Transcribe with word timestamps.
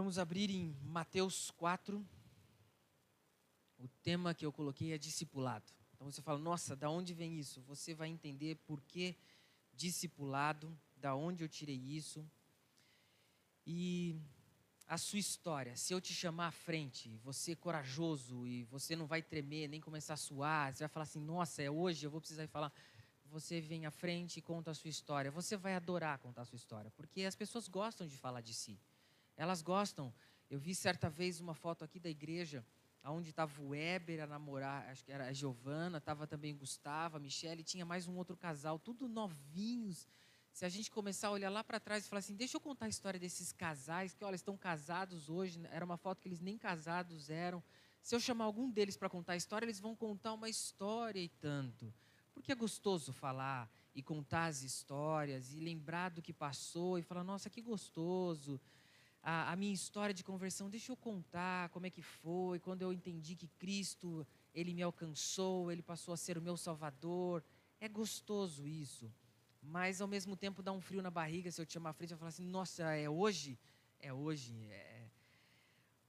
Vamos 0.00 0.18
abrir 0.18 0.48
em 0.48 0.74
Mateus 0.82 1.50
4. 1.50 2.02
O 3.78 3.86
tema 4.02 4.32
que 4.32 4.46
eu 4.46 4.50
coloquei 4.50 4.94
é 4.94 4.96
discipulado. 4.96 5.70
Então 5.92 6.10
você 6.10 6.22
fala, 6.22 6.38
nossa, 6.38 6.74
da 6.74 6.88
onde 6.88 7.12
vem 7.12 7.38
isso? 7.38 7.60
Você 7.64 7.92
vai 7.92 8.08
entender 8.08 8.56
por 8.66 8.80
que 8.80 9.14
discipulado, 9.74 10.74
da 10.96 11.14
onde 11.14 11.44
eu 11.44 11.48
tirei 11.50 11.76
isso. 11.76 12.26
E 13.66 14.18
a 14.86 14.96
sua 14.96 15.18
história. 15.18 15.76
Se 15.76 15.92
eu 15.92 16.00
te 16.00 16.14
chamar 16.14 16.46
à 16.46 16.50
frente, 16.50 17.14
você 17.18 17.54
corajoso 17.54 18.46
e 18.46 18.64
você 18.64 18.96
não 18.96 19.06
vai 19.06 19.20
tremer, 19.20 19.68
nem 19.68 19.82
começar 19.82 20.14
a 20.14 20.16
suar, 20.16 20.74
você 20.74 20.84
vai 20.84 20.88
falar 20.88 21.04
assim: 21.04 21.20
nossa, 21.20 21.60
é 21.62 21.70
hoje, 21.70 22.06
eu 22.06 22.10
vou 22.10 22.22
precisar 22.22 22.48
falar. 22.48 22.72
Você 23.26 23.60
vem 23.60 23.84
à 23.84 23.90
frente 23.90 24.38
e 24.38 24.42
conta 24.42 24.70
a 24.70 24.74
sua 24.74 24.88
história. 24.88 25.30
Você 25.30 25.58
vai 25.58 25.74
adorar 25.74 26.18
contar 26.20 26.40
a 26.40 26.46
sua 26.46 26.56
história, 26.56 26.90
porque 26.92 27.24
as 27.24 27.36
pessoas 27.36 27.68
gostam 27.68 28.06
de 28.06 28.16
falar 28.16 28.40
de 28.40 28.54
si. 28.54 28.80
Elas 29.40 29.62
gostam. 29.62 30.12
Eu 30.50 30.58
vi 30.58 30.74
certa 30.74 31.08
vez 31.08 31.40
uma 31.40 31.54
foto 31.54 31.82
aqui 31.82 31.98
da 31.98 32.10
igreja, 32.10 32.62
onde 33.02 33.30
estava 33.30 33.58
o 33.62 33.70
Weber, 33.70 34.22
a 34.22 34.26
namorar, 34.26 34.86
acho 34.90 35.02
que 35.02 35.10
era 35.10 35.28
a 35.28 35.32
Giovana, 35.32 35.96
estava 35.96 36.26
também 36.26 36.54
Gustavo, 36.54 37.16
a 37.16 37.18
Michelle, 37.20 37.64
tinha 37.64 37.86
mais 37.86 38.06
um 38.06 38.18
outro 38.18 38.36
casal, 38.36 38.78
tudo 38.78 39.08
novinhos. 39.08 40.06
Se 40.52 40.66
a 40.66 40.68
gente 40.68 40.90
começar 40.90 41.28
a 41.28 41.30
olhar 41.30 41.48
lá 41.48 41.64
para 41.64 41.80
trás 41.80 42.04
e 42.04 42.08
falar 42.10 42.18
assim, 42.18 42.34
deixa 42.34 42.58
eu 42.58 42.60
contar 42.60 42.84
a 42.84 42.90
história 42.90 43.18
desses 43.18 43.50
casais, 43.50 44.12
que 44.12 44.22
olha, 44.22 44.34
estão 44.34 44.58
casados 44.58 45.30
hoje, 45.30 45.58
era 45.70 45.86
uma 45.86 45.96
foto 45.96 46.20
que 46.20 46.28
eles 46.28 46.42
nem 46.42 46.58
casados 46.58 47.30
eram. 47.30 47.64
Se 48.02 48.14
eu 48.14 48.20
chamar 48.20 48.44
algum 48.44 48.70
deles 48.70 48.94
para 48.94 49.08
contar 49.08 49.32
a 49.32 49.36
história, 49.36 49.64
eles 49.64 49.80
vão 49.80 49.96
contar 49.96 50.34
uma 50.34 50.50
história 50.50 51.18
e 51.18 51.30
tanto. 51.30 51.90
Porque 52.34 52.52
é 52.52 52.54
gostoso 52.54 53.10
falar 53.10 53.70
e 53.94 54.02
contar 54.02 54.48
as 54.48 54.60
histórias 54.62 55.54
e 55.54 55.60
lembrar 55.60 56.10
do 56.10 56.20
que 56.20 56.34
passou 56.34 56.98
e 56.98 57.02
falar, 57.02 57.24
nossa, 57.24 57.48
que 57.48 57.62
gostoso 57.62 58.60
a, 59.22 59.52
a, 59.52 59.56
minha 59.56 59.72
história 59.72 60.14
de 60.14 60.24
conversão, 60.24 60.70
deixa 60.70 60.92
eu 60.92 60.96
contar 60.96 61.68
como 61.70 61.86
é 61.86 61.90
que 61.90 62.02
foi, 62.02 62.58
quando 62.58 62.82
eu 62.82 62.92
entendi 62.92 63.36
que 63.36 63.46
Cristo, 63.46 64.26
Ele 64.54 64.72
me 64.72 64.82
alcançou, 64.82 65.70
Ele 65.70 65.82
passou 65.82 66.14
a 66.14 66.16
ser 66.16 66.38
o 66.38 66.42
meu 66.42 66.56
Salvador. 66.56 67.44
É 67.80 67.88
gostoso 67.88 68.66
isso, 68.66 69.12
mas 69.62 70.00
ao 70.00 70.08
mesmo 70.08 70.36
tempo 70.36 70.62
dá 70.62 70.72
um 70.72 70.80
frio 70.80 71.02
na 71.02 71.10
barriga 71.10 71.50
se 71.50 71.60
eu 71.60 71.66
te 71.66 71.74
chamar 71.74 71.90
à 71.90 71.92
frente 71.92 72.12
e 72.12 72.16
falar 72.16 72.28
assim, 72.28 72.44
nossa, 72.44 72.94
é 72.94 73.08
hoje? 73.08 73.58
É 73.98 74.12
hoje, 74.12 74.54
é... 74.70 75.00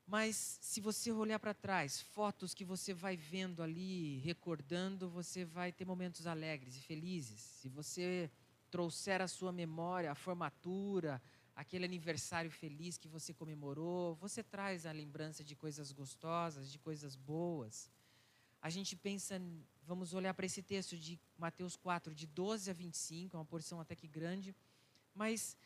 Mas 0.08 0.58
se 0.62 0.82
você 0.82 1.10
olhar 1.12 1.40
para 1.40 1.54
trás, 1.54 2.02
fotos 2.02 2.54
que 2.54 2.66
você 2.66 2.94
vai 2.94 3.16
vendo 3.16 3.64
ali, 3.64 4.18
recordando, 4.20 5.10
você 5.10 5.46
vai 5.46 5.72
ter 5.72 5.86
momentos 5.86 6.28
alegres 6.28 6.76
e 6.76 6.82
felizes. 6.82 7.40
Se 7.40 7.70
você 7.70 8.30
trouxer 8.70 9.22
à 9.22 9.28
sua 9.28 9.54
memória 9.54 10.12
a 10.12 10.16
formatura, 10.16 11.22
aquele 11.56 11.86
aniversário 11.86 12.50
feliz 12.50 12.98
que 12.98 13.08
você 13.08 13.34
comemorou, 13.34 14.16
você 14.16 14.44
traz 14.44 14.86
a 14.86 14.92
lembrança 14.92 15.44
de 15.44 15.56
coisas 15.56 15.92
gostosas, 15.92 16.72
de 16.72 16.80
coisas 16.80 17.16
boas. 17.16 17.90
A 18.62 18.70
gente 18.70 18.96
pensa, 18.96 19.42
vamos 19.84 20.14
olhar 20.14 20.34
para 20.34 20.46
esse 20.46 20.62
texto 20.62 20.98
de 20.98 21.20
Mateus 21.38 21.76
4, 21.76 22.14
de 22.14 22.28
12 22.28 22.70
a 22.70 22.74
25, 22.74 23.36
é 23.36 23.40
uma 23.40 23.46
porção 23.46 23.80
até 23.80 23.96
que 23.96 24.08
grande, 24.08 24.56
mas 25.14 25.58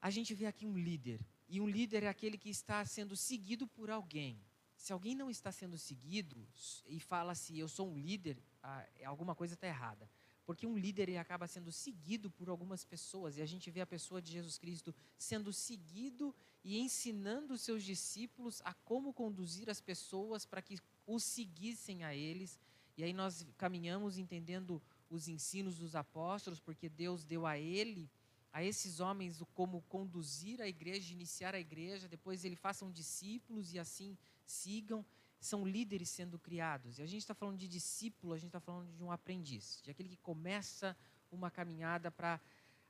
a 0.00 0.10
gente 0.10 0.34
vê 0.34 0.46
aqui 0.46 0.66
um 0.66 0.76
líder, 0.76 1.20
e 1.48 1.60
um 1.60 1.68
líder 1.68 2.02
é 2.02 2.08
aquele 2.08 2.38
que 2.38 2.48
está 2.48 2.84
sendo 2.84 3.16
seguido 3.16 3.66
por 3.66 3.90
alguém. 3.90 4.40
Se 4.76 4.92
alguém 4.92 5.14
não 5.14 5.30
está 5.30 5.52
sendo 5.52 5.78
seguido 5.78 6.46
e 6.86 6.98
fala 6.98 7.32
assim, 7.32 7.56
eu 7.56 7.68
sou 7.68 7.88
um 7.88 7.98
líder, 7.98 8.36
ah, 8.62 8.86
alguma 9.04 9.34
coisa 9.34 9.54
está 9.54 9.66
errada. 9.66 10.08
Porque 10.46 10.66
um 10.66 10.76
líder 10.76 11.16
acaba 11.16 11.46
sendo 11.46 11.72
seguido 11.72 12.30
por 12.30 12.48
algumas 12.48 12.84
pessoas, 12.84 13.36
e 13.36 13.42
a 13.42 13.46
gente 13.46 13.70
vê 13.70 13.80
a 13.80 13.86
pessoa 13.86 14.20
de 14.20 14.32
Jesus 14.32 14.58
Cristo 14.58 14.94
sendo 15.18 15.52
seguido 15.52 16.34
e 16.62 16.78
ensinando 16.78 17.54
os 17.54 17.62
seus 17.62 17.82
discípulos 17.82 18.60
a 18.64 18.72
como 18.72 19.12
conduzir 19.12 19.68
as 19.68 19.80
pessoas 19.80 20.44
para 20.44 20.62
que 20.62 20.78
o 21.06 21.18
seguissem 21.18 22.04
a 22.04 22.14
eles. 22.14 22.58
E 22.96 23.04
aí 23.04 23.12
nós 23.12 23.46
caminhamos 23.58 24.18
entendendo 24.18 24.80
os 25.10 25.28
ensinos 25.28 25.78
dos 25.78 25.94
apóstolos, 25.94 26.60
porque 26.60 26.88
Deus 26.88 27.24
deu 27.24 27.46
a 27.46 27.58
ele, 27.58 28.10
a 28.52 28.62
esses 28.62 29.00
homens, 29.00 29.40
o 29.40 29.46
como 29.46 29.82
conduzir 29.82 30.62
a 30.62 30.68
igreja, 30.68 31.12
iniciar 31.12 31.54
a 31.54 31.60
igreja, 31.60 32.08
depois 32.08 32.44
ele 32.44 32.56
façam 32.56 32.90
discípulos 32.90 33.72
e 33.72 33.78
assim 33.78 34.16
sigam 34.46 35.04
são 35.44 35.66
líderes 35.66 36.08
sendo 36.08 36.38
criados. 36.38 36.98
E 36.98 37.02
a 37.02 37.06
gente 37.06 37.20
está 37.20 37.34
falando 37.34 37.58
de 37.58 37.68
discípulo, 37.68 38.32
a 38.32 38.38
gente 38.38 38.48
está 38.48 38.60
falando 38.60 38.92
de 38.92 39.02
um 39.02 39.10
aprendiz, 39.10 39.80
de 39.82 39.90
aquele 39.90 40.08
que 40.08 40.16
começa 40.16 40.96
uma 41.30 41.50
caminhada 41.50 42.10
para 42.10 42.40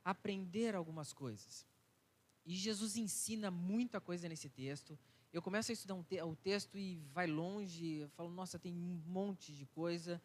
aprender 0.03 0.75
algumas 0.75 1.11
coisas. 1.11 1.65
E 2.45 2.55
Jesus 2.55 2.95
ensina 2.95 3.49
muita 3.49 3.99
coisa 3.99 4.29
nesse 4.29 4.49
texto. 4.49 4.97
Eu 5.33 5.41
começo 5.41 5.71
a 5.71 5.73
estudar 5.73 5.95
um 5.95 6.03
te 6.03 6.21
o 6.21 6.35
texto 6.35 6.77
e 6.77 6.97
vai 7.11 7.27
longe, 7.27 7.97
eu 7.97 8.09
falo, 8.09 8.29
nossa, 8.29 8.57
tem 8.57 8.73
um 8.73 9.01
monte 9.05 9.51
de 9.53 9.65
coisa 9.65 10.21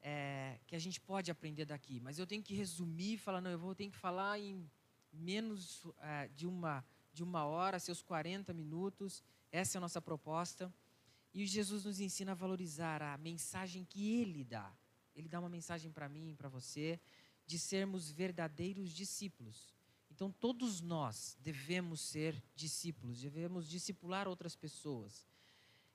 é, 0.00 0.60
que 0.66 0.76
a 0.76 0.78
gente 0.78 1.00
pode 1.00 1.30
aprender 1.30 1.64
daqui. 1.64 1.98
Mas 1.98 2.18
eu 2.18 2.26
tenho 2.26 2.42
que 2.42 2.54
resumir 2.54 3.18
falar, 3.18 3.40
não, 3.40 3.50
eu 3.50 3.58
vou 3.58 3.74
ter 3.74 3.90
que 3.90 3.96
falar 3.96 4.38
em 4.38 4.70
menos 5.12 5.84
é, 5.98 6.28
de, 6.28 6.46
uma, 6.46 6.84
de 7.12 7.24
uma 7.24 7.44
hora, 7.46 7.80
seus 7.80 8.02
40 8.02 8.52
minutos. 8.52 9.24
Essa 9.50 9.76
é 9.76 9.78
a 9.78 9.80
nossa 9.80 10.00
proposta. 10.00 10.72
E 11.34 11.44
Jesus 11.46 11.84
nos 11.84 11.98
ensina 11.98 12.32
a 12.32 12.34
valorizar 12.36 13.02
a 13.02 13.18
mensagem 13.18 13.84
que 13.84 14.20
Ele 14.20 14.44
dá. 14.44 14.72
Ele 15.16 15.28
dá 15.28 15.40
uma 15.40 15.48
mensagem 15.48 15.90
para 15.90 16.08
mim, 16.08 16.34
para 16.36 16.48
você, 16.48 17.00
de 17.44 17.58
sermos 17.58 18.10
verdadeiros 18.10 18.92
discípulos. 18.92 19.74
Então, 20.10 20.30
todos 20.30 20.80
nós 20.80 21.36
devemos 21.40 22.00
ser 22.00 22.40
discípulos, 22.54 23.20
devemos 23.20 23.68
discipular 23.68 24.28
outras 24.28 24.54
pessoas. 24.54 25.26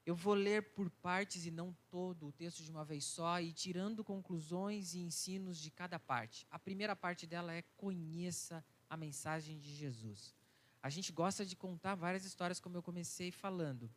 Eu 0.06 0.14
vou 0.14 0.34
ler 0.34 0.74
por 0.74 0.90
partes 0.90 1.46
e 1.46 1.52
não 1.52 1.74
todo 1.90 2.28
o 2.28 2.32
texto 2.32 2.62
de 2.62 2.70
uma 2.70 2.84
vez 2.84 3.06
só, 3.06 3.40
e 3.40 3.54
tirando 3.54 4.04
conclusões 4.04 4.94
e 4.94 5.00
ensinos 5.00 5.58
de 5.58 5.72
cada 5.72 5.98
parte. 5.98 6.46
A 6.52 6.60
primeira 6.60 6.96
parte 6.96 7.26
dela 7.26 7.54
é 7.54 7.62
conheça 7.78 8.64
a 8.90 8.98
mensagem 8.98 9.58
de 9.58 9.74
Jesus. 9.74 10.36
A 10.82 10.90
gente 10.90 11.12
gosta 11.12 11.46
de 11.46 11.56
contar 11.56 11.96
várias 11.96 12.26
histórias, 12.26 12.60
como 12.60 12.76
eu 12.76 12.84
comecei 12.84 13.32
falando. 13.32 13.90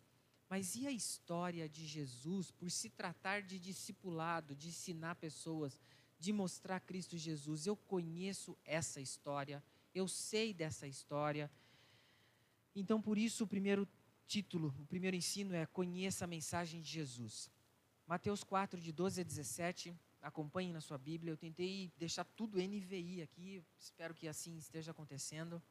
Mas 0.52 0.76
e 0.76 0.86
a 0.86 0.92
história 0.92 1.66
de 1.66 1.86
Jesus, 1.86 2.50
por 2.50 2.70
se 2.70 2.90
tratar 2.90 3.40
de 3.40 3.58
discipulado, 3.58 4.54
de 4.54 4.68
ensinar 4.68 5.14
pessoas, 5.14 5.80
de 6.18 6.30
mostrar 6.30 6.78
Cristo 6.78 7.16
Jesus? 7.16 7.66
Eu 7.66 7.74
conheço 7.74 8.54
essa 8.62 9.00
história, 9.00 9.64
eu 9.94 10.06
sei 10.06 10.52
dessa 10.52 10.86
história. 10.86 11.50
Então, 12.76 13.00
por 13.00 13.16
isso, 13.16 13.44
o 13.44 13.46
primeiro 13.46 13.88
título, 14.26 14.74
o 14.78 14.84
primeiro 14.84 15.16
ensino 15.16 15.54
é 15.54 15.64
Conheça 15.64 16.26
a 16.26 16.28
mensagem 16.28 16.82
de 16.82 16.90
Jesus. 16.90 17.50
Mateus 18.06 18.44
4, 18.44 18.78
de 18.78 18.92
12 18.92 19.22
a 19.22 19.24
17, 19.24 19.96
acompanhe 20.20 20.70
na 20.70 20.82
sua 20.82 20.98
Bíblia. 20.98 21.32
Eu 21.32 21.38
tentei 21.38 21.90
deixar 21.96 22.24
tudo 22.24 22.60
NVI 22.60 23.22
aqui, 23.22 23.64
espero 23.78 24.12
que 24.12 24.28
assim 24.28 24.58
esteja 24.58 24.90
acontecendo. 24.90 25.62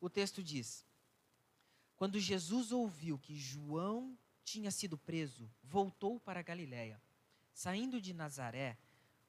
O 0.00 0.08
texto 0.08 0.42
diz: 0.42 0.86
quando 1.96 2.20
Jesus 2.20 2.72
ouviu 2.72 3.18
que 3.18 3.34
João 3.34 4.16
tinha 4.44 4.70
sido 4.70 4.98
preso, 4.98 5.50
voltou 5.62 6.20
para 6.20 6.42
Galiléia. 6.42 7.00
Saindo 7.52 8.00
de 8.00 8.12
Nazaré, 8.12 8.76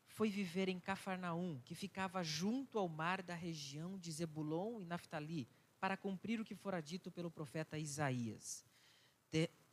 foi 0.05 0.29
viver 0.29 0.67
em 0.67 0.79
Cafarnaum, 0.79 1.61
que 1.63 1.73
ficava 1.73 2.23
junto 2.23 2.78
ao 2.78 2.89
mar 2.89 3.22
da 3.22 3.35
região 3.35 3.97
de 3.97 4.11
Zebulon 4.11 4.81
e 4.81 4.85
Naftali, 4.85 5.47
para 5.79 5.95
cumprir 5.95 6.41
o 6.41 6.45
que 6.45 6.55
fora 6.55 6.81
dito 6.81 7.11
pelo 7.11 7.31
profeta 7.31 7.78
Isaías. 7.78 8.66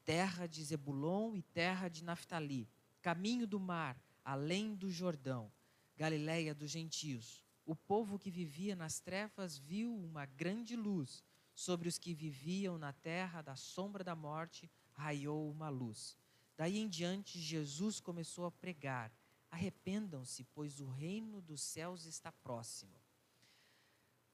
terra 0.05 0.47
de 0.47 0.63
Zebulon 0.63 1.35
e 1.35 1.43
terra 1.43 1.89
de 1.89 2.05
Naftali, 2.05 2.69
caminho 3.01 3.47
do 3.47 3.59
mar, 3.59 3.99
além 4.23 4.75
do 4.75 4.91
Jordão, 4.91 5.51
Galiléia 5.97 6.55
dos 6.55 6.71
gentios. 6.71 7.43
O 7.65 7.75
povo 7.75 8.19
que 8.19 8.31
vivia 8.31 8.77
nas 8.77 9.01
trevas 9.01 9.57
viu 9.57 9.97
uma 9.97 10.27
grande 10.27 10.77
luz 10.77 11.25
sobre 11.55 11.89
os 11.89 11.99
que 11.99 12.13
viviam 12.13 12.77
na 12.77 12.93
terra 12.93 13.41
da 13.41 13.57
sombra 13.57 14.03
da 14.03 14.15
morte, 14.15 14.71
raiou 14.93 15.51
uma 15.51 15.69
luz. 15.69 16.17
Daí 16.57 16.79
em 16.79 16.89
diante, 16.89 17.39
Jesus 17.39 18.01
começou 18.01 18.47
a 18.47 18.51
pregar: 18.51 19.13
arrependam-se, 19.51 20.45
pois 20.55 20.81
o 20.81 20.87
reino 20.87 21.41
dos 21.41 21.63
céus 21.63 22.07
está 22.07 22.33
próximo. 22.33 22.95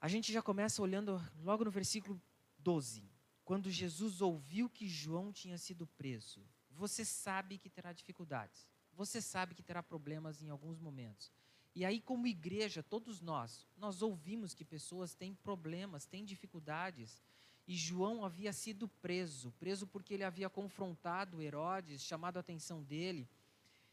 A 0.01 0.09
gente 0.09 0.33
já 0.33 0.41
começa 0.41 0.81
olhando 0.81 1.21
logo 1.43 1.65
no 1.65 1.71
versículo 1.71 2.21
12. 2.59 3.11
Quando 3.45 3.71
Jesus 3.71 4.21
ouviu 4.23 4.71
que 4.71 4.89
João 4.89 5.33
tinha 5.33 5.59
sido 5.59 5.87
preso, 5.87 6.43
você 6.71 7.05
sabe 7.05 7.59
que 7.59 7.69
terá 7.69 7.93
dificuldades, 7.93 8.67
você 8.95 9.21
sabe 9.21 9.55
que 9.55 9.63
terá 9.63 9.83
problemas 9.83 10.43
em 10.43 10.49
alguns 10.49 10.79
momentos. 10.79 11.33
E 11.75 11.85
aí, 11.85 12.01
como 12.01 12.27
igreja, 12.27 12.83
todos 12.83 13.21
nós, 13.21 13.67
nós 13.77 14.03
ouvimos 14.03 14.55
que 14.55 14.65
pessoas 14.65 15.15
têm 15.15 15.35
problemas, 15.35 16.05
têm 16.05 16.25
dificuldades. 16.25 17.23
E 17.67 17.77
João 17.77 18.25
havia 18.25 18.53
sido 18.53 18.89
preso, 18.89 19.53
preso 19.53 19.87
porque 19.87 20.15
ele 20.15 20.25
havia 20.25 20.51
confrontado 20.51 21.41
Herodes, 21.41 22.03
chamado 22.03 22.37
a 22.37 22.41
atenção 22.41 22.83
dele. 22.83 23.29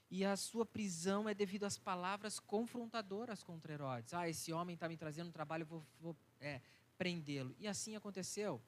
E 0.10 0.26
a 0.26 0.36
sua 0.36 0.66
prisão 0.66 1.28
é 1.28 1.34
devido 1.34 1.66
às 1.66 1.78
palavras 1.78 2.40
confrontadoras 2.40 3.44
contra 3.44 3.74
Herodes. 3.74 4.14
Ah, 4.14 4.28
esse 4.28 4.52
homem 4.52 4.74
está 4.74 4.88
me 4.88 4.98
trazendo 4.98 5.28
um 5.28 5.34
trabalho, 5.34 5.66
vou, 5.66 5.86
vou 6.00 6.16
é, 6.40 6.62
prendê-lo. 6.98 7.56
E 7.60 7.68
assim 7.68 7.96
aconteceu. 7.96 8.62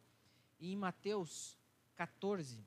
E 0.60 0.72
em 0.72 0.76
Mateus 0.76 1.58
14, 1.96 2.64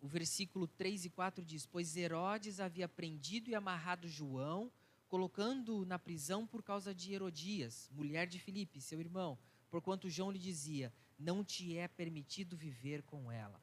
o 0.00 0.08
versículo 0.08 0.66
3 0.66 1.04
e 1.04 1.10
4 1.10 1.44
diz: 1.44 1.66
Pois 1.66 1.96
Herodes 1.96 2.58
havia 2.58 2.88
prendido 2.88 3.50
e 3.50 3.54
amarrado 3.54 4.08
João, 4.08 4.72
colocando-o 5.10 5.84
na 5.84 5.98
prisão 5.98 6.46
por 6.46 6.62
causa 6.62 6.94
de 6.94 7.12
Herodias, 7.12 7.90
mulher 7.92 8.28
de 8.28 8.38
Filipe, 8.38 8.80
seu 8.80 9.00
irmão, 9.00 9.36
porquanto 9.68 10.08
João 10.08 10.30
lhe 10.30 10.38
dizia: 10.38 10.94
Não 11.18 11.44
te 11.44 11.76
é 11.76 11.88
permitido 11.88 12.56
viver 12.56 13.02
com 13.02 13.30
ela. 13.30 13.60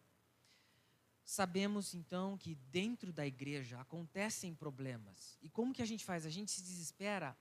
Sabemos 1.23 1.93
então 1.93 2.37
que 2.37 2.55
dentro 2.69 3.13
da 3.13 3.25
igreja 3.25 3.79
acontecem 3.79 4.53
problemas. 4.53 5.37
E 5.41 5.49
como 5.49 5.73
que 5.73 5.81
a 5.81 5.85
gente 5.85 6.03
faz? 6.03 6.25
A 6.25 6.29
gente 6.29 6.51
se 6.51 6.61
desespera 6.61 7.35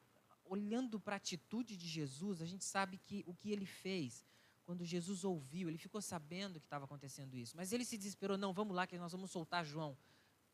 olhando 0.44 1.00
para 1.00 1.17
a 1.17 1.19
atitude 1.19 1.76
de 1.76 1.88
Jesus, 1.88 2.41
a 2.41 2.47
gente 2.47 2.64
sabe 2.64 2.99
que 2.99 3.25
o 3.26 3.35
que 3.35 3.50
ele 3.50 3.67
fez 3.67 4.25
quando 4.64 4.85
Jesus 4.85 5.25
ouviu, 5.25 5.69
ele 5.69 5.79
ficou 5.79 6.00
sabendo 6.00 6.61
que 6.61 6.67
estava 6.67 6.85
acontecendo 6.85 7.37
isso, 7.37 7.56
mas 7.56 7.73
ele 7.73 7.85
se 7.85 7.99
desesperou: 7.99 8.38
não, 8.38 8.53
vamos 8.53 8.75
lá 8.75 8.87
que 8.87 8.97
nós 8.99 9.11
vamos 9.11 9.32
soltar 9.32 9.64
João. 9.64 9.97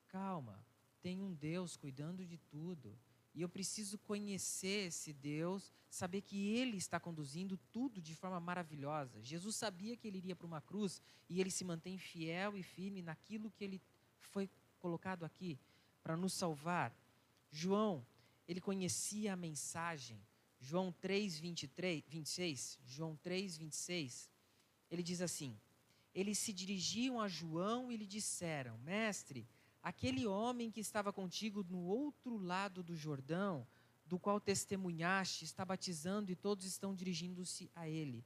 Calma, 0.09 0.65
tem 1.03 1.21
um 1.21 1.35
Deus 1.35 1.77
cuidando 1.77 2.25
de 2.25 2.39
tudo. 2.39 2.99
E 3.35 3.41
eu 3.41 3.49
preciso 3.49 3.99
conhecer 3.99 4.89
esse 4.89 5.13
Deus, 5.13 5.73
saber 5.89 6.21
que 6.21 6.55
Ele 6.55 6.77
está 6.77 7.01
conduzindo 7.01 7.57
tudo 7.73 8.01
de 8.01 8.15
forma 8.15 8.39
maravilhosa. 8.39 9.23
Jesus 9.23 9.57
sabia 9.57 9.97
que 9.97 10.07
ele 10.07 10.19
iria 10.19 10.37
para 10.37 10.47
uma 10.47 10.61
cruz 10.61 11.01
e 11.29 11.41
ele 11.41 11.51
se 11.51 11.65
mantém 11.65 11.97
fiel 11.97 12.57
e 12.57 12.63
firme 12.63 13.01
naquilo 13.01 13.51
que 13.51 13.65
ele 13.65 13.81
foi 14.21 14.51
colocado 14.79 15.25
aqui 15.25 15.59
para 16.03 16.17
nos 16.17 16.35
salvar. 16.35 16.95
João, 17.51 18.05
ele 18.47 18.61
conhecia 18.61 19.33
a 19.33 19.37
mensagem. 19.37 20.21
João 20.61 20.93
3, 20.93 21.39
23, 21.41 22.05
26, 22.07 22.79
João 22.85 23.17
3, 23.17 23.57
26, 23.57 24.31
ele 24.91 25.03
diz 25.03 25.21
assim: 25.21 25.59
Eles 26.15 26.39
se 26.39 26.53
dirigiam 26.53 27.21
a 27.21 27.27
João 27.27 27.91
e 27.91 27.97
lhe 27.97 28.07
disseram: 28.07 28.79
Mestre, 28.79 29.49
aquele 29.83 30.27
homem 30.27 30.71
que 30.71 30.81
estava 30.81 31.13
contigo 31.13 31.65
no 31.69 31.85
outro 31.85 32.37
lado 32.39 32.83
do 32.83 32.95
Jordão, 32.95 33.67
do 34.07 34.19
qual 34.19 34.41
testemunhaste, 34.41 35.45
está 35.45 35.65
batizando 35.65 36.31
e 36.31 36.37
todos 36.37 36.65
estão 36.65 36.95
dirigindo-se 36.95 37.71
a 37.75 37.89
ele. 37.89 38.25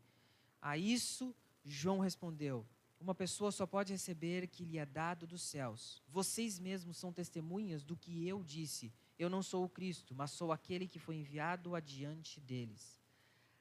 A 0.60 0.76
isso, 0.76 1.34
João 1.64 2.00
respondeu: 2.00 2.66
Uma 3.00 3.14
pessoa 3.14 3.52
só 3.52 3.66
pode 3.66 3.92
receber 3.92 4.48
que 4.48 4.64
lhe 4.64 4.78
é 4.78 4.84
dado 4.84 5.26
dos 5.26 5.42
céus. 5.42 6.02
Vocês 6.08 6.58
mesmos 6.58 6.96
são 6.96 7.12
testemunhas 7.12 7.84
do 7.84 7.96
que 7.96 8.26
eu 8.26 8.42
disse. 8.42 8.92
Eu 9.18 9.30
não 9.30 9.42
sou 9.42 9.64
o 9.64 9.68
Cristo, 9.68 10.14
mas 10.14 10.32
sou 10.32 10.52
aquele 10.52 10.86
que 10.86 10.98
foi 10.98 11.16
enviado 11.16 11.74
adiante 11.74 12.40
deles. 12.40 13.00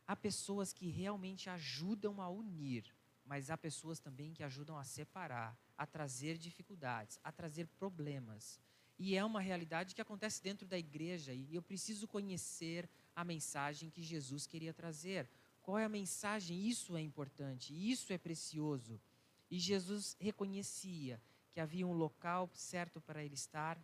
Há 0.08 0.16
pessoas 0.16 0.74
que 0.74 0.88
realmente 0.90 1.50
ajudam 1.50 2.22
a 2.22 2.30
unir, 2.30 2.86
mas 3.26 3.50
há 3.50 3.58
pessoas 3.58 4.00
também 4.00 4.34
que 4.34 4.44
ajudam 4.44 4.78
a 4.78 4.84
separar, 4.84 5.58
a 5.78 5.86
trazer 5.86 6.38
dificuldades, 6.38 7.20
a 7.24 7.32
trazer 7.32 7.68
problemas. 7.68 8.60
E 8.98 9.16
é 9.16 9.26
uma 9.26 9.42
realidade 9.42 9.94
que 9.94 10.02
acontece 10.02 10.42
dentro 10.42 10.68
da 10.68 10.78
igreja 10.78 11.34
e 11.34 11.54
eu 11.54 11.62
preciso 11.62 12.08
conhecer 12.08 12.90
a 13.16 13.24
mensagem 13.24 13.90
que 13.90 14.02
Jesus 14.02 14.46
queria 14.46 14.74
trazer. 14.74 15.30
Qual 15.62 15.78
é 15.78 15.84
a 15.84 15.90
mensagem? 15.90 16.68
Isso 16.68 16.96
é 16.96 17.02
importante, 17.02 17.74
isso 17.74 18.14
é 18.14 18.18
precioso. 18.18 19.02
E 19.50 19.60
Jesus 19.60 20.16
reconhecia 20.20 21.20
que 21.52 21.60
havia 21.60 21.88
um 21.88 21.94
local 21.94 22.50
certo 22.54 23.02
para 23.02 23.24
ele 23.24 23.36
estar, 23.36 23.82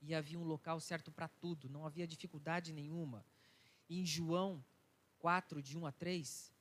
e 0.00 0.14
havia 0.14 0.38
um 0.38 0.44
local 0.44 0.78
certo 0.80 1.10
para 1.10 1.26
tudo, 1.26 1.68
não 1.68 1.86
havia 1.86 2.06
dificuldade 2.06 2.72
nenhuma. 2.72 3.24
Em 3.88 4.04
João 4.04 4.62
4, 5.18 5.62
de 5.62 5.78
1 5.78 5.86
a 5.86 5.92
3, 5.92 6.52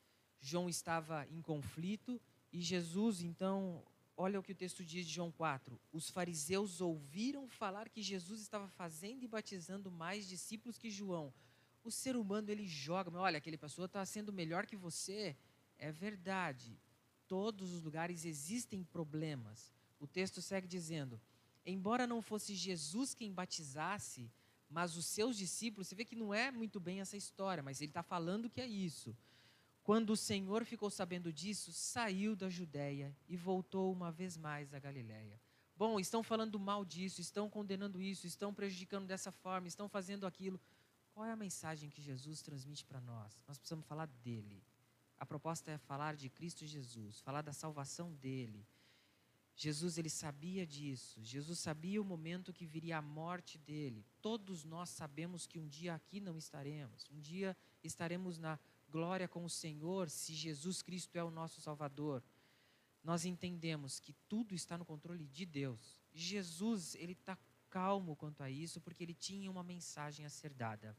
João 0.46 0.68
estava 0.68 1.26
em 1.28 1.42
conflito 1.42 2.22
e 2.52 2.62
Jesus, 2.62 3.22
então, 3.22 3.82
olha 4.18 4.38
o 4.38 4.44
que 4.44 4.52
o 4.52 4.56
texto 4.56 4.84
diz 4.84 5.08
de 5.08 5.14
João 5.14 5.32
4: 5.32 5.80
os 5.92 6.10
fariseus 6.10 6.82
ouviram 6.82 7.48
falar 7.48 7.88
que 7.88 8.02
Jesus 8.02 8.42
estava 8.42 8.68
fazendo 8.68 9.24
e 9.24 9.28
batizando 9.28 9.90
mais 9.90 10.28
discípulos 10.28 10.78
que 10.78 10.92
João. 10.92 11.34
O 11.82 11.90
ser 11.90 12.18
humano 12.18 12.50
ele 12.50 12.68
joga, 12.68 13.10
olha, 13.18 13.38
aquele 13.38 13.58
pessoa 13.58 13.86
está 13.86 14.06
sendo 14.06 14.34
melhor 14.34 14.66
que 14.66 14.76
você. 14.76 15.36
É 15.80 15.92
verdade. 15.92 16.78
Todos 17.28 17.72
os 17.72 17.82
lugares 17.82 18.26
existem 18.26 18.84
problemas. 18.84 19.74
O 19.98 20.06
texto 20.06 20.42
segue 20.42 20.68
dizendo: 20.68 21.20
embora 21.66 22.06
não 22.06 22.22
fosse 22.22 22.54
Jesus 22.54 23.14
quem 23.14 23.32
batizasse, 23.32 24.30
mas 24.70 24.98
os 24.98 25.06
seus 25.06 25.38
discípulos, 25.38 25.88
você 25.88 25.96
vê 25.96 26.04
que 26.04 26.16
não 26.16 26.34
é 26.34 26.52
muito 26.52 26.80
bem 26.82 27.00
essa 27.00 27.16
história, 27.16 27.64
mas 27.64 27.80
ele 27.80 27.92
está 27.92 28.04
falando 28.04 28.50
que 28.50 28.60
é 28.60 28.68
isso. 28.68 29.16
Quando 29.84 30.12
o 30.12 30.18
Senhor 30.18 30.64
ficou 30.64 30.90
sabendo 30.90 31.32
disso, 31.32 31.74
saiu 31.74 32.36
da 32.36 32.50
Judéia 32.50 33.16
e 33.28 33.36
voltou 33.36 33.92
uma 33.92 34.12
vez 34.12 34.38
mais 34.38 34.74
à 34.74 34.80
Galiléia. 34.80 35.40
Bom, 35.76 36.00
estão 36.00 36.24
falando 36.24 36.58
mal 36.58 36.86
disso, 36.86 37.20
estão 37.20 37.50
condenando 37.50 38.02
isso, 38.02 38.26
estão 38.26 38.54
prejudicando 38.54 39.06
dessa 39.06 39.32
forma, 39.32 39.68
estão 39.68 39.90
fazendo 39.90 40.26
aquilo. 40.26 40.60
Qual 41.14 41.26
é 41.26 41.32
a 41.32 41.36
mensagem 41.36 41.90
que 41.90 42.02
Jesus 42.02 42.42
transmite 42.42 42.86
para 42.86 43.02
nós? 43.02 43.38
Nós 43.48 43.58
precisamos 43.58 43.86
falar 43.86 44.08
dele. 44.08 44.64
A 45.20 45.26
proposta 45.26 45.72
é 45.72 45.78
falar 45.78 46.16
de 46.16 46.30
Cristo 46.30 46.66
Jesus, 46.66 47.20
falar 47.20 47.42
da 47.42 47.52
salvação 47.52 48.14
dele, 48.14 48.66
Jesus 49.56 49.98
ele 49.98 50.10
sabia 50.10 50.66
disso. 50.66 51.22
Jesus 51.22 51.60
sabia 51.60 52.02
o 52.02 52.06
momento 52.06 52.54
que 52.54 52.66
viria 52.66 52.98
a 52.98 53.02
morte 53.02 53.58
dele. 53.58 54.06
Todos 54.22 54.64
nós 54.64 54.90
sabemos 54.90 55.46
que 55.46 55.60
um 55.60 55.68
dia 55.68 55.94
aqui 55.94 56.20
não 56.20 56.38
estaremos. 56.38 57.08
Um 57.12 57.20
dia 57.20 57.56
estaremos 57.84 58.38
na 58.38 58.58
glória 58.94 59.28
com 59.28 59.44
o 59.44 59.50
Senhor 59.50 60.08
se 60.08 60.36
Jesus 60.36 60.84
Cristo 60.84 61.16
é 61.16 61.24
o 61.24 61.32
nosso 61.32 61.60
Salvador. 61.60 62.24
Nós 63.04 63.26
entendemos 63.26 64.00
que 64.00 64.14
tudo 64.30 64.54
está 64.54 64.78
no 64.78 64.86
controle 64.86 65.26
de 65.28 65.48
Deus. 65.48 66.00
Jesus 66.14 66.94
ele 66.94 67.14
está 67.14 67.36
calmo 67.72 68.16
quanto 68.16 68.44
a 68.44 68.50
isso 68.52 68.80
porque 68.80 69.04
ele 69.04 69.16
tinha 69.16 69.50
uma 69.50 69.64
mensagem 69.64 70.28
a 70.28 70.30
ser 70.30 70.54
dada. 70.54 70.96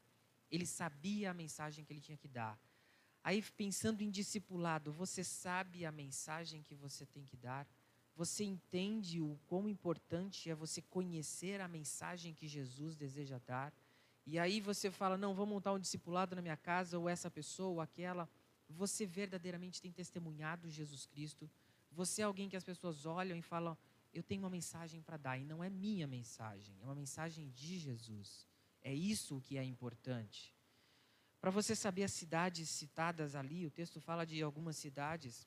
Ele 0.51 0.67
sabia 0.67 1.31
a 1.31 1.35
mensagem 1.35 1.85
que 1.85 1.93
ele 1.93 2.01
tinha 2.01 2.19
que 2.19 2.27
dar. 2.27 2.59
Aí 3.23 3.41
pensando 3.41 4.03
em 4.03 4.11
discipulado, 4.11 4.93
você 4.93 5.23
sabe 5.23 5.87
a 5.87 5.93
mensagem 5.93 6.63
que 6.63 6.75
você 6.75 7.07
tem 7.07 7.25
que 7.25 7.37
dar? 7.37 7.65
Você 8.17 8.43
entende 8.43 9.21
o 9.21 9.39
quão 9.47 9.69
importante 9.69 10.51
é 10.51 10.55
você 10.55 10.83
conhecer 10.83 11.61
a 11.61 11.69
mensagem 11.69 12.35
que 12.35 12.49
Jesus 12.49 12.97
deseja 12.97 13.39
dar? 13.39 13.73
E 14.27 14.39
aí 14.39 14.61
você 14.61 14.91
fala: 14.91 15.17
não, 15.17 15.35
vou 15.35 15.47
montar 15.47 15.73
um 15.73 15.79
discipulado 15.79 16.35
na 16.35 16.43
minha 16.43 16.57
casa, 16.57 16.99
ou 16.99 17.09
essa 17.09 17.31
pessoa, 17.31 17.69
ou 17.69 17.81
aquela. 17.81 18.29
Você 18.69 19.05
verdadeiramente 19.07 19.81
tem 19.81 19.93
testemunhado 19.93 20.71
Jesus 20.71 21.07
Cristo? 21.07 21.51
Você 21.93 22.23
é 22.23 22.25
alguém 22.25 22.49
que 22.49 22.57
as 22.57 22.65
pessoas 22.65 23.07
olham 23.07 23.37
e 23.37 23.43
falam: 23.43 23.77
eu 24.13 24.23
tenho 24.23 24.43
uma 24.43 24.51
mensagem 24.51 25.03
para 25.03 25.17
dar, 25.17 25.39
e 25.39 25.45
não 25.45 25.63
é 25.63 25.69
minha 25.69 26.07
mensagem, 26.07 26.77
é 26.81 26.85
uma 26.85 26.95
mensagem 26.95 27.51
de 27.51 27.79
Jesus. 27.79 28.47
É 28.83 28.93
isso 28.95 29.41
que 29.41 29.59
é 29.59 29.65
importante. 29.65 30.55
Para 31.41 31.51
você 31.51 31.75
saber 31.77 32.05
as 32.05 32.13
cidades 32.13 32.71
citadas 32.71 33.35
ali, 33.35 33.67
o 33.67 33.71
texto 33.71 34.01
fala 34.01 34.25
de 34.25 34.43
algumas 34.43 34.77
cidades 34.77 35.47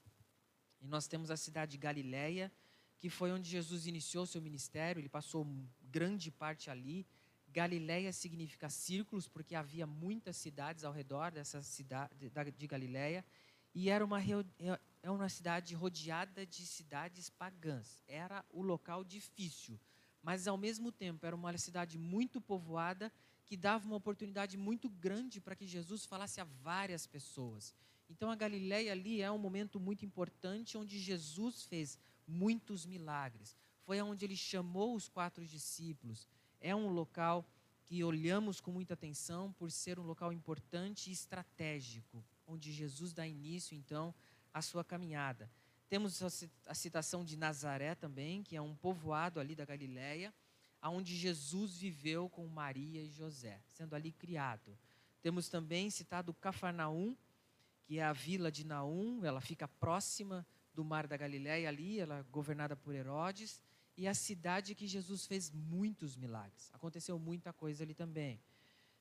e 0.79 0.87
nós 0.87 1.07
temos 1.07 1.31
a 1.31 1.37
cidade 1.37 1.71
de 1.71 1.77
Galiléia, 1.77 2.51
que 2.97 3.09
foi 3.09 3.31
onde 3.31 3.49
Jesus 3.49 3.87
iniciou 3.87 4.25
seu 4.25 4.41
ministério, 4.41 4.99
ele 4.99 5.09
passou 5.09 5.47
grande 5.81 6.31
parte 6.31 6.69
ali. 6.69 7.05
Galiléia 7.57 8.13
significa 8.13 8.69
círculos, 8.69 9.27
porque 9.27 9.55
havia 9.55 9.87
muitas 9.87 10.37
cidades 10.37 10.83
ao 10.83 10.93
redor 10.93 11.31
dessa 11.31 11.63
cidade 11.63 12.13
de 12.55 12.67
Galiléia, 12.67 13.25
e 13.73 13.89
era 13.89 14.05
uma, 14.05 14.21
é, 14.21 14.79
é 15.01 15.09
uma 15.09 15.27
cidade 15.27 15.73
rodeada 15.73 16.45
de 16.45 16.63
cidades 16.67 17.31
pagãs. 17.31 18.03
Era 18.07 18.45
o 18.51 18.61
local 18.61 19.03
difícil, 19.03 19.79
mas 20.21 20.47
ao 20.47 20.55
mesmo 20.55 20.91
tempo 20.91 21.25
era 21.25 21.35
uma 21.35 21.57
cidade 21.57 21.97
muito 21.97 22.39
povoada 22.39 23.11
que 23.43 23.57
dava 23.57 23.87
uma 23.87 23.95
oportunidade 23.95 24.55
muito 24.55 24.87
grande 24.87 25.41
para 25.41 25.55
que 25.55 25.65
Jesus 25.65 26.05
falasse 26.05 26.39
a 26.39 26.43
várias 26.43 27.07
pessoas. 27.07 27.73
Então 28.07 28.29
a 28.29 28.35
Galileia 28.35 28.91
ali 28.91 29.19
é 29.19 29.31
um 29.31 29.39
momento 29.39 29.79
muito 29.79 30.05
importante 30.05 30.77
onde 30.77 30.99
Jesus 30.99 31.63
fez 31.63 31.97
muitos 32.27 32.85
milagres. 32.85 33.57
Foi 33.81 33.99
onde 33.99 34.23
ele 34.25 34.37
chamou 34.37 34.93
os 34.93 35.09
quatro 35.09 35.43
discípulos. 35.43 36.27
É 36.59 36.75
um 36.75 36.89
local 36.89 37.45
que 37.83 38.03
olhamos 38.03 38.59
com 38.59 38.71
muita 38.71 38.93
atenção 38.93 39.53
por 39.53 39.71
ser 39.71 39.97
um 39.97 40.03
local 40.03 40.33
importante 40.33 41.09
e 41.09 41.13
estratégico, 41.13 42.23
onde 42.45 42.71
Jesus 42.71 43.13
dá 43.13 43.25
início 43.25 43.75
então 43.75 44.13
à 44.53 44.61
sua 44.61 44.83
caminhada. 44.83 45.49
Temos 45.89 46.21
a 46.65 46.73
citação 46.73 47.23
de 47.23 47.37
Nazaré 47.37 47.95
também, 47.95 48.43
que 48.43 48.57
é 48.57 48.61
um 48.61 48.75
povoado 48.75 49.39
ali 49.39 49.55
da 49.55 49.63
Galileia, 49.63 50.33
aonde 50.81 51.15
Jesus 51.15 51.77
viveu 51.77 52.29
com 52.29 52.45
Maria 52.47 53.01
e 53.01 53.09
José, 53.09 53.61
sendo 53.67 53.95
ali 53.95 54.11
criado. 54.11 54.77
Temos 55.21 55.47
também 55.47 55.89
citado 55.89 56.33
Cafarnaum, 56.33 57.15
que 57.85 57.99
é 57.99 58.03
a 58.03 58.11
vila 58.11 58.51
de 58.51 58.65
Naum, 58.65 59.23
ela 59.23 59.39
fica 59.39 59.65
próxima 59.65 60.45
do 60.73 60.83
mar 60.83 61.07
da 61.07 61.15
Galiléia 61.15 61.69
ali, 61.69 61.99
ela 61.99 62.19
é 62.19 62.23
governada 62.23 62.75
por 62.75 62.93
Herodes, 62.93 63.63
e 63.97 64.07
a 64.07 64.13
cidade 64.13 64.75
que 64.75 64.87
Jesus 64.87 65.25
fez 65.25 65.51
muitos 65.51 66.15
milagres. 66.15 66.69
Aconteceu 66.71 67.17
muita 67.17 67.51
coisa 67.51 67.83
ali 67.83 67.95
também. 67.95 68.39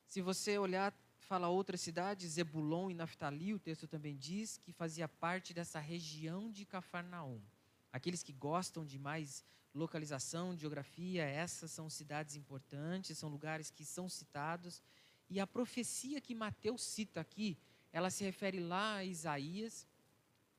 Se 0.07 0.21
você 0.21 0.57
olhar 0.57 0.93
fala 1.19 1.49
outras 1.49 1.81
cidades, 1.81 2.31
Zebulon 2.31 2.89
e 2.89 2.93
Naftali, 2.93 3.53
o 3.53 3.59
texto 3.59 3.85
também 3.85 4.15
diz 4.15 4.57
que 4.57 4.71
fazia 4.71 5.09
parte 5.09 5.53
dessa 5.53 5.77
região 5.79 6.49
de 6.49 6.65
Cafarnaum. 6.65 7.41
Aqueles 7.91 8.23
que 8.23 8.31
gostam 8.31 8.85
de 8.85 8.97
mais 8.97 9.43
localização, 9.73 10.55
geografia, 10.55 11.23
essas 11.23 11.69
são 11.71 11.89
cidades 11.89 12.35
importantes, 12.35 13.17
são 13.17 13.29
lugares 13.29 13.69
que 13.69 13.83
são 13.83 14.07
citados. 14.07 14.81
E 15.29 15.39
a 15.39 15.45
profecia 15.45 16.21
que 16.21 16.33
Mateus 16.33 16.81
cita 16.81 17.19
aqui, 17.19 17.57
ela 17.91 18.09
se 18.09 18.23
refere 18.23 18.59
lá 18.59 18.95
a 18.95 19.03
Isaías, 19.03 19.85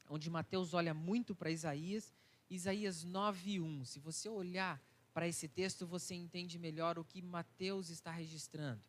onde 0.09 0.29
Mateus 0.29 0.75
olha 0.75 0.93
muito 0.93 1.35
para 1.35 1.51
Isaías, 1.51 2.13
Isaías 2.51 3.05
9:1. 3.05 3.85
Se 3.85 3.99
você 3.99 4.29
olhar 4.29 4.81
para 5.13 5.29
esse 5.29 5.49
texto, 5.49 5.87
você 5.87 6.15
entende 6.15 6.59
melhor 6.59 6.99
o 6.99 7.05
que 7.05 7.21
Mateus 7.21 7.91
está 7.91 8.11
registrando. 8.11 8.83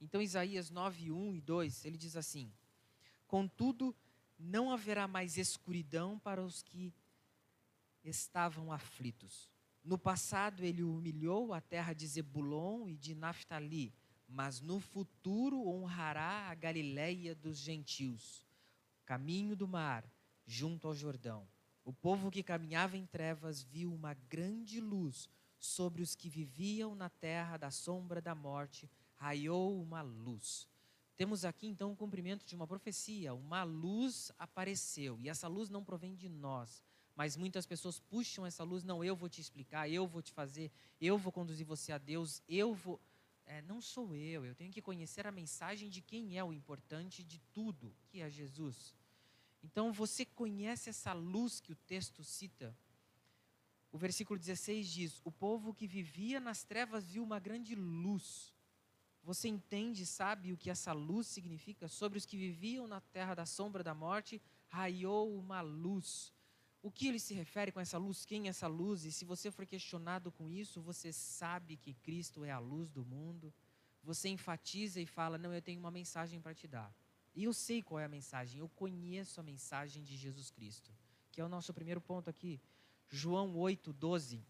Então, 0.00 0.20
Isaías 0.20 0.70
9, 0.70 1.10
1 1.10 1.36
e 1.36 1.40
2, 1.40 1.84
ele 1.84 1.96
diz 1.96 2.16
assim: 2.16 2.52
Contudo, 3.26 3.94
não 4.38 4.70
haverá 4.70 5.08
mais 5.08 5.38
escuridão 5.38 6.18
para 6.18 6.42
os 6.42 6.62
que 6.62 6.92
estavam 8.04 8.72
aflitos. 8.72 9.50
No 9.82 9.96
passado, 9.96 10.64
ele 10.64 10.82
humilhou 10.82 11.54
a 11.54 11.60
terra 11.60 11.92
de 11.92 12.06
Zebulon 12.06 12.88
e 12.88 12.96
de 12.96 13.14
Naphtali, 13.14 13.94
mas 14.28 14.60
no 14.60 14.80
futuro 14.80 15.66
honrará 15.66 16.50
a 16.50 16.54
Galileia 16.54 17.34
dos 17.34 17.58
gentios, 17.58 18.44
caminho 19.04 19.56
do 19.56 19.68
mar, 19.68 20.04
junto 20.44 20.88
ao 20.88 20.94
Jordão. 20.94 21.48
O 21.86 21.92
povo 21.92 22.32
que 22.32 22.42
caminhava 22.42 22.96
em 22.96 23.06
trevas 23.06 23.62
viu 23.62 23.94
uma 23.94 24.12
grande 24.12 24.80
luz 24.80 25.28
sobre 25.56 26.02
os 26.02 26.16
que 26.16 26.28
viviam 26.28 26.96
na 26.96 27.08
terra 27.08 27.56
da 27.56 27.70
sombra 27.70 28.20
da 28.20 28.34
morte 28.34 28.90
raiou 29.14 29.80
uma 29.80 30.02
luz. 30.02 30.66
Temos 31.16 31.44
aqui 31.44 31.68
então 31.68 31.92
o 31.92 31.96
cumprimento 31.96 32.44
de 32.44 32.56
uma 32.56 32.66
profecia. 32.66 33.32
Uma 33.32 33.62
luz 33.62 34.32
apareceu 34.36 35.20
e 35.20 35.28
essa 35.28 35.46
luz 35.46 35.70
não 35.70 35.84
provém 35.84 36.16
de 36.16 36.28
nós, 36.28 36.82
mas 37.14 37.36
muitas 37.36 37.64
pessoas 37.64 38.00
puxam 38.00 38.44
essa 38.44 38.64
luz. 38.64 38.82
Não, 38.82 39.04
eu 39.04 39.14
vou 39.14 39.28
te 39.28 39.40
explicar, 39.40 39.88
eu 39.88 40.08
vou 40.08 40.20
te 40.20 40.32
fazer, 40.32 40.72
eu 41.00 41.16
vou 41.16 41.30
conduzir 41.30 41.64
você 41.64 41.92
a 41.92 41.98
Deus, 41.98 42.42
eu 42.48 42.74
vou. 42.74 43.00
É, 43.44 43.62
não 43.62 43.80
sou 43.80 44.12
eu, 44.12 44.44
eu 44.44 44.56
tenho 44.56 44.72
que 44.72 44.82
conhecer 44.82 45.24
a 45.24 45.30
mensagem 45.30 45.88
de 45.88 46.02
quem 46.02 46.36
é 46.36 46.42
o 46.42 46.52
importante 46.52 47.22
de 47.22 47.38
tudo, 47.52 47.94
que 48.08 48.20
é 48.20 48.28
Jesus. 48.28 48.92
Então 49.66 49.92
você 49.92 50.24
conhece 50.24 50.88
essa 50.88 51.12
luz 51.12 51.60
que 51.60 51.72
o 51.72 51.76
texto 51.92 52.22
cita. 52.22 52.68
O 53.90 53.98
versículo 53.98 54.38
16 54.38 54.88
diz: 54.88 55.20
O 55.24 55.32
povo 55.32 55.74
que 55.74 55.88
vivia 55.88 56.38
nas 56.38 56.62
trevas 56.62 57.10
viu 57.10 57.22
uma 57.24 57.40
grande 57.40 57.74
luz. 57.74 58.54
Você 59.24 59.48
entende, 59.48 60.06
sabe 60.06 60.52
o 60.52 60.56
que 60.56 60.70
essa 60.70 60.92
luz 60.92 61.26
significa? 61.26 61.88
Sobre 61.88 62.16
os 62.16 62.24
que 62.24 62.36
viviam 62.36 62.86
na 62.86 63.00
terra 63.00 63.34
da 63.34 63.44
sombra 63.44 63.82
da 63.82 63.92
morte, 63.92 64.40
raiou 64.68 65.36
uma 65.36 65.60
luz. 65.62 66.32
O 66.80 66.88
que 66.88 67.08
ele 67.08 67.18
se 67.18 67.34
refere 67.34 67.72
com 67.72 67.80
essa 67.80 67.98
luz? 67.98 68.24
Quem 68.24 68.46
é 68.46 68.50
essa 68.50 68.68
luz? 68.68 69.04
E 69.04 69.10
se 69.10 69.24
você 69.24 69.50
for 69.50 69.66
questionado 69.66 70.30
com 70.30 70.48
isso, 70.48 70.80
você 70.80 71.12
sabe 71.12 71.76
que 71.76 71.92
Cristo 71.92 72.44
é 72.44 72.52
a 72.52 72.60
luz 72.60 72.88
do 72.88 73.04
mundo. 73.04 73.52
Você 74.04 74.28
enfatiza 74.28 75.00
e 75.00 75.06
fala: 75.06 75.36
Não, 75.36 75.52
eu 75.52 75.60
tenho 75.60 75.80
uma 75.80 75.90
mensagem 75.90 76.40
para 76.40 76.54
te 76.54 76.68
dar. 76.68 76.94
E 77.36 77.44
eu 77.44 77.52
sei 77.52 77.82
qual 77.82 78.00
é 78.00 78.06
a 78.06 78.08
mensagem, 78.08 78.58
eu 78.58 78.68
conheço 78.70 79.38
a 79.38 79.44
mensagem 79.44 80.02
de 80.02 80.16
Jesus 80.16 80.50
Cristo, 80.50 80.90
que 81.30 81.40
é 81.40 81.44
o 81.44 81.48
nosso 81.48 81.72
primeiro 81.72 82.00
ponto 82.00 82.28
aqui. 82.28 82.60
João 83.08 83.54
8, 83.56 83.92
12. 83.92 84.44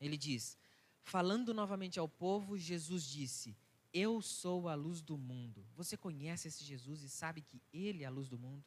Ele 0.00 0.16
diz: 0.16 0.56
Falando 1.02 1.52
novamente 1.52 1.98
ao 1.98 2.08
povo, 2.08 2.56
Jesus 2.56 3.02
disse: 3.04 3.56
eu 3.98 4.20
sou 4.20 4.68
a 4.68 4.74
luz 4.74 5.00
do 5.00 5.16
mundo. 5.16 5.66
Você 5.74 5.96
conhece 5.96 6.48
esse 6.48 6.62
Jesus 6.62 7.02
e 7.02 7.08
sabe 7.08 7.40
que 7.40 7.62
Ele 7.72 8.02
é 8.02 8.06
a 8.06 8.10
luz 8.10 8.28
do 8.28 8.38
mundo? 8.38 8.62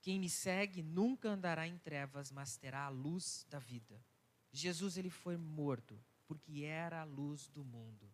Quem 0.00 0.18
me 0.18 0.28
segue 0.28 0.82
nunca 0.82 1.28
andará 1.28 1.64
em 1.64 1.78
trevas, 1.78 2.32
mas 2.32 2.56
terá 2.56 2.86
a 2.86 2.88
luz 2.88 3.46
da 3.48 3.60
vida. 3.60 4.02
Jesus 4.50 4.96
ele 4.96 5.10
foi 5.10 5.36
morto 5.36 5.96
porque 6.26 6.64
era 6.64 7.02
a 7.02 7.04
luz 7.04 7.48
do 7.48 7.64
mundo. 7.64 8.12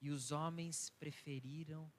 E 0.00 0.10
os 0.10 0.30
homens 0.30 0.88
preferiram 1.00 1.90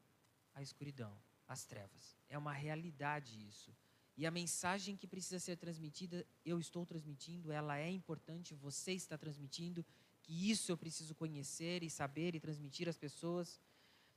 a 0.53 0.61
escuridão, 0.61 1.17
as 1.53 1.63
trevas. 1.65 2.17
É 2.27 2.37
uma 2.37 2.51
realidade 2.51 3.47
isso. 3.47 3.73
E 4.15 4.25
a 4.25 4.31
mensagem 4.31 4.95
que 4.95 5.07
precisa 5.07 5.39
ser 5.39 5.57
transmitida, 5.57 6.25
eu 6.45 6.59
estou 6.59 6.85
transmitindo, 6.85 7.51
ela 7.51 7.77
é 7.77 7.89
importante, 7.89 8.53
você 8.53 8.91
está 8.91 9.17
transmitindo, 9.17 9.85
que 10.21 10.51
isso 10.51 10.71
eu 10.71 10.77
preciso 10.77 11.15
conhecer 11.15 11.83
e 11.83 11.89
saber 11.89 12.35
e 12.35 12.39
transmitir 12.39 12.87
às 12.87 12.97
pessoas. 12.97 13.59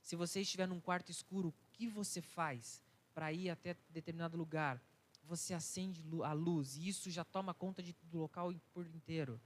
Se 0.01 0.15
você 0.15 0.41
estiver 0.41 0.67
num 0.67 0.79
quarto 0.79 1.11
escuro, 1.11 1.49
o 1.49 1.53
que 1.73 1.87
você 1.87 2.21
faz 2.21 2.81
para 3.13 3.33
ir 3.33 3.49
até 3.49 3.75
determinado 3.89 4.37
lugar? 4.37 4.81
Você 5.23 5.53
acende 5.53 6.03
a 6.23 6.31
luz 6.31 6.77
e 6.77 6.87
isso 6.87 7.09
já 7.09 7.25
toma 7.25 7.53
conta 7.53 7.81
de, 7.83 7.95
do 8.03 8.19
local 8.19 8.53
por 8.73 8.85
inteiro. 8.87 9.41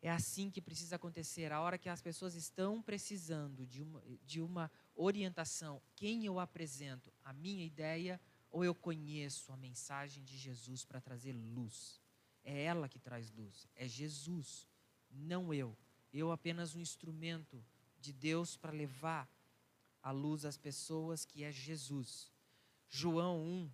É 0.00 0.10
assim 0.10 0.50
que 0.50 0.60
precisa 0.60 0.96
acontecer. 0.96 1.50
A 1.50 1.60
hora 1.60 1.78
que 1.78 1.88
as 1.88 2.00
pessoas 2.00 2.34
estão 2.34 2.80
precisando 2.82 3.66
de 3.66 3.82
uma, 3.82 4.02
de 4.24 4.40
uma 4.40 4.70
orientação, 4.96 5.80
quem 5.94 6.24
eu 6.24 6.40
apresento? 6.40 7.12
A 7.22 7.32
minha 7.32 7.64
ideia 7.64 8.20
ou 8.50 8.64
eu 8.64 8.74
conheço 8.74 9.52
a 9.52 9.56
mensagem 9.56 10.24
de 10.24 10.36
Jesus 10.36 10.84
para 10.84 11.00
trazer 11.00 11.32
luz? 11.32 12.00
É 12.42 12.62
ela 12.64 12.88
que 12.88 12.98
traz 12.98 13.30
luz. 13.30 13.68
É 13.74 13.86
Jesus, 13.86 14.66
não 15.10 15.52
eu. 15.52 15.76
Eu 16.12 16.32
apenas 16.32 16.74
um 16.74 16.80
instrumento 16.80 17.62
de 18.00 18.12
Deus 18.12 18.56
para 18.56 18.72
levar 18.72 19.28
a 20.02 20.10
luz 20.10 20.44
às 20.44 20.56
pessoas, 20.56 21.24
que 21.24 21.42
é 21.42 21.52
Jesus. 21.52 22.32
João 22.88 23.42
1, 23.42 23.70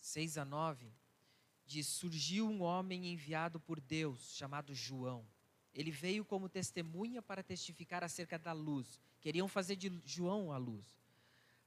6 0.00 0.38
a 0.38 0.44
9, 0.44 0.92
diz: 1.64 1.86
Surgiu 1.86 2.48
um 2.48 2.62
homem 2.62 3.12
enviado 3.12 3.60
por 3.60 3.80
Deus, 3.80 4.34
chamado 4.34 4.74
João. 4.74 5.24
Ele 5.74 5.90
veio 5.90 6.24
como 6.24 6.48
testemunha 6.48 7.22
para 7.22 7.42
testificar 7.42 8.02
acerca 8.02 8.38
da 8.38 8.52
luz. 8.52 9.00
Queriam 9.20 9.48
fazer 9.48 9.76
de 9.76 9.90
João 10.04 10.52
a 10.52 10.56
luz, 10.56 10.86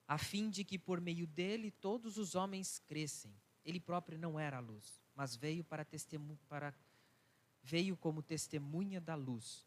a 0.08 0.18
fim 0.18 0.50
de 0.50 0.64
que 0.64 0.78
por 0.78 1.00
meio 1.00 1.28
dele 1.28 1.72
todos 1.72 2.18
os 2.18 2.36
homens 2.36 2.80
crescem. 2.88 3.34
Ele 3.64 3.80
próprio 3.80 4.18
não 4.18 4.40
era 4.40 4.58
a 4.58 4.62
luz, 4.62 5.00
mas 5.16 5.36
veio 5.36 5.64
para 5.64 5.86
testemunha 5.86 6.40
para 6.48 6.74
veio 7.64 7.96
como 7.96 8.24
testemunha 8.24 9.00
da 9.00 9.14
luz 9.14 9.66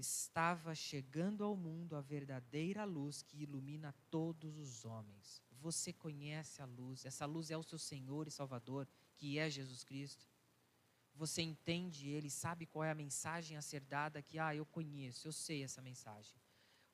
estava 0.00 0.74
chegando 0.74 1.44
ao 1.44 1.56
mundo 1.56 1.94
a 1.94 2.00
verdadeira 2.00 2.84
luz 2.84 3.22
que 3.22 3.42
ilumina 3.42 3.94
todos 4.10 4.56
os 4.56 4.84
homens. 4.84 5.42
Você 5.60 5.92
conhece 5.92 6.62
a 6.62 6.64
luz, 6.64 7.04
essa 7.04 7.26
luz 7.26 7.50
é 7.50 7.56
o 7.56 7.62
seu 7.62 7.78
Senhor 7.78 8.26
e 8.26 8.30
Salvador, 8.30 8.88
que 9.16 9.38
é 9.38 9.48
Jesus 9.50 9.84
Cristo. 9.84 10.26
Você 11.14 11.42
entende 11.42 12.08
ele, 12.08 12.30
sabe 12.30 12.66
qual 12.66 12.84
é 12.84 12.90
a 12.90 12.94
mensagem 12.94 13.56
a 13.56 13.62
ser 13.62 13.80
dada, 13.80 14.22
que, 14.22 14.38
ah, 14.38 14.54
eu 14.54 14.64
conheço, 14.64 15.28
eu 15.28 15.32
sei 15.32 15.62
essa 15.62 15.82
mensagem. 15.82 16.34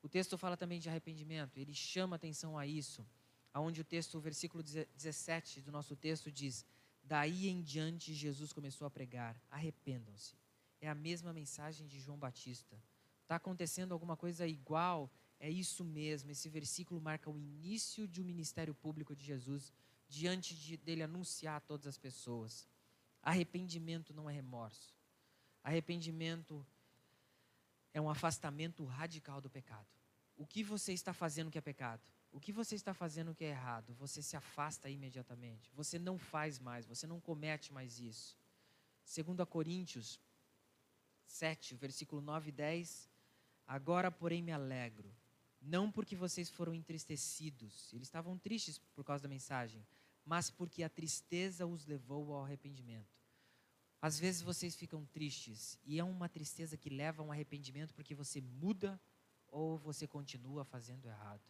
O 0.03 0.09
texto 0.09 0.37
fala 0.37 0.57
também 0.57 0.81
de 0.81 0.89
arrependimento, 0.89 1.59
ele 1.59 1.75
chama 1.75 2.17
atenção 2.17 2.59
a 2.59 2.67
isso, 2.67 3.07
aonde 3.53 3.81
o 3.81 3.85
texto, 3.85 4.17
o 4.17 4.21
versículo 4.21 4.63
17 4.63 5.61
do 5.61 5.73
nosso 5.73 5.97
texto 5.97 6.31
diz: 6.31 6.65
Daí 7.03 7.49
em 7.49 7.63
diante 7.63 8.13
Jesus 8.13 8.53
começou 8.53 8.87
a 8.87 8.91
pregar: 8.91 9.41
arrependam-se. 9.51 10.37
É 10.81 10.89
a 10.89 10.95
mesma 10.95 11.33
mensagem 11.33 11.87
de 11.87 11.99
João 11.99 12.19
Batista. 12.19 12.77
Está 13.23 13.37
acontecendo 13.37 13.93
alguma 13.93 14.17
coisa 14.17 14.47
igual? 14.47 15.11
É 15.39 15.51
isso 15.51 15.85
mesmo. 15.85 16.31
Esse 16.31 16.49
versículo 16.49 17.01
marca 17.01 17.31
o 17.31 17.39
início 17.39 18.07
de 18.07 18.21
um 18.21 18.25
ministério 18.25 18.75
público 18.75 19.15
de 19.15 19.25
Jesus 19.25 19.73
diante 20.09 20.55
de, 20.55 20.77
dele 20.77 21.03
anunciar 21.03 21.57
a 21.57 21.61
todas 21.61 21.87
as 21.87 21.99
pessoas. 21.99 22.69
Arrependimento 23.27 24.15
não 24.15 24.31
é 24.31 24.33
remorso. 24.33 24.95
Arrependimento 25.63 26.65
é 27.93 28.01
um 28.01 28.09
afastamento 28.09 28.85
radical 28.85 29.41
do 29.41 29.51
pecado. 29.51 29.89
O 30.37 30.47
que 30.47 30.63
você 30.63 30.93
está 30.93 31.13
fazendo 31.13 31.51
que 31.51 31.59
é 31.59 31.61
pecado? 31.61 32.03
O 32.31 32.39
que 32.39 32.53
você 32.53 32.75
está 32.75 32.95
fazendo 32.95 33.35
que 33.35 33.45
é 33.45 33.49
errado? 33.49 33.95
Você 33.95 34.23
se 34.23 34.37
afasta 34.37 34.89
imediatamente. 34.89 35.73
Você 35.75 35.99
não 35.99 36.19
faz 36.19 36.59
mais, 36.59 36.87
você 36.87 37.07
não 37.07 37.21
comete 37.21 37.73
mais 37.73 37.99
isso. 37.99 38.39
Segundo 39.05 39.41
a 39.41 39.47
Coríntios 39.47 40.21
7, 41.27 41.75
versículo 41.75 42.23
9 42.23 42.51
e 42.51 42.53
10, 42.53 43.11
Agora, 43.67 44.13
porém, 44.13 44.43
me 44.43 44.53
alegro, 44.53 45.13
não 45.61 45.91
porque 45.91 46.15
vocês 46.15 46.49
foram 46.49 46.73
entristecidos, 46.73 47.93
eles 47.93 48.07
estavam 48.07 48.39
tristes 48.39 48.79
por 48.95 49.05
causa 49.05 49.25
da 49.25 49.29
mensagem, 49.29 49.85
mas 50.27 50.51
porque 50.51 50.83
a 50.83 50.89
tristeza 50.91 51.65
os 51.65 51.87
levou 51.87 52.35
ao 52.35 52.45
arrependimento. 52.45 53.17
Às 54.03 54.19
vezes 54.19 54.43
vocês 54.43 54.75
ficam 54.75 55.07
tristes, 55.07 55.79
e 55.85 56.01
é 56.01 56.05
uma 56.05 56.29
tristeza 56.29 56.77
que 56.77 56.91
leva 56.91 57.23
a 57.23 57.25
um 57.25 57.33
arrependimento 57.33 57.95
porque 57.95 58.15
você 58.15 58.41
muda 58.41 59.01
ou 59.47 59.79
você 59.79 60.07
continua 60.07 60.65
fazendo 60.65 61.07
errado. 61.07 61.41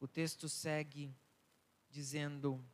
O 0.00 0.08
texto 0.08 0.48
segue 0.48 1.14
dizendo: 1.90 2.64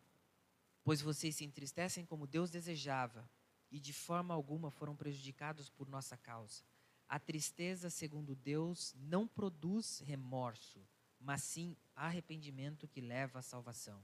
Pois 0.85 1.02
vocês 1.02 1.35
se 1.35 1.45
entristecem 1.45 2.07
como 2.07 2.26
Deus 2.26 2.50
desejava, 2.50 3.28
e 3.71 3.81
de 3.81 3.93
forma 3.93 4.33
alguma 4.33 4.71
foram 4.71 4.95
prejudicados 4.95 5.69
por 5.69 5.88
nossa 5.88 6.16
causa. 6.16 6.62
A 7.09 7.19
tristeza, 7.19 7.90
segundo 7.90 8.37
Deus, 8.37 8.95
não 8.97 9.26
produz 9.26 9.99
remorso, 10.00 10.81
mas 11.21 11.43
sim 11.43 11.76
arrependimento 11.95 12.88
que 12.88 13.00
leva 13.00 13.40
à 13.40 13.43
salvação. 13.43 14.00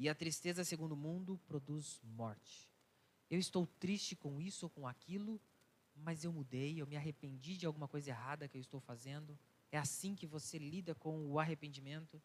E 0.00 0.08
a 0.08 0.14
tristeza, 0.14 0.64
segundo 0.64 0.92
o 0.92 0.96
mundo, 0.96 1.38
produz 1.46 2.00
morte. 2.02 2.70
Eu 3.28 3.38
estou 3.38 3.66
triste 3.66 4.16
com 4.16 4.40
isso 4.40 4.64
ou 4.64 4.70
com 4.70 4.88
aquilo, 4.88 5.38
mas 5.94 6.24
eu 6.24 6.32
mudei, 6.32 6.80
eu 6.80 6.86
me 6.86 6.96
arrependi 6.96 7.54
de 7.54 7.66
alguma 7.66 7.86
coisa 7.86 8.08
errada 8.08 8.48
que 8.48 8.56
eu 8.56 8.60
estou 8.62 8.80
fazendo. 8.80 9.38
É 9.70 9.76
assim 9.76 10.14
que 10.14 10.26
você 10.26 10.56
lida 10.56 10.94
com 10.94 11.26
o 11.26 11.38
arrependimento? 11.38 12.18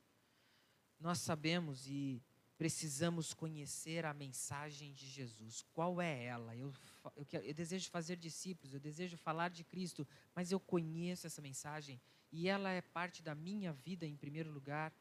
Nós 0.97 1.19
sabemos 1.19 1.85
e 1.85 2.23
precisamos 2.57 3.33
conhecer 3.33 4.05
a 4.05 4.13
mensagem 4.13 4.93
de 4.93 5.05
Jesus. 5.05 5.61
Qual 5.73 6.01
é 6.01 6.23
ela? 6.23 6.55
Eu, 6.55 6.71
eu, 7.17 7.41
eu, 7.41 7.53
desejo 7.53 7.89
fazer 7.89 8.15
discípulos, 8.15 8.73
eu 8.73 8.79
desejo 8.79 9.17
falar 9.17 9.49
de 9.49 9.65
Cristo, 9.65 10.07
mas 10.33 10.49
eu 10.49 10.61
conheço 10.61 11.27
essa 11.27 11.41
mensagem 11.41 11.99
e 12.31 12.47
ela 12.47 12.69
é 12.69 12.81
parte 12.81 13.21
da 13.21 13.35
minha 13.35 13.73
vida 13.73 14.05
em 14.05 14.15
primeiro 14.15 14.49
lugar. 14.49 14.93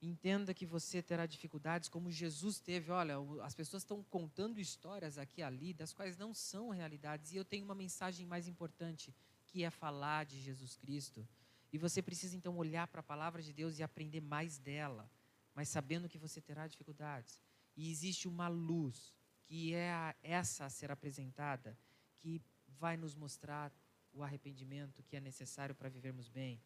Entenda 0.00 0.52
que 0.52 0.66
você 0.66 1.02
terá 1.02 1.26
dificuldades 1.26 1.88
como 1.88 2.10
Jesus 2.10 2.60
teve. 2.60 2.90
Olha, 2.90 3.14
as 3.42 3.54
pessoas 3.54 3.82
estão 3.82 4.02
contando 4.04 4.60
histórias 4.60 5.18
aqui 5.18 5.40
e 5.40 5.44
ali, 5.44 5.72
das 5.72 5.92
quais 5.92 6.16
não 6.16 6.34
são 6.34 6.68
realidades, 6.70 7.32
e 7.32 7.36
eu 7.36 7.44
tenho 7.44 7.64
uma 7.64 7.74
mensagem 7.74 8.26
mais 8.26 8.46
importante, 8.46 9.14
que 9.46 9.64
é 9.64 9.70
falar 9.70 10.24
de 10.24 10.40
Jesus 10.40 10.76
Cristo. 10.76 11.26
E 11.72 11.78
você 11.78 12.02
precisa 12.02 12.36
então 12.36 12.56
olhar 12.56 12.86
para 12.88 13.00
a 13.00 13.04
palavra 13.04 13.42
de 13.42 13.52
Deus 13.52 13.78
e 13.78 13.82
aprender 13.82 14.20
mais 14.20 14.58
dela 14.58 15.10
mas 15.56 15.70
sabendo 15.70 16.08
que 16.08 16.18
você 16.18 16.38
terá 16.38 16.68
dificuldades. 16.68 17.40
E 17.74 17.90
existe 17.90 18.28
uma 18.28 18.46
luz, 18.46 19.14
que 19.46 19.74
é 19.74 20.14
essa 20.22 20.66
a 20.66 20.70
ser 20.70 20.90
apresentada, 20.90 21.76
que 22.18 22.42
vai 22.78 22.94
nos 22.94 23.14
mostrar 23.14 23.72
o 24.12 24.22
arrependimento 24.22 25.02
que 25.02 25.16
é 25.16 25.20
necessário 25.20 25.74
para 25.74 25.88
vivermos 25.88 26.28
bem. 26.28 26.60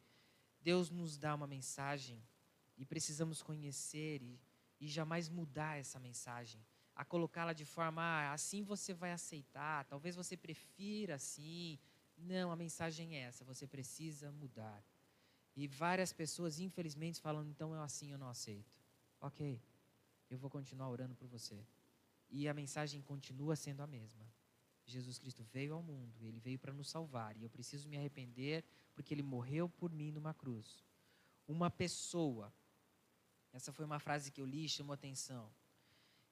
Deus 0.60 0.90
nos 0.90 1.16
dá 1.16 1.36
uma 1.36 1.46
mensagem 1.46 2.20
e 2.80 2.84
precisamos 2.84 3.38
conhecer 3.42 4.16
e, 4.22 4.40
e 4.80 4.88
jamais 4.88 5.28
mudar 5.28 5.78
essa 5.78 6.00
mensagem. 6.00 6.60
A 6.94 7.04
colocá-la 7.04 7.52
de 7.52 7.64
forma, 7.64 8.02
ah, 8.02 8.32
assim 8.32 8.62
você 8.62 8.92
vai 8.92 9.12
aceitar, 9.12 9.84
talvez 9.84 10.16
você 10.16 10.36
prefira 10.36 11.14
assim. 11.14 11.78
Não, 12.16 12.50
a 12.50 12.56
mensagem 12.56 13.16
é 13.16 13.20
essa, 13.28 13.44
você 13.44 13.66
precisa 13.66 14.32
mudar. 14.32 14.82
E 15.54 15.68
várias 15.68 16.12
pessoas, 16.12 16.58
infelizmente, 16.58 17.20
falam, 17.20 17.44
então 17.44 17.74
eu 17.74 17.82
assim 17.82 18.10
eu 18.10 18.18
não 18.18 18.28
aceito 18.28 18.80
ok, 19.20 19.60
eu 20.30 20.38
vou 20.38 20.48
continuar 20.48 20.88
orando 20.88 21.14
por 21.14 21.28
você. 21.28 21.62
E 22.30 22.48
a 22.48 22.54
mensagem 22.54 23.02
continua 23.02 23.54
sendo 23.54 23.82
a 23.82 23.86
mesma. 23.86 24.24
Jesus 24.86 25.18
Cristo 25.18 25.44
veio 25.44 25.74
ao 25.74 25.82
mundo, 25.82 26.26
ele 26.26 26.40
veio 26.40 26.58
para 26.58 26.72
nos 26.72 26.88
salvar, 26.88 27.36
e 27.36 27.42
eu 27.42 27.50
preciso 27.50 27.88
me 27.88 27.96
arrepender 27.96 28.64
porque 28.94 29.14
ele 29.14 29.22
morreu 29.22 29.68
por 29.68 29.92
mim 29.92 30.10
numa 30.10 30.34
cruz. 30.34 30.82
Uma 31.46 31.70
pessoa, 31.70 32.52
essa 33.52 33.72
foi 33.72 33.84
uma 33.84 33.98
frase 33.98 34.30
que 34.30 34.40
eu 34.40 34.46
li 34.46 34.64
e 34.64 34.68
chamou 34.68 34.94
atenção, 34.94 35.50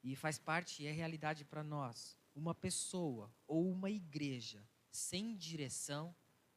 e 0.02 0.14
faz 0.14 0.38
parte, 0.38 0.87
é 0.87 0.92
realidade 0.92 1.44
para 1.44 1.62
nós. 1.62 2.16
Uma 2.34 2.54
pessoa 2.54 3.30
ou 3.46 3.70
uma 3.70 3.90
igreja 3.90 4.64
sem 4.90 5.37
direção 5.37 6.14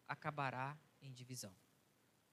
acabará 0.07 0.77
em 1.01 1.11
divisão. 1.11 1.53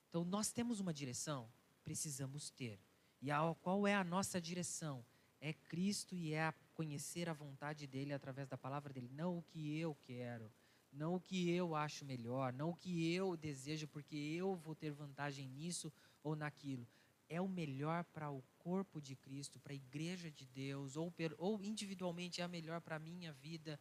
Então, 0.08 0.24
nós 0.24 0.52
temos 0.52 0.80
uma 0.80 0.92
direção, 0.92 1.50
precisamos 1.82 2.50
ter. 2.50 2.78
E 3.20 3.30
a, 3.30 3.54
qual 3.62 3.86
é 3.86 3.94
a 3.94 4.04
nossa 4.04 4.40
direção? 4.40 5.04
É 5.40 5.52
Cristo 5.52 6.14
e 6.14 6.32
é 6.32 6.44
a 6.44 6.54
conhecer 6.74 7.28
a 7.28 7.32
vontade 7.32 7.86
dele 7.86 8.12
através 8.12 8.48
da 8.48 8.58
palavra 8.58 8.92
dele, 8.92 9.08
não 9.12 9.38
o 9.38 9.42
que 9.42 9.78
eu 9.78 9.94
quero, 9.94 10.52
não 10.92 11.14
o 11.14 11.20
que 11.20 11.50
eu 11.50 11.74
acho 11.74 12.04
melhor, 12.04 12.52
não 12.52 12.70
o 12.70 12.76
que 12.76 13.12
eu 13.12 13.36
desejo 13.36 13.86
porque 13.88 14.16
eu 14.16 14.56
vou 14.56 14.74
ter 14.74 14.90
vantagem 14.90 15.48
nisso 15.48 15.92
ou 16.22 16.34
naquilo. 16.34 16.86
É 17.28 17.40
o 17.40 17.48
melhor 17.48 18.04
para 18.04 18.30
o 18.30 18.42
corpo 18.58 19.00
de 19.00 19.14
Cristo, 19.14 19.60
para 19.60 19.72
a 19.72 19.76
igreja 19.76 20.30
de 20.30 20.46
Deus, 20.46 20.96
ou, 20.96 21.12
ou 21.36 21.62
individualmente 21.62 22.40
é 22.40 22.44
a 22.44 22.48
melhor 22.48 22.80
para 22.80 22.96
a 22.96 22.98
minha 22.98 23.32
vida 23.32 23.78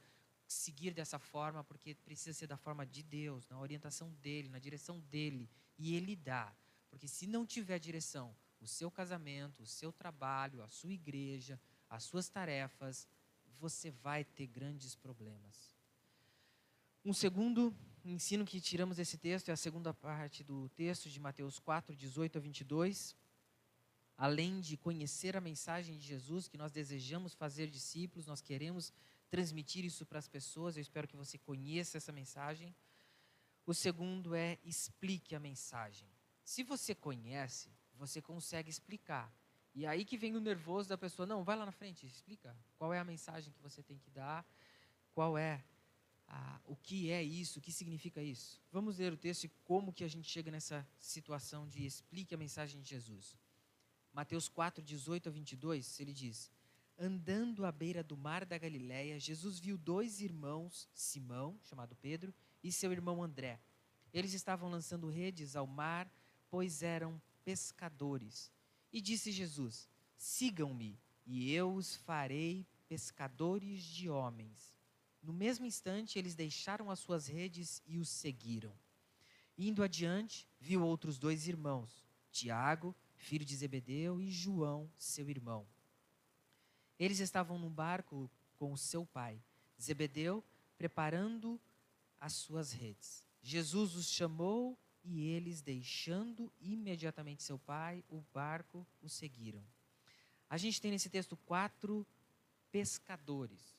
seguir 0.47 0.93
dessa 0.93 1.19
forma, 1.19 1.63
porque 1.63 1.95
precisa 1.95 2.33
ser 2.33 2.47
da 2.47 2.57
forma 2.57 2.85
de 2.85 3.03
Deus, 3.03 3.47
na 3.47 3.59
orientação 3.59 4.11
dele, 4.21 4.49
na 4.49 4.59
direção 4.59 4.99
dele, 4.99 5.49
e 5.77 5.95
ele 5.95 6.15
dá. 6.15 6.55
Porque 6.89 7.07
se 7.07 7.27
não 7.27 7.45
tiver 7.45 7.79
direção, 7.79 8.35
o 8.59 8.67
seu 8.67 8.89
casamento, 8.89 9.63
o 9.63 9.67
seu 9.67 9.91
trabalho, 9.91 10.63
a 10.63 10.67
sua 10.67 10.93
igreja, 10.93 11.59
as 11.89 12.03
suas 12.03 12.29
tarefas, 12.29 13.07
você 13.59 13.91
vai 13.91 14.23
ter 14.23 14.47
grandes 14.47 14.95
problemas. 14.95 15.75
Um 17.03 17.13
segundo 17.13 17.75
ensino 18.03 18.45
que 18.45 18.59
tiramos 18.59 18.97
desse 18.97 19.17
texto 19.17 19.49
é 19.49 19.51
a 19.51 19.57
segunda 19.57 19.93
parte 19.93 20.43
do 20.43 20.69
texto 20.69 21.09
de 21.09 21.19
Mateus 21.19 21.59
4, 21.59 21.95
18 21.95 22.37
a 22.37 22.41
22. 22.41 23.15
Além 24.17 24.59
de 24.59 24.75
conhecer 24.75 25.37
a 25.37 25.41
mensagem 25.41 25.95
de 25.95 26.05
Jesus, 26.05 26.47
que 26.47 26.57
nós 26.57 26.71
desejamos 26.71 27.35
fazer 27.35 27.67
discípulos, 27.67 28.25
nós 28.25 28.41
queremos 28.41 28.91
transmitir 29.29 29.85
isso 29.85 30.05
para 30.05 30.17
as 30.17 30.27
pessoas, 30.27 30.75
eu 30.75 30.81
espero 30.81 31.07
que 31.07 31.15
você 31.15 31.37
conheça 31.37 31.97
essa 31.97 32.11
mensagem. 32.11 32.75
O 33.65 33.73
segundo 33.73 34.33
é 34.33 34.57
explique 34.63 35.35
a 35.35 35.39
mensagem. 35.39 36.09
Se 36.43 36.63
você 36.63 36.95
conhece, 36.95 37.69
você 37.93 38.21
consegue 38.21 38.69
explicar. 38.69 39.31
E 39.75 39.85
aí 39.85 40.03
que 40.03 40.17
vem 40.17 40.35
o 40.35 40.39
nervoso 40.39 40.89
da 40.89 40.97
pessoa, 40.97 41.27
não, 41.27 41.43
vai 41.43 41.55
lá 41.55 41.65
na 41.65 41.71
frente, 41.71 42.07
explica. 42.07 42.57
Qual 42.77 42.91
é 42.91 42.99
a 42.99 43.03
mensagem 43.03 43.53
que 43.53 43.61
você 43.61 43.83
tem 43.83 43.99
que 43.99 44.09
dar? 44.09 44.43
Qual 45.13 45.37
é 45.37 45.63
a, 46.27 46.59
o 46.65 46.75
que 46.75 47.11
é 47.11 47.21
isso? 47.21 47.59
O 47.59 47.61
que 47.61 47.71
significa 47.71 48.23
isso? 48.23 48.59
Vamos 48.71 48.97
ler 48.97 49.13
o 49.13 49.17
texto 49.17 49.43
e 49.43 49.49
como 49.65 49.93
que 49.93 50.03
a 50.03 50.07
gente 50.07 50.27
chega 50.27 50.49
nessa 50.49 50.87
situação 50.97 51.67
de 51.67 51.85
explique 51.85 52.33
a 52.33 52.37
mensagem 52.37 52.81
de 52.81 52.89
Jesus. 52.89 53.37
Mateus 54.17 54.49
4, 54.49 54.83
18 54.83 55.29
a 55.29 55.31
22, 55.31 55.99
ele 55.99 56.11
diz: 56.11 56.51
Andando 56.97 57.63
à 57.63 57.71
beira 57.71 58.01
do 58.01 58.17
mar 58.17 58.45
da 58.45 58.57
Galiléia, 58.57 59.19
Jesus 59.19 59.59
viu 59.59 59.77
dois 59.77 60.21
irmãos, 60.21 60.89
Simão, 60.91 61.55
chamado 61.61 61.95
Pedro, 61.97 62.33
e 62.63 62.71
seu 62.71 62.91
irmão 62.91 63.21
André. 63.21 63.61
Eles 64.11 64.33
estavam 64.33 64.71
lançando 64.71 65.07
redes 65.07 65.55
ao 65.55 65.67
mar, 65.67 66.11
pois 66.49 66.81
eram 66.81 67.21
pescadores. 67.45 68.51
E 68.91 69.01
disse 69.01 69.31
Jesus: 69.31 69.87
Sigam-me, 70.17 70.99
e 71.23 71.53
eu 71.53 71.71
os 71.71 71.95
farei 71.97 72.65
pescadores 72.89 73.83
de 73.83 74.09
homens. 74.09 74.75
No 75.21 75.31
mesmo 75.31 75.63
instante, 75.63 76.17
eles 76.17 76.33
deixaram 76.33 76.89
as 76.89 76.97
suas 76.97 77.27
redes 77.27 77.83
e 77.85 77.99
os 77.99 78.09
seguiram. 78.09 78.73
Indo 79.55 79.83
adiante, 79.83 80.47
viu 80.59 80.83
outros 80.83 81.19
dois 81.19 81.47
irmãos, 81.47 82.03
Tiago, 82.31 82.95
filho 83.17 83.45
de 83.45 83.55
Zebedeu, 83.55 84.21
e 84.21 84.31
João, 84.31 84.89
seu 84.97 85.29
irmão. 85.29 85.67
Eles 86.97 87.19
estavam 87.19 87.59
num 87.59 87.69
barco 87.69 88.29
com 88.55 88.71
o 88.71 88.77
seu 88.77 89.05
pai, 89.05 89.39
Zebedeu, 89.79 90.43
preparando 90.77 91.59
as 92.19 92.33
suas 92.33 92.71
redes. 92.71 93.27
Jesus 93.41 93.95
os 93.95 94.09
chamou 94.09 94.77
e 95.03 95.25
eles, 95.25 95.61
deixando 95.61 96.51
imediatamente 96.59 97.43
seu 97.43 97.57
pai, 97.57 98.03
o 98.09 98.21
barco, 98.33 98.85
o 99.01 99.07
seguiram. 99.07 99.63
A 100.49 100.57
gente 100.57 100.81
tem 100.81 100.91
nesse 100.91 101.09
texto 101.09 101.37
quatro 101.37 102.05
pescadores. 102.71 103.77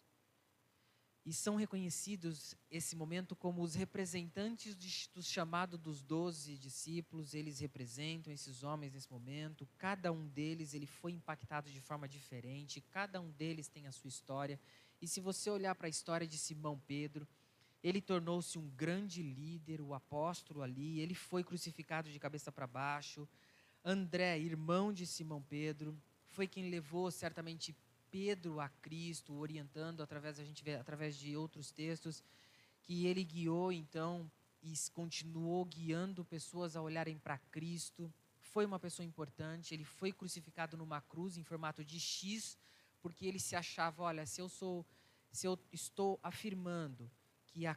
E 1.28 1.32
são 1.34 1.56
reconhecidos 1.56 2.54
esse 2.70 2.96
momento 2.96 3.36
como 3.36 3.60
os 3.60 3.74
representantes 3.74 4.74
do 5.14 5.22
chamado 5.22 5.76
dos 5.76 6.02
doze 6.02 6.56
discípulos. 6.56 7.34
Eles 7.34 7.58
representam 7.60 8.32
esses 8.32 8.62
homens 8.62 8.94
nesse 8.94 9.12
momento. 9.12 9.68
Cada 9.76 10.10
um 10.10 10.26
deles 10.26 10.72
ele 10.72 10.86
foi 10.86 11.12
impactado 11.12 11.70
de 11.70 11.82
forma 11.82 12.08
diferente. 12.08 12.80
Cada 12.80 13.20
um 13.20 13.30
deles 13.32 13.68
tem 13.68 13.86
a 13.86 13.92
sua 13.92 14.08
história. 14.08 14.58
E 15.02 15.06
se 15.06 15.20
você 15.20 15.50
olhar 15.50 15.74
para 15.74 15.86
a 15.86 15.90
história 15.90 16.26
de 16.26 16.38
Simão 16.38 16.80
Pedro, 16.86 17.28
ele 17.82 18.00
tornou-se 18.00 18.58
um 18.58 18.70
grande 18.70 19.22
líder, 19.22 19.82
o 19.82 19.92
apóstolo 19.92 20.62
ali, 20.62 20.98
ele 20.98 21.14
foi 21.14 21.44
crucificado 21.44 22.10
de 22.10 22.18
cabeça 22.18 22.50
para 22.50 22.66
baixo. 22.66 23.28
André, 23.84 24.38
irmão 24.38 24.94
de 24.94 25.06
Simão 25.06 25.42
Pedro, 25.42 25.94
foi 26.24 26.46
quem 26.46 26.70
levou 26.70 27.10
certamente 27.10 27.76
Pedro 28.10 28.60
a 28.60 28.68
Cristo, 28.68 29.34
orientando 29.34 30.02
através 30.02 30.38
a 30.38 30.44
gente 30.44 30.62
vê 30.64 30.74
através 30.74 31.16
de 31.16 31.36
outros 31.36 31.70
textos 31.70 32.22
que 32.82 33.06
ele 33.06 33.24
guiou 33.24 33.72
então 33.72 34.30
e 34.62 34.72
continuou 34.92 35.64
guiando 35.64 36.24
pessoas 36.24 36.76
a 36.76 36.82
olharem 36.82 37.18
para 37.18 37.38
Cristo. 37.38 38.12
Foi 38.40 38.64
uma 38.64 38.78
pessoa 38.78 39.04
importante, 39.06 39.74
ele 39.74 39.84
foi 39.84 40.12
crucificado 40.12 40.76
numa 40.76 41.00
cruz 41.00 41.36
em 41.36 41.44
formato 41.44 41.84
de 41.84 42.00
X, 42.00 42.56
porque 43.00 43.26
ele 43.26 43.38
se 43.38 43.54
achava, 43.54 44.02
olha, 44.02 44.26
se 44.26 44.40
eu 44.40 44.48
sou 44.48 44.84
se 45.30 45.46
eu 45.46 45.58
estou 45.70 46.18
afirmando 46.22 47.10
que 47.46 47.66
a 47.66 47.76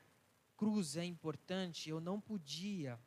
cruz 0.55 0.95
é 0.95 1.03
importante, 1.03 1.89
eu 1.89 1.99
não 1.99 2.19
podia 2.19 2.99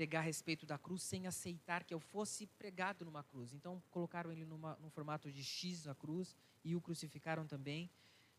pregar 0.00 0.22
a 0.22 0.24
respeito 0.24 0.64
da 0.64 0.78
cruz 0.78 1.02
sem 1.02 1.26
aceitar 1.26 1.84
que 1.84 1.92
eu 1.92 2.00
fosse 2.00 2.46
pregado 2.46 3.04
numa 3.04 3.22
cruz. 3.22 3.52
Então 3.52 3.82
colocaram 3.90 4.32
ele 4.32 4.46
numa, 4.46 4.74
num 4.76 4.88
formato 4.88 5.30
de 5.30 5.44
X 5.44 5.84
na 5.84 5.94
cruz 5.94 6.34
e 6.64 6.74
o 6.74 6.80
crucificaram 6.80 7.46
também. 7.46 7.90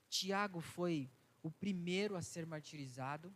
Tiago 0.09 0.59
foi 0.59 1.07
o 1.43 1.51
primeiro 1.51 2.15
a 2.15 2.21
ser 2.23 2.47
martirizado. 2.47 3.31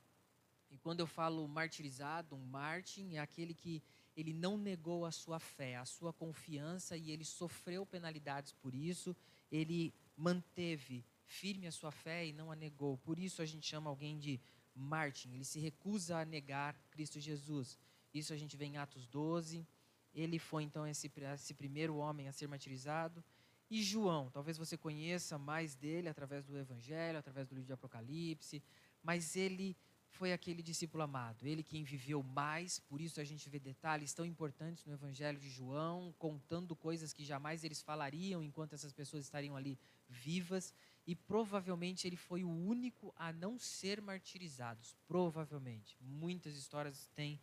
E 0.71 0.77
quando 0.79 1.01
eu 1.01 1.05
falo 1.05 1.47
martirizado, 1.47 2.35
um 2.35 2.43
Martin 2.43 3.13
é 3.13 3.19
aquele 3.19 3.53
que 3.53 3.83
ele 4.17 4.33
não 4.33 4.57
negou 4.57 5.05
a 5.05 5.11
sua 5.11 5.39
fé, 5.39 5.75
a 5.75 5.85
sua 5.85 6.11
confiança 6.11 6.97
e 6.97 7.11
ele 7.11 7.23
sofreu 7.23 7.85
penalidades 7.85 8.53
por 8.53 8.73
isso, 8.73 9.15
ele 9.51 9.93
manteve 10.17 11.05
firme 11.27 11.67
a 11.67 11.71
sua 11.71 11.91
fé 11.91 12.25
e 12.25 12.33
não 12.33 12.51
a 12.51 12.55
negou. 12.55 12.97
Por 12.97 13.19
isso 13.19 13.43
a 13.43 13.45
gente 13.45 13.67
chama 13.67 13.88
alguém 13.88 14.17
de 14.17 14.41
Martin, 14.73 15.31
ele 15.31 15.45
se 15.45 15.59
recusa 15.59 16.17
a 16.17 16.25
negar 16.25 16.75
Cristo 16.89 17.19
Jesus. 17.19 17.77
Isso 18.19 18.34
a 18.34 18.38
gente 18.38 18.56
vê 18.56 18.65
em 18.65 18.78
Atos 18.78 19.06
12. 19.08 19.67
Ele 20.13 20.39
foi 20.39 20.63
então 20.63 20.88
esse, 20.88 21.12
esse 21.34 21.54
primeiro 21.54 21.97
homem 21.97 22.28
a 22.28 22.32
ser 22.32 22.47
martirizado. 22.47 23.23
E 23.69 23.82
João, 23.84 24.30
talvez 24.30 24.58
você 24.58 24.78
conheça 24.78 25.38
mais 25.38 25.75
dele 25.75 26.08
através 26.08 26.45
do 26.45 26.58
Evangelho, 26.58 27.19
através 27.19 27.47
do 27.47 27.56
livro 27.56 27.67
de 27.67 27.73
Apocalipse, 27.73 28.63
mas 29.04 29.36
ele 29.36 29.75
foi 30.15 30.32
aquele 30.32 30.63
discípulo 30.63 31.04
amado, 31.04 31.45
ele 31.45 31.62
quem 31.62 31.84
viveu 31.84 32.23
mais, 32.23 32.80
por 32.80 33.01
isso 33.01 33.19
a 33.19 33.23
gente 33.23 33.49
vê 33.49 33.60
detalhes 33.60 34.13
tão 34.13 34.25
importantes 34.25 34.86
no 34.86 34.93
Evangelho 34.93 35.38
de 35.38 35.49
João, 35.49 36.13
contando 36.17 36.73
coisas 36.73 37.12
que 37.12 37.25
jamais 37.25 37.65
eles 37.65 37.82
falariam 37.82 38.41
enquanto 38.41 38.73
essas 38.73 38.93
pessoas 38.93 39.25
estariam 39.25 39.58
ali 39.58 39.78
vivas, 40.08 40.73
e 41.06 41.15
provavelmente 41.15 42.08
ele 42.08 42.15
foi 42.15 42.43
o 42.43 42.49
único 42.49 43.13
a 43.17 43.34
não 43.34 43.60
ser 43.60 44.01
martirizado, 44.01 44.82
provavelmente. 45.08 45.97
Muitas 45.99 46.56
histórias 46.56 47.10
têm. 47.13 47.39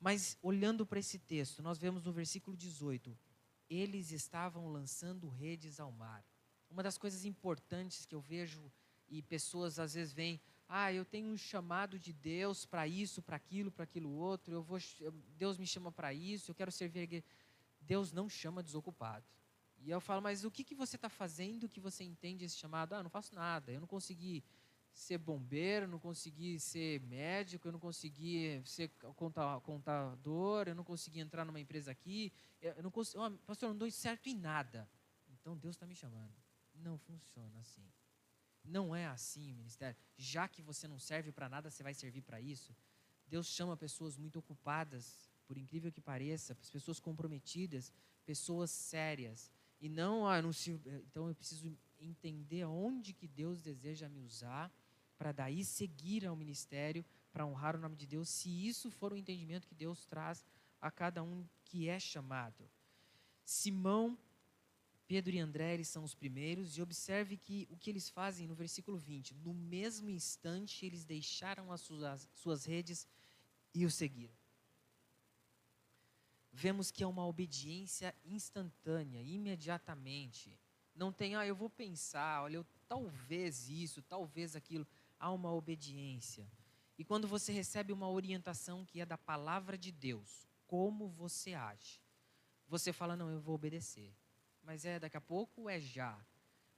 Mas 0.00 0.36
olhando 0.42 0.84
para 0.84 0.98
esse 0.98 1.18
texto, 1.18 1.62
nós 1.62 1.78
vemos 1.78 2.04
no 2.04 2.12
versículo 2.12 2.56
18, 2.56 3.16
eles 3.68 4.12
estavam 4.12 4.68
lançando 4.68 5.28
redes 5.28 5.80
ao 5.80 5.90
mar. 5.90 6.24
Uma 6.70 6.82
das 6.82 6.98
coisas 6.98 7.24
importantes 7.24 8.04
que 8.04 8.14
eu 8.14 8.20
vejo 8.20 8.70
e 9.08 9.22
pessoas 9.22 9.78
às 9.78 9.94
vezes 9.94 10.12
vêm 10.12 10.40
ah, 10.68 10.92
eu 10.92 11.04
tenho 11.04 11.28
um 11.28 11.36
chamado 11.36 11.98
de 11.98 12.12
Deus 12.12 12.66
para 12.66 12.88
isso, 12.88 13.22
para 13.22 13.36
aquilo, 13.36 13.70
para 13.70 13.84
aquilo 13.84 14.10
outro, 14.10 14.52
eu 14.52 14.62
vou, 14.62 14.78
Deus 15.36 15.58
me 15.58 15.66
chama 15.66 15.92
para 15.92 16.12
isso, 16.12 16.50
eu 16.50 16.54
quero 16.54 16.72
servir. 16.72 17.22
Deus 17.80 18.12
não 18.12 18.28
chama 18.28 18.62
desocupado. 18.62 19.24
E 19.78 19.90
eu 19.90 20.00
falo, 20.00 20.20
mas 20.20 20.44
o 20.44 20.50
que, 20.50 20.64
que 20.64 20.74
você 20.74 20.96
está 20.96 21.08
fazendo 21.08 21.68
que 21.68 21.78
você 21.78 22.02
entende 22.02 22.44
esse 22.44 22.56
chamado? 22.56 22.94
Ah, 22.94 23.02
não 23.02 23.10
faço 23.10 23.34
nada, 23.34 23.70
eu 23.70 23.80
não 23.80 23.86
consegui 23.86 24.42
ser 24.96 25.18
bombeiro, 25.18 25.86
não 25.86 25.98
consegui 25.98 26.58
ser 26.58 27.00
médico, 27.02 27.68
eu 27.68 27.72
não 27.72 27.78
consegui 27.78 28.62
ser 28.64 28.88
contador, 29.62 30.68
eu 30.68 30.74
não 30.74 30.82
consegui 30.82 31.20
entrar 31.20 31.44
numa 31.44 31.60
empresa 31.60 31.90
aqui, 31.90 32.32
eu 32.62 32.82
não 32.82 32.90
consigo, 32.90 33.22
oh, 33.22 33.30
pastor, 33.46 33.68
eu 33.68 33.72
não 33.74 33.78
dou 33.78 33.90
certo 33.90 34.28
em 34.28 34.34
nada. 34.34 34.88
Então 35.28 35.56
Deus 35.56 35.76
está 35.76 35.86
me 35.86 35.94
chamando. 35.94 36.34
Não 36.74 36.96
funciona 36.96 37.60
assim. 37.60 37.86
Não 38.64 38.96
é 38.96 39.06
assim 39.06 39.52
ministério. 39.52 39.96
Já 40.16 40.48
que 40.48 40.62
você 40.62 40.88
não 40.88 40.98
serve 40.98 41.30
para 41.30 41.48
nada, 41.48 41.70
você 41.70 41.82
vai 41.82 41.92
servir 41.92 42.22
para 42.22 42.40
isso. 42.40 42.74
Deus 43.28 43.46
chama 43.46 43.76
pessoas 43.76 44.16
muito 44.16 44.38
ocupadas, 44.38 45.30
por 45.46 45.58
incrível 45.58 45.92
que 45.92 46.00
pareça, 46.00 46.54
pessoas 46.72 46.98
comprometidas, 46.98 47.92
pessoas 48.24 48.70
sérias. 48.70 49.52
E 49.78 49.90
não, 49.90 50.26
ah, 50.26 50.40
não 50.40 50.54
se, 50.54 50.70
então 51.04 51.28
eu 51.28 51.34
preciso 51.34 51.70
entender 52.00 52.64
onde 52.64 53.12
que 53.12 53.28
Deus 53.28 53.60
deseja 53.60 54.08
me 54.08 54.20
usar 54.20 54.72
para 55.18 55.32
daí 55.32 55.64
seguir 55.64 56.26
ao 56.26 56.36
ministério, 56.36 57.04
para 57.32 57.46
honrar 57.46 57.76
o 57.76 57.80
nome 57.80 57.96
de 57.96 58.06
Deus, 58.06 58.28
se 58.28 58.48
isso 58.66 58.90
for 58.90 59.12
o 59.12 59.16
entendimento 59.16 59.66
que 59.66 59.74
Deus 59.74 60.06
traz 60.06 60.44
a 60.80 60.90
cada 60.90 61.22
um 61.22 61.46
que 61.64 61.88
é 61.88 61.98
chamado. 61.98 62.68
Simão 63.44 64.18
Pedro 65.06 65.36
e 65.36 65.38
André, 65.38 65.74
eles 65.74 65.88
são 65.88 66.02
os 66.02 66.14
primeiros, 66.14 66.76
e 66.76 66.82
observe 66.82 67.36
que 67.36 67.66
o 67.70 67.76
que 67.76 67.88
eles 67.88 68.10
fazem 68.10 68.46
no 68.46 68.54
versículo 68.54 68.98
20: 68.98 69.34
no 69.34 69.54
mesmo 69.54 70.10
instante 70.10 70.84
eles 70.84 71.04
deixaram 71.04 71.70
as 71.70 71.80
suas, 71.80 72.28
suas 72.34 72.64
redes 72.64 73.06
e 73.72 73.86
o 73.86 73.90
seguiram. 73.90 74.34
Vemos 76.52 76.90
que 76.90 77.04
é 77.04 77.06
uma 77.06 77.26
obediência 77.26 78.14
instantânea, 78.24 79.20
imediatamente. 79.22 80.58
Não 80.94 81.12
tem, 81.12 81.36
ah, 81.36 81.46
eu 81.46 81.54
vou 81.54 81.68
pensar, 81.68 82.42
olha, 82.42 82.56
eu, 82.56 82.66
talvez 82.88 83.68
isso, 83.68 84.02
talvez 84.02 84.56
aquilo. 84.56 84.86
Há 85.18 85.32
uma 85.32 85.52
obediência. 85.52 86.50
E 86.98 87.04
quando 87.04 87.28
você 87.28 87.52
recebe 87.52 87.92
uma 87.92 88.08
orientação 88.08 88.84
que 88.84 89.00
é 89.00 89.06
da 89.06 89.18
palavra 89.18 89.76
de 89.76 89.92
Deus, 89.92 90.48
como 90.66 91.08
você 91.08 91.54
age? 91.54 92.00
Você 92.68 92.92
fala, 92.92 93.16
não, 93.16 93.30
eu 93.30 93.40
vou 93.40 93.54
obedecer 93.54 94.14
mas 94.66 94.84
é 94.84 94.98
daqui 94.98 95.16
a 95.16 95.20
pouco 95.20 95.62
ou 95.62 95.70
é 95.70 95.80
já? 95.80 96.20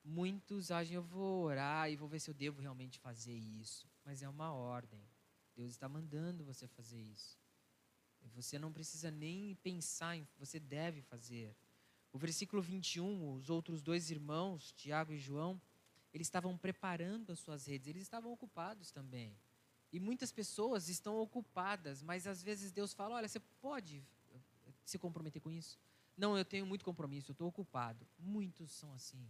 Muitos 0.05 0.71
agem, 0.71 0.95
eu 0.95 1.03
vou 1.03 1.45
orar 1.45 1.91
e 1.91 1.97
vou 1.97 2.07
ver 2.07 2.21
se 2.21 2.29
eu 2.29 2.35
devo 2.35 2.61
realmente 2.61 2.99
fazer 2.99 3.35
isso. 3.35 3.89
Mas 4.05 4.23
é 4.23 4.29
uma 4.29 4.53
ordem. 4.53 5.03
Deus 5.57 5.73
está 5.73 5.89
mandando 5.89 6.45
você 6.45 6.69
fazer 6.69 7.01
isso. 7.01 7.39
Você 8.35 8.59
não 8.59 8.73
precisa 8.73 9.11
nem 9.11 9.55
pensar 9.57 10.17
em, 10.17 10.29
você 10.39 10.61
deve 10.61 11.01
fazer. 11.01 11.57
O 12.13 12.19
versículo 12.19 12.61
21, 12.61 13.33
os 13.33 13.49
outros 13.49 13.81
dois 13.81 14.11
irmãos, 14.11 14.71
Tiago 14.73 15.13
e 15.13 15.19
João, 15.19 15.61
eles 16.19 16.27
estavam 16.27 16.59
preparando 16.59 17.33
as 17.33 17.39
suas 17.39 17.67
redes, 17.67 17.87
eles 17.87 18.03
estavam 18.03 18.33
ocupados 18.33 18.91
também. 18.91 19.37
E 19.93 19.99
muitas 19.99 20.31
pessoas 20.31 20.89
estão 20.89 21.17
ocupadas, 21.19 22.03
mas 22.03 22.27
às 22.27 22.43
vezes 22.43 22.73
Deus 22.73 22.93
fala: 22.93 23.15
olha, 23.15 23.29
você 23.29 23.41
pode 23.61 24.05
se 24.85 24.99
comprometer 24.99 25.41
com 25.41 25.51
isso? 25.51 25.79
Não, 26.17 26.37
eu 26.37 26.45
tenho 26.45 26.67
muito 26.67 26.85
compromisso, 26.85 27.31
eu 27.31 27.33
estou 27.33 27.49
ocupado. 27.49 28.07
Muitos 28.19 28.73
são 28.73 28.93
assim. 28.93 29.25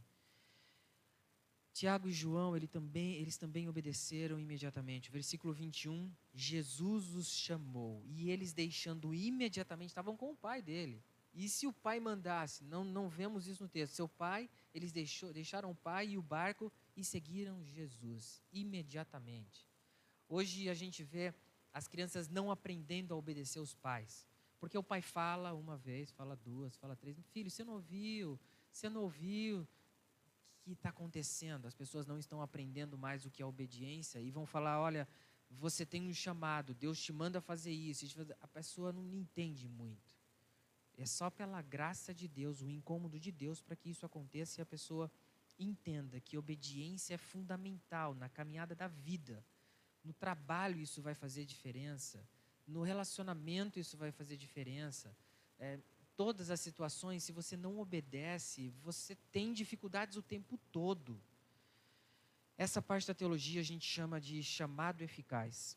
Tiago 1.74 2.08
e 2.08 2.12
João, 2.12 2.56
ele 2.56 2.66
também, 2.66 3.14
eles 3.16 3.36
também 3.36 3.68
obedeceram 3.68 4.40
imediatamente. 4.40 5.12
Versículo 5.12 5.52
21, 5.52 6.10
Jesus 6.34 7.14
os 7.14 7.28
chamou 7.28 8.02
e 8.06 8.30
eles 8.30 8.52
deixando 8.52 9.14
imediatamente, 9.14 9.90
estavam 9.90 10.16
com 10.16 10.32
o 10.32 10.36
pai 10.36 10.60
dele. 10.60 11.04
E 11.32 11.48
se 11.48 11.66
o 11.66 11.72
pai 11.72 12.00
mandasse, 12.00 12.64
não, 12.64 12.84
não 12.84 13.08
vemos 13.08 13.46
isso 13.46 13.62
no 13.62 13.68
texto, 13.68 13.94
seu 13.94 14.08
pai, 14.08 14.48
eles 14.74 14.92
deixou, 14.92 15.32
deixaram 15.32 15.70
o 15.70 15.74
pai 15.74 16.08
e 16.08 16.18
o 16.18 16.22
barco 16.22 16.72
e 16.96 17.04
seguiram 17.04 17.62
Jesus 17.64 18.42
imediatamente. 18.52 19.68
Hoje 20.28 20.68
a 20.68 20.74
gente 20.74 21.02
vê 21.04 21.34
as 21.72 21.86
crianças 21.86 22.28
não 22.28 22.50
aprendendo 22.50 23.14
a 23.14 23.16
obedecer 23.16 23.60
os 23.60 23.74
pais. 23.74 24.26
Porque 24.58 24.76
o 24.76 24.82
pai 24.82 25.00
fala 25.00 25.54
uma 25.54 25.76
vez, 25.76 26.10
fala 26.10 26.34
duas, 26.34 26.76
fala 26.76 26.96
três. 26.96 27.16
Filho, 27.30 27.50
você 27.50 27.64
não 27.64 27.74
ouviu? 27.74 28.38
Você 28.72 28.88
não 28.88 29.02
ouviu? 29.02 29.60
O 29.60 29.66
que 30.64 30.72
está 30.72 30.88
acontecendo? 30.88 31.66
As 31.66 31.74
pessoas 31.74 32.06
não 32.06 32.18
estão 32.18 32.42
aprendendo 32.42 32.98
mais 32.98 33.24
o 33.24 33.30
que 33.30 33.42
é 33.42 33.46
obediência 33.46 34.20
e 34.20 34.30
vão 34.30 34.44
falar: 34.44 34.80
olha, 34.80 35.08
você 35.48 35.86
tem 35.86 36.02
um 36.02 36.12
chamado, 36.12 36.74
Deus 36.74 37.00
te 37.00 37.12
manda 37.12 37.40
fazer 37.40 37.72
isso. 37.72 38.04
A 38.40 38.48
pessoa 38.48 38.92
não 38.92 39.14
entende 39.14 39.68
muito. 39.68 40.17
É 40.98 41.06
só 41.06 41.30
pela 41.30 41.62
graça 41.62 42.12
de 42.12 42.28
Deus, 42.28 42.60
o 42.60 42.68
incômodo 42.68 43.18
de 43.18 43.32
Deus, 43.32 43.62
para 43.62 43.76
que 43.76 43.88
isso 43.88 44.04
aconteça 44.04 44.60
e 44.60 44.62
a 44.62 44.66
pessoa 44.66 45.10
entenda 45.58 46.20
que 46.20 46.36
obediência 46.36 47.14
é 47.14 47.18
fundamental 47.18 48.14
na 48.14 48.28
caminhada 48.28 48.74
da 48.74 48.88
vida. 48.88 49.42
No 50.04 50.12
trabalho, 50.12 50.78
isso 50.80 51.00
vai 51.00 51.14
fazer 51.14 51.44
diferença 51.44 52.22
no 52.68 52.82
relacionamento 52.82 53.80
isso 53.80 53.96
vai 53.96 54.12
fazer 54.12 54.36
diferença. 54.36 55.16
É, 55.58 55.78
todas 56.16 56.50
as 56.50 56.60
situações, 56.60 57.24
se 57.24 57.32
você 57.32 57.56
não 57.56 57.78
obedece, 57.78 58.68
você 58.82 59.16
tem 59.32 59.52
dificuldades 59.52 60.16
o 60.16 60.22
tempo 60.22 60.58
todo. 60.70 61.20
Essa 62.56 62.82
parte 62.82 63.06
da 63.06 63.14
teologia 63.14 63.60
a 63.60 63.64
gente 63.64 63.86
chama 63.86 64.20
de 64.20 64.42
chamado 64.42 65.00
eficaz, 65.00 65.76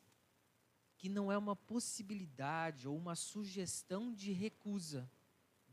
que 1.02 1.10
não 1.10 1.32
é 1.32 1.38
uma 1.38 1.56
possibilidade 1.56 2.88
ou 2.88 2.96
uma 2.96 3.16
sugestão 3.16 4.14
de 4.14 4.32
recusa. 4.32 5.10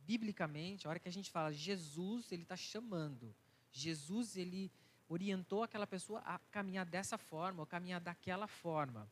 Biblicamente, 0.07 0.87
a 0.87 0.91
hora 0.91 0.99
que 0.99 1.09
a 1.09 1.13
gente 1.13 1.31
fala 1.31 1.53
Jesus, 1.53 2.33
ele 2.33 2.45
está 2.45 2.57
chamando. 2.57 3.33
Jesus, 3.71 4.37
ele 4.37 4.73
orientou 5.07 5.63
aquela 5.63 5.87
pessoa 5.87 6.21
a 6.21 6.39
caminhar 6.51 6.87
dessa 6.87 7.19
forma, 7.19 7.61
ou 7.61 7.67
caminhar 7.67 8.01
daquela 8.01 8.47
forma 8.47 9.07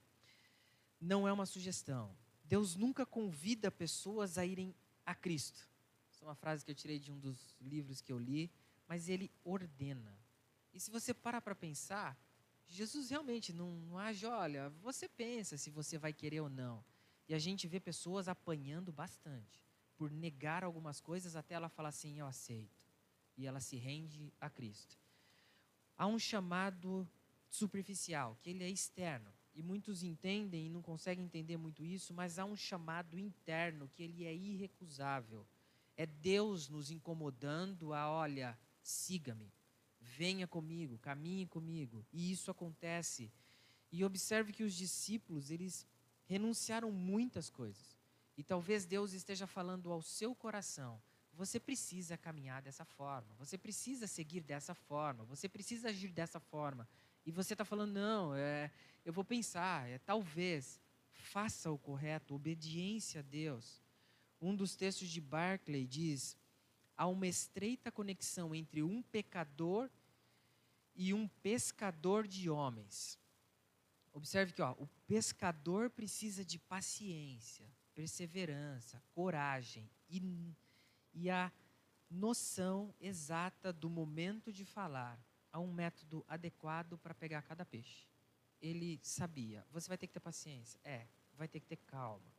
não 1.00 1.26
é 1.26 1.32
uma 1.32 1.46
sugestão. 1.46 2.16
Deus 2.44 2.76
nunca 2.76 3.04
convida 3.04 3.70
pessoas 3.70 4.38
a 4.38 4.46
irem 4.46 4.74
a 5.04 5.14
Cristo. 5.14 5.68
Essa 6.10 6.24
é 6.24 6.28
uma 6.28 6.34
frase 6.34 6.64
que 6.64 6.70
eu 6.70 6.74
tirei 6.74 6.98
de 6.98 7.12
um 7.12 7.18
dos 7.18 7.56
livros 7.60 8.00
que 8.00 8.12
eu 8.12 8.18
li, 8.18 8.50
mas 8.88 9.08
ele 9.08 9.30
ordena. 9.44 10.18
E 10.72 10.80
se 10.80 10.90
você 10.90 11.12
parar 11.12 11.40
para 11.40 11.54
pensar, 11.54 12.16
Jesus 12.68 13.10
realmente 13.10 13.52
não, 13.52 13.70
não 13.70 13.98
age, 13.98 14.26
olha, 14.26 14.70
você 14.82 15.08
pensa 15.08 15.56
se 15.56 15.70
você 15.70 15.98
vai 15.98 16.12
querer 16.12 16.40
ou 16.40 16.48
não. 16.48 16.84
E 17.28 17.34
a 17.34 17.38
gente 17.38 17.66
vê 17.66 17.80
pessoas 17.80 18.28
apanhando 18.28 18.92
bastante 18.92 19.64
por 19.96 20.10
negar 20.10 20.62
algumas 20.62 21.00
coisas 21.00 21.36
até 21.36 21.54
ela 21.54 21.68
falar 21.68 21.88
assim, 21.88 22.18
eu 22.18 22.26
aceito. 22.26 22.84
E 23.36 23.46
ela 23.46 23.60
se 23.60 23.76
rende 23.76 24.32
a 24.40 24.48
Cristo. 24.48 24.96
Há 25.96 26.06
um 26.06 26.18
chamado 26.18 27.08
superficial, 27.48 28.36
que 28.42 28.50
ele 28.50 28.64
é 28.64 28.68
externo 28.68 29.32
e 29.56 29.62
muitos 29.62 30.02
entendem 30.02 30.66
e 30.66 30.68
não 30.68 30.82
conseguem 30.82 31.24
entender 31.24 31.56
muito 31.56 31.82
isso, 31.82 32.12
mas 32.12 32.38
há 32.38 32.44
um 32.44 32.54
chamado 32.54 33.18
interno 33.18 33.88
que 33.88 34.02
ele 34.02 34.26
é 34.26 34.34
irrecusável. 34.34 35.46
É 35.96 36.04
Deus 36.04 36.68
nos 36.68 36.90
incomodando 36.90 37.94
a, 37.94 38.10
olha, 38.10 38.58
siga-me, 38.82 39.50
venha 40.16 40.46
comigo, 40.46 40.98
caminhe 40.98 41.46
comigo. 41.46 42.04
E 42.12 42.30
isso 42.32 42.50
acontece. 42.50 43.30
E 43.92 44.04
observe 44.04 44.52
que 44.52 44.64
os 44.64 44.74
discípulos, 44.74 45.50
eles 45.50 45.86
renunciaram 46.26 46.90
muitas 46.90 47.50
coisas. 47.50 47.96
E 48.36 48.42
talvez 48.42 48.84
Deus 48.84 49.12
esteja 49.12 49.46
falando 49.46 49.92
ao 49.92 50.02
seu 50.02 50.34
coração: 50.34 51.00
você 51.32 51.60
precisa 51.60 52.16
caminhar 52.16 52.62
dessa 52.62 52.84
forma, 52.84 53.34
você 53.34 53.56
precisa 53.58 54.06
seguir 54.06 54.42
dessa 54.42 54.74
forma, 54.74 55.24
você 55.24 55.48
precisa 55.48 55.88
agir 55.88 56.12
dessa 56.12 56.40
forma. 56.40 56.88
E 57.24 57.30
você 57.30 57.54
está 57.54 57.64
falando: 57.64 57.92
não, 57.92 58.34
é, 58.34 58.70
eu 59.04 59.12
vou 59.12 59.24
pensar, 59.24 59.88
é, 59.88 59.98
talvez. 59.98 60.80
Faça 61.18 61.72
o 61.72 61.78
correto, 61.78 62.34
obediência 62.34 63.20
a 63.20 63.22
Deus. 63.22 63.82
Um 64.38 64.54
dos 64.54 64.76
textos 64.76 65.08
de 65.08 65.20
Barclay 65.20 65.86
diz: 65.86 66.36
há 66.96 67.06
uma 67.06 67.26
estreita 67.26 67.90
conexão 67.90 68.54
entre 68.54 68.82
um 68.82 69.02
pecador 69.02 69.90
e 70.96 71.12
um 71.12 71.28
pescador 71.28 72.26
de 72.26 72.48
homens. 72.50 73.18
Observe 74.12 74.52
que 74.52 74.62
ó, 74.62 74.72
o 74.72 74.88
pescador 75.06 75.90
precisa 75.90 76.44
de 76.44 76.58
paciência, 76.58 77.70
perseverança, 77.94 79.02
coragem 79.12 79.90
e, 80.08 80.54
e 81.12 81.28
a 81.28 81.52
noção 82.10 82.94
exata 82.98 83.72
do 83.72 83.90
momento 83.90 84.52
de 84.52 84.64
falar. 84.64 85.20
Há 85.52 85.60
um 85.60 85.72
método 85.72 86.24
adequado 86.26 86.98
para 86.98 87.14
pegar 87.14 87.42
cada 87.42 87.64
peixe. 87.64 88.06
Ele 88.60 88.98
sabia, 89.02 89.66
você 89.70 89.88
vai 89.88 89.98
ter 89.98 90.06
que 90.06 90.14
ter 90.14 90.20
paciência. 90.20 90.80
É, 90.82 91.06
vai 91.36 91.46
ter 91.46 91.60
que 91.60 91.66
ter 91.66 91.76
calma. 91.76 92.34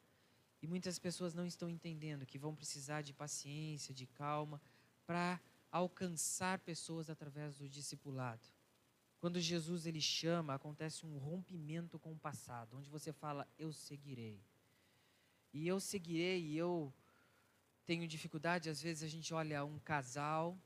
E 0.62 0.68
muitas 0.68 0.98
pessoas 0.98 1.34
não 1.34 1.46
estão 1.46 1.70
entendendo 1.70 2.26
que 2.26 2.40
vão 2.40 2.56
precisar 2.56 3.02
de 3.02 3.14
paciência, 3.14 3.94
de 3.94 4.08
calma, 4.08 4.62
para 5.06 5.40
alcançar 5.72 6.60
pessoas 6.60 7.10
através 7.10 7.58
do 7.58 7.68
discipulado. 7.68 8.48
Quando 9.20 9.40
Jesus 9.40 9.86
ele 9.86 10.02
chama, 10.02 10.54
acontece 10.54 11.06
um 11.06 11.18
rompimento 11.18 11.98
com 11.98 12.12
o 12.12 12.20
passado, 12.20 12.78
onde 12.78 12.90
você 12.90 13.12
fala 13.12 13.48
eu 13.58 13.74
seguirei. 13.74 14.40
E 15.54 15.68
eu 15.68 15.80
seguirei 15.80 16.42
e 16.42 16.58
eu 16.58 16.94
tenho 17.86 18.08
dificuldade, 18.08 18.70
às 18.70 18.82
vezes 18.82 19.04
a 19.04 19.08
gente 19.08 19.34
olha 19.34 19.64
um 19.64 19.80
casal, 19.80 20.58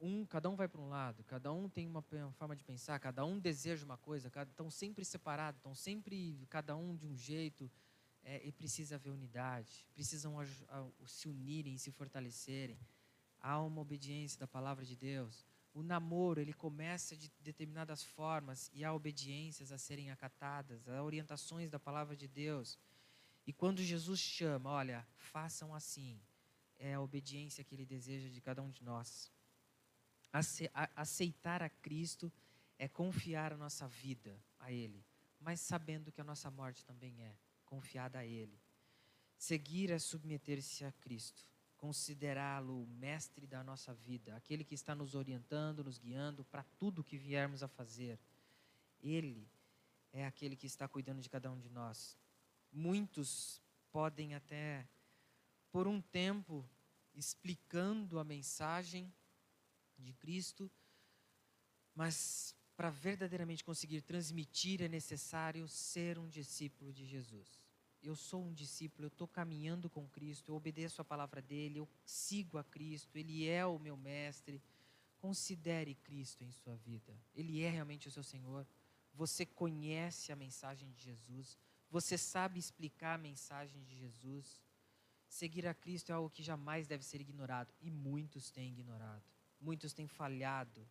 um, 0.00 0.24
cada 0.24 0.48
um 0.48 0.56
vai 0.56 0.68
para 0.68 0.80
um 0.80 0.88
lado, 0.88 1.22
cada 1.24 1.52
um 1.52 1.68
tem 1.68 1.86
uma 1.86 2.02
forma 2.32 2.56
de 2.56 2.64
pensar, 2.64 2.98
cada 2.98 3.24
um 3.24 3.38
deseja 3.38 3.84
uma 3.84 3.98
coisa, 3.98 4.30
estão 4.42 4.70
sempre 4.70 5.04
separados, 5.04 5.58
estão 5.58 5.74
sempre 5.74 6.46
cada 6.48 6.76
um 6.76 6.96
de 6.96 7.06
um 7.06 7.16
jeito, 7.16 7.70
é, 8.24 8.40
e 8.44 8.50
precisa 8.50 8.94
haver 8.94 9.10
unidade, 9.10 9.86
precisam 9.94 10.40
a, 10.40 10.44
a, 10.68 10.86
se 11.06 11.28
unirem, 11.28 11.76
se 11.76 11.90
fortalecerem. 11.90 12.78
Há 13.46 13.60
uma 13.60 13.82
obediência 13.82 14.40
da 14.40 14.46
palavra 14.46 14.86
de 14.86 14.96
Deus. 14.96 15.44
O 15.74 15.82
namoro, 15.82 16.40
ele 16.40 16.54
começa 16.54 17.14
de 17.14 17.30
determinadas 17.40 18.02
formas 18.02 18.70
e 18.72 18.82
há 18.82 18.94
obediências 18.94 19.70
a 19.70 19.76
serem 19.76 20.10
acatadas, 20.10 20.88
há 20.88 21.02
orientações 21.02 21.68
da 21.68 21.78
palavra 21.78 22.16
de 22.16 22.26
Deus. 22.26 22.78
E 23.46 23.52
quando 23.52 23.82
Jesus 23.82 24.18
chama, 24.18 24.70
olha, 24.70 25.06
façam 25.16 25.74
assim, 25.74 26.18
é 26.78 26.94
a 26.94 27.00
obediência 27.02 27.62
que 27.62 27.74
ele 27.74 27.84
deseja 27.84 28.30
de 28.30 28.40
cada 28.40 28.62
um 28.62 28.70
de 28.70 28.82
nós. 28.82 29.30
Aceitar 30.96 31.62
a 31.62 31.68
Cristo 31.68 32.32
é 32.78 32.88
confiar 32.88 33.52
a 33.52 33.58
nossa 33.58 33.86
vida 33.86 34.42
a 34.58 34.72
Ele, 34.72 35.04
mas 35.38 35.60
sabendo 35.60 36.10
que 36.10 36.20
a 36.22 36.24
nossa 36.24 36.50
morte 36.50 36.82
também 36.86 37.20
é 37.20 37.36
confiada 37.66 38.20
a 38.20 38.24
Ele. 38.24 38.58
Seguir 39.36 39.90
é 39.90 39.98
submeter-se 39.98 40.84
a 40.86 40.92
Cristo, 40.92 41.44
considerá-lo 41.84 42.84
o 42.84 42.86
mestre 42.86 43.46
da 43.46 43.62
nossa 43.62 43.92
vida, 43.92 44.34
aquele 44.34 44.64
que 44.64 44.74
está 44.74 44.94
nos 44.94 45.14
orientando, 45.14 45.84
nos 45.84 45.98
guiando 45.98 46.42
para 46.42 46.62
tudo 46.78 47.04
que 47.04 47.18
viermos 47.18 47.62
a 47.62 47.68
fazer. 47.68 48.18
Ele 49.02 49.46
é 50.10 50.24
aquele 50.24 50.56
que 50.56 50.66
está 50.66 50.88
cuidando 50.88 51.20
de 51.20 51.28
cada 51.28 51.52
um 51.52 51.60
de 51.60 51.68
nós. 51.68 52.16
Muitos 52.72 53.60
podem 53.92 54.34
até, 54.34 54.88
por 55.70 55.86
um 55.86 56.00
tempo, 56.00 56.66
explicando 57.14 58.18
a 58.18 58.24
mensagem 58.24 59.12
de 59.98 60.14
Cristo, 60.14 60.70
mas 61.94 62.56
para 62.74 62.88
verdadeiramente 62.88 63.62
conseguir 63.62 64.00
transmitir 64.00 64.80
é 64.80 64.88
necessário 64.88 65.68
ser 65.68 66.18
um 66.18 66.30
discípulo 66.30 66.94
de 66.94 67.04
Jesus. 67.04 67.63
Eu 68.06 68.14
sou 68.14 68.44
um 68.44 68.52
discípulo, 68.52 69.06
eu 69.06 69.08
estou 69.08 69.26
caminhando 69.26 69.88
com 69.88 70.06
Cristo, 70.08 70.50
eu 70.52 70.56
obedeço 70.56 71.00
a 71.00 71.04
palavra 71.04 71.40
dele, 71.40 71.78
eu 71.78 71.88
sigo 72.04 72.58
a 72.58 72.64
Cristo, 72.64 73.16
ele 73.16 73.48
é 73.48 73.64
o 73.64 73.78
meu 73.78 73.96
mestre. 73.96 74.62
Considere 75.18 75.94
Cristo 75.94 76.44
em 76.44 76.52
sua 76.52 76.76
vida, 76.76 77.16
ele 77.34 77.62
é 77.62 77.70
realmente 77.70 78.06
o 78.06 78.10
seu 78.10 78.22
Senhor. 78.22 78.66
Você 79.14 79.46
conhece 79.46 80.30
a 80.30 80.36
mensagem 80.36 80.90
de 80.90 81.00
Jesus, 81.00 81.58
você 81.90 82.18
sabe 82.18 82.58
explicar 82.58 83.14
a 83.14 83.18
mensagem 83.18 83.82
de 83.84 83.96
Jesus. 83.96 84.62
Seguir 85.26 85.66
a 85.66 85.74
Cristo 85.74 86.10
é 86.10 86.12
algo 86.14 86.30
que 86.30 86.42
jamais 86.42 86.86
deve 86.86 87.04
ser 87.04 87.20
ignorado 87.20 87.72
e 87.80 87.90
muitos 87.90 88.50
têm 88.50 88.68
ignorado, 88.70 89.24
muitos 89.60 89.92
têm 89.92 90.06
falhado 90.06 90.86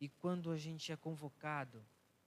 e 0.00 0.08
quando 0.08 0.50
a 0.50 0.58
gente 0.58 0.92
é 0.92 0.96
convocado 0.96 1.84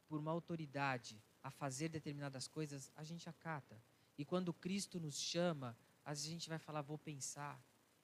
por 0.08 0.20
uma 0.20 0.32
autoridade 0.32 1.22
a 1.44 1.52
fazer 1.52 1.90
determinadas 1.90 2.48
coisas, 2.48 2.92
a 2.96 3.04
gente 3.04 3.30
acata. 3.30 3.80
E 4.20 4.26
quando 4.26 4.54
Cristo 4.54 5.00
nos 5.00 5.18
chama, 5.18 5.78
a 6.04 6.14
gente 6.14 6.50
vai 6.50 6.60
falar: 6.60 6.82
vou 6.82 6.98
pensar. 6.98 7.58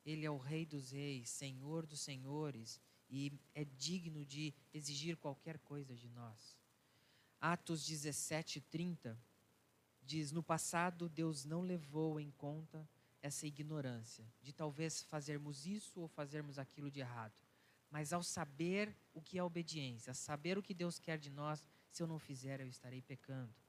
Ele 0.06 0.26
é 0.26 0.32
o 0.32 0.38
Rei 0.38 0.66
dos 0.66 0.92
Reis, 0.92 1.30
Senhor 1.30 1.86
dos 1.86 2.00
Senhores, 2.00 2.80
e 3.10 3.34
é 3.54 3.66
digno 3.66 4.24
de 4.24 4.54
exigir 4.74 5.18
qualquer 5.18 5.60
coisa 5.60 5.94
de 5.94 6.08
nós. 6.08 6.58
Atos 7.42 7.86
17, 7.86 8.62
30 8.62 9.20
diz: 10.02 10.32
No 10.32 10.42
passado, 10.42 11.10
Deus 11.10 11.44
não 11.44 11.62
levou 11.62 12.18
em 12.18 12.32
conta 12.32 12.88
essa 13.22 13.46
ignorância, 13.46 14.26
de 14.42 14.54
talvez 14.54 15.04
fazermos 15.04 15.66
isso 15.66 16.00
ou 16.00 16.08
fazermos 16.08 16.58
aquilo 16.58 16.90
de 16.90 17.02
errado. 17.02 17.42
Mas 17.92 18.14
ao 18.14 18.24
saber 18.24 18.96
o 19.14 19.22
que 19.22 19.38
é 19.38 19.44
obediência, 19.44 20.14
saber 20.14 20.58
o 20.58 20.64
que 20.64 20.74
Deus 20.74 20.98
quer 20.98 21.18
de 21.18 21.30
nós, 21.30 21.68
se 21.92 22.02
eu 22.02 22.08
não 22.08 22.20
fizer, 22.20 22.62
eu 22.62 22.70
estarei 22.70 23.02
pecando. 23.02 23.65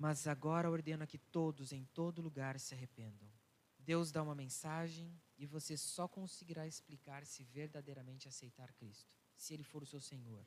Mas 0.00 0.26
agora 0.26 0.70
ordena 0.70 1.06
que 1.06 1.18
todos, 1.18 1.72
em 1.72 1.84
todo 1.92 2.22
lugar, 2.22 2.58
se 2.58 2.72
arrependam. 2.72 3.30
Deus 3.78 4.10
dá 4.10 4.22
uma 4.22 4.34
mensagem 4.34 5.14
e 5.36 5.44
você 5.44 5.76
só 5.76 6.08
conseguirá 6.08 6.66
explicar 6.66 7.26
se 7.26 7.44
verdadeiramente 7.44 8.26
aceitar 8.26 8.72
Cristo, 8.72 9.14
se 9.36 9.52
Ele 9.52 9.62
for 9.62 9.82
o 9.82 9.86
seu 9.86 10.00
Senhor. 10.00 10.42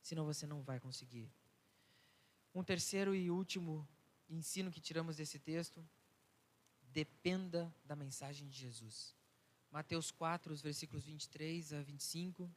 Senão 0.00 0.24
você 0.24 0.46
não 0.46 0.62
vai 0.62 0.78
conseguir. 0.78 1.28
Um 2.54 2.62
terceiro 2.62 3.16
e 3.16 3.32
último 3.32 3.84
ensino 4.28 4.70
que 4.70 4.80
tiramos 4.80 5.16
desse 5.16 5.40
texto: 5.40 5.84
dependa 6.82 7.74
da 7.84 7.96
mensagem 7.96 8.48
de 8.48 8.56
Jesus. 8.56 9.12
Mateus 9.72 10.12
4, 10.12 10.54
os 10.54 10.62
versículos 10.62 11.04
23 11.04 11.72
a 11.72 11.82
25, 11.82 12.48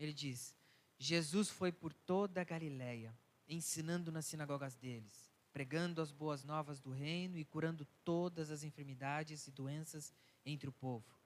ele 0.00 0.12
diz: 0.12 0.52
Jesus 0.98 1.48
foi 1.48 1.70
por 1.70 1.94
toda 1.94 2.40
a 2.40 2.44
Galiléia, 2.44 3.16
ensinando 3.46 4.10
nas 4.10 4.26
sinagogas 4.26 4.74
deles, 4.74 5.29
pregando 5.52 6.00
as 6.00 6.10
boas 6.10 6.44
novas 6.44 6.80
do 6.80 6.90
reino 6.90 7.38
e 7.38 7.44
curando 7.44 7.86
todas 8.04 8.50
as 8.50 8.62
enfermidades 8.62 9.46
e 9.46 9.50
doenças 9.50 10.12
entre 10.44 10.68
o 10.68 10.72
povo. 10.72 11.18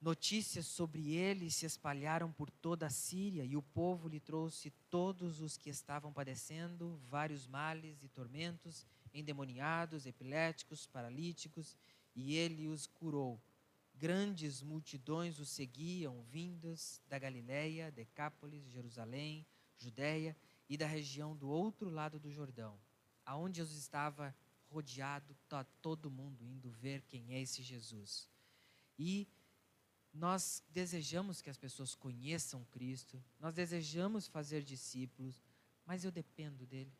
Notícias 0.00 0.66
sobre 0.66 1.14
ele 1.14 1.50
se 1.50 1.64
espalharam 1.64 2.32
por 2.32 2.50
toda 2.50 2.86
a 2.86 2.90
Síria 2.90 3.44
e 3.44 3.56
o 3.56 3.62
povo 3.62 4.08
lhe 4.08 4.18
trouxe 4.18 4.70
todos 4.90 5.40
os 5.40 5.56
que 5.56 5.70
estavam 5.70 6.12
padecendo 6.12 7.00
vários 7.08 7.46
males 7.46 8.02
e 8.02 8.08
tormentos, 8.08 8.84
endemoniados, 9.14 10.04
epiléticos, 10.04 10.86
paralíticos, 10.86 11.76
e 12.14 12.34
ele 12.34 12.66
os 12.66 12.86
curou 12.86 13.40
Grandes 14.02 14.62
multidões 14.62 15.38
o 15.38 15.46
seguiam, 15.46 16.22
vindas 16.24 17.00
da 17.08 17.20
Galiléia, 17.20 17.92
Decápolis, 17.92 18.64
Jerusalém, 18.64 19.46
Judéia 19.78 20.36
e 20.68 20.76
da 20.76 20.86
região 20.86 21.36
do 21.36 21.48
outro 21.48 21.88
lado 21.88 22.18
do 22.18 22.28
Jordão, 22.28 22.76
aonde 23.24 23.58
Jesus 23.58 23.78
estava 23.78 24.34
rodeado, 24.70 25.36
tá 25.48 25.64
todo 25.80 26.10
mundo 26.10 26.44
indo 26.44 26.70
ver 26.70 27.02
quem 27.02 27.34
é 27.34 27.40
esse 27.40 27.62
Jesus. 27.62 28.28
E 28.98 29.28
nós 30.12 30.62
desejamos 30.70 31.40
que 31.40 31.50
as 31.50 31.56
pessoas 31.56 31.94
conheçam 31.94 32.64
Cristo, 32.66 33.22
nós 33.38 33.54
desejamos 33.54 34.26
fazer 34.26 34.62
discípulos, 34.62 35.42
mas 35.86 36.04
eu 36.04 36.10
dependo 36.10 36.66
dele. 36.66 36.92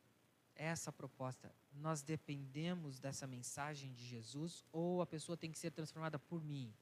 É 0.55 0.67
essa 0.67 0.91
a 0.91 0.93
proposta. 0.93 1.55
Nós 1.73 2.03
dependemos 2.03 3.01
dessa 3.01 3.27
mensagem 3.27 3.93
de 3.95 4.05
Jesus 4.05 4.65
ou 4.71 5.01
a 5.01 5.07
pessoa 5.07 5.37
tem 5.37 5.51
que 5.51 5.59
ser 5.59 5.71
transformada 5.71 6.19
por 6.19 6.45
mim? 6.45 6.75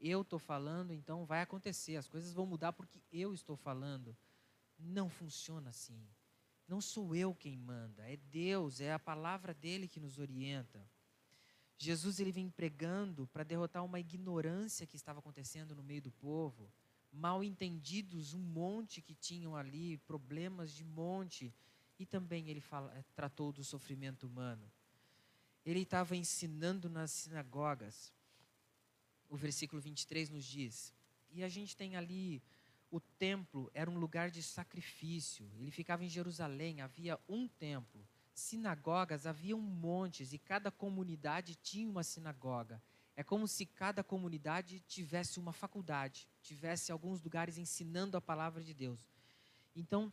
eu 0.00 0.22
estou 0.22 0.38
falando, 0.38 0.92
então 0.92 1.24
vai 1.24 1.42
acontecer, 1.42 1.96
as 1.96 2.08
coisas 2.08 2.32
vão 2.32 2.46
mudar 2.46 2.72
porque 2.72 3.00
eu 3.10 3.32
estou 3.32 3.56
falando. 3.56 4.16
Não 4.78 5.08
funciona 5.08 5.70
assim. 5.70 6.06
Não 6.68 6.80
sou 6.80 7.14
eu 7.14 7.34
quem 7.34 7.56
manda, 7.56 8.02
é 8.10 8.16
Deus, 8.16 8.80
é 8.80 8.92
a 8.92 8.98
palavra 8.98 9.54
dele 9.54 9.86
que 9.86 10.00
nos 10.00 10.18
orienta. 10.18 10.84
Jesus 11.78 12.18
ele 12.18 12.32
vem 12.32 12.48
pregando 12.50 13.26
para 13.28 13.44
derrotar 13.44 13.84
uma 13.84 14.00
ignorância 14.00 14.86
que 14.86 14.96
estava 14.96 15.20
acontecendo 15.20 15.74
no 15.74 15.82
meio 15.82 16.02
do 16.02 16.10
povo, 16.10 16.72
mal 17.12 17.44
entendidos 17.44 18.34
um 18.34 18.40
monte 18.40 19.00
que 19.00 19.14
tinham 19.14 19.54
ali, 19.54 19.98
problemas 19.98 20.72
de 20.72 20.84
monte, 20.84 21.54
e 21.98 22.04
também 22.04 22.48
ele 22.48 22.60
fala, 22.60 23.04
tratou 23.14 23.52
do 23.52 23.64
sofrimento 23.64 24.26
humano. 24.26 24.70
ele 25.64 25.80
estava 25.80 26.16
ensinando 26.16 26.88
nas 26.88 27.10
sinagogas. 27.10 28.12
O 29.28 29.36
versículo 29.36 29.82
23 29.82 30.30
nos 30.30 30.44
diz. 30.44 30.94
E 31.30 31.42
a 31.42 31.48
gente 31.48 31.76
tem 31.76 31.96
ali 31.96 32.40
o 32.96 33.00
templo 33.00 33.70
era 33.74 33.90
um 33.90 33.98
lugar 33.98 34.30
de 34.30 34.42
sacrifício. 34.42 35.50
Ele 35.58 35.70
ficava 35.70 36.04
em 36.04 36.08
Jerusalém, 36.08 36.80
havia 36.80 37.18
um 37.28 37.46
templo. 37.46 38.06
Sinagogas 38.32 39.26
haviam 39.26 39.60
montes 39.60 40.32
e 40.32 40.38
cada 40.38 40.70
comunidade 40.70 41.54
tinha 41.54 41.88
uma 41.88 42.02
sinagoga. 42.02 42.82
É 43.14 43.22
como 43.22 43.46
se 43.46 43.64
cada 43.64 44.02
comunidade 44.02 44.80
tivesse 44.80 45.38
uma 45.38 45.52
faculdade, 45.52 46.28
tivesse 46.42 46.92
alguns 46.92 47.22
lugares 47.22 47.56
ensinando 47.56 48.16
a 48.16 48.20
palavra 48.20 48.62
de 48.62 48.74
Deus. 48.74 49.08
Então, 49.74 50.12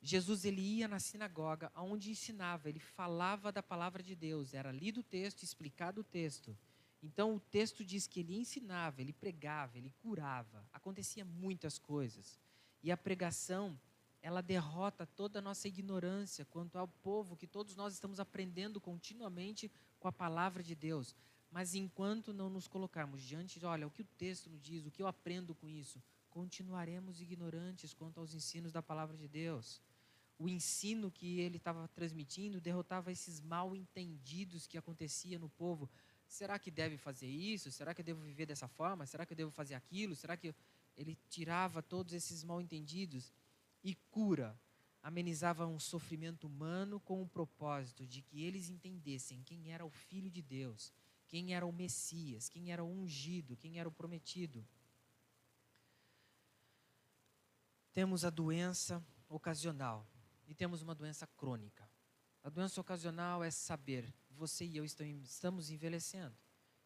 Jesus 0.00 0.44
ele 0.44 0.60
ia 0.60 0.88
na 0.88 0.98
sinagoga, 0.98 1.70
onde 1.76 2.10
ensinava, 2.10 2.68
ele 2.68 2.80
falava 2.80 3.52
da 3.52 3.62
palavra 3.62 4.02
de 4.02 4.16
Deus, 4.16 4.52
era 4.52 4.72
lido 4.72 5.00
o 5.00 5.04
texto, 5.04 5.42
explicado 5.42 6.00
o 6.00 6.04
texto. 6.04 6.56
Então 7.02 7.34
o 7.34 7.40
texto 7.40 7.84
diz 7.84 8.06
que 8.06 8.20
ele 8.20 8.36
ensinava, 8.36 9.00
ele 9.00 9.12
pregava, 9.12 9.76
ele 9.76 9.92
curava, 10.02 10.64
acontecia 10.72 11.24
muitas 11.24 11.78
coisas. 11.78 12.38
E 12.82 12.92
a 12.92 12.96
pregação, 12.96 13.78
ela 14.20 14.40
derrota 14.40 15.04
toda 15.04 15.40
a 15.40 15.42
nossa 15.42 15.66
ignorância 15.66 16.44
quanto 16.44 16.78
ao 16.78 16.86
povo 16.86 17.36
que 17.36 17.46
todos 17.46 17.74
nós 17.74 17.92
estamos 17.92 18.20
aprendendo 18.20 18.80
continuamente 18.80 19.70
com 19.98 20.06
a 20.06 20.12
palavra 20.12 20.62
de 20.62 20.74
Deus. 20.74 21.14
Mas 21.50 21.74
enquanto 21.74 22.32
não 22.32 22.48
nos 22.48 22.68
colocarmos 22.68 23.22
diante 23.22 23.58
de, 23.58 23.66
olha, 23.66 23.86
o 23.86 23.90
que 23.90 24.02
o 24.02 24.08
texto 24.16 24.48
nos 24.48 24.62
diz, 24.62 24.86
o 24.86 24.90
que 24.90 25.02
eu 25.02 25.06
aprendo 25.06 25.54
com 25.54 25.68
isso, 25.68 26.02
continuaremos 26.30 27.20
ignorantes 27.20 27.92
quanto 27.92 28.20
aos 28.20 28.32
ensinos 28.32 28.72
da 28.72 28.80
palavra 28.80 29.16
de 29.16 29.28
Deus 29.28 29.82
o 30.42 30.48
ensino 30.48 31.08
que 31.08 31.38
ele 31.38 31.56
estava 31.56 31.86
transmitindo 31.88 32.60
derrotava 32.60 33.12
esses 33.12 33.40
mal 33.40 33.76
entendidos 33.76 34.66
que 34.66 34.76
acontecia 34.76 35.38
no 35.38 35.48
povo. 35.48 35.88
Será 36.32 36.58
que 36.58 36.70
deve 36.70 36.96
fazer 36.96 37.28
isso? 37.28 37.70
Será 37.70 37.92
que 37.92 38.00
eu 38.00 38.04
devo 38.04 38.22
viver 38.22 38.46
dessa 38.46 38.66
forma? 38.66 39.04
Será 39.04 39.26
que 39.26 39.34
eu 39.34 39.36
devo 39.36 39.50
fazer 39.50 39.74
aquilo? 39.74 40.16
Será 40.16 40.34
que 40.34 40.48
eu... 40.48 40.54
ele 40.96 41.14
tirava 41.28 41.82
todos 41.82 42.14
esses 42.14 42.42
mal 42.42 42.58
entendidos 42.58 43.30
e 43.84 43.94
cura, 44.10 44.58
amenizava 45.02 45.66
um 45.66 45.78
sofrimento 45.78 46.46
humano 46.46 46.98
com 46.98 47.20
o 47.20 47.28
propósito 47.28 48.06
de 48.06 48.22
que 48.22 48.42
eles 48.42 48.70
entendessem 48.70 49.42
quem 49.42 49.72
era 49.74 49.84
o 49.84 49.90
filho 49.90 50.30
de 50.30 50.40
Deus, 50.40 50.90
quem 51.28 51.54
era 51.54 51.66
o 51.66 51.72
Messias, 51.72 52.48
quem 52.48 52.72
era 52.72 52.82
o 52.82 52.90
ungido, 52.90 53.54
quem 53.54 53.78
era 53.78 53.86
o 53.86 53.92
prometido. 53.92 54.66
Temos 57.92 58.24
a 58.24 58.30
doença 58.30 59.04
ocasional 59.28 60.08
e 60.48 60.54
temos 60.54 60.80
uma 60.80 60.94
doença 60.94 61.26
crônica. 61.26 61.86
A 62.42 62.48
doença 62.48 62.80
ocasional 62.80 63.44
é 63.44 63.50
saber, 63.50 64.14
você 64.36 64.64
e 64.64 64.76
eu 64.76 64.84
estamos 64.84 65.70
envelhecendo. 65.70 66.34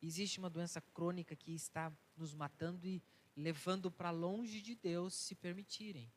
Existe 0.03 0.39
uma 0.39 0.51
doença 0.51 0.81
crônica 0.81 1.35
que 1.35 1.53
está 1.55 1.93
nos 2.17 2.35
matando 2.35 2.87
e 2.87 3.03
levando 3.37 3.91
para 3.91 4.11
longe 4.11 4.61
de 4.61 4.75
Deus, 4.75 5.15
se 5.15 5.35
permitirem. 5.35 6.11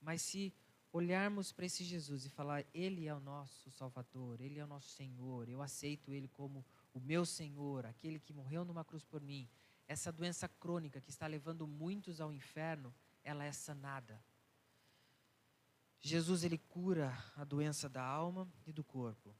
Mas 0.00 0.22
se 0.22 0.52
olharmos 0.92 1.52
para 1.52 1.66
esse 1.66 1.82
Jesus 1.82 2.24
e 2.24 2.30
falar, 2.30 2.64
Ele 2.72 3.06
é 3.06 3.14
o 3.14 3.20
nosso 3.20 3.70
Salvador, 3.70 4.40
Ele 4.40 4.58
é 4.58 4.64
o 4.64 4.68
nosso 4.68 4.90
Senhor, 4.90 5.48
eu 5.48 5.60
aceito 5.62 6.12
Ele 6.12 6.28
como 6.28 6.64
o 6.92 7.00
meu 7.00 7.24
Senhor, 7.24 7.86
aquele 7.86 8.20
que 8.20 8.32
morreu 8.32 8.64
numa 8.64 8.84
cruz 8.84 9.04
por 9.04 9.20
mim, 9.20 9.48
essa 9.88 10.12
doença 10.12 10.48
crônica 10.48 11.00
que 11.00 11.10
está 11.10 11.26
levando 11.26 11.66
muitos 11.66 12.20
ao 12.20 12.32
inferno, 12.32 12.94
ela 13.22 13.44
é 13.44 13.52
sanada 13.52 14.22
Jesus 16.06 16.44
ele 16.44 16.58
cura 16.58 17.16
a 17.34 17.44
doença 17.44 17.88
da 17.88 18.04
alma 18.04 18.46
e 18.66 18.72
do 18.74 18.84
corpo. 18.84 19.34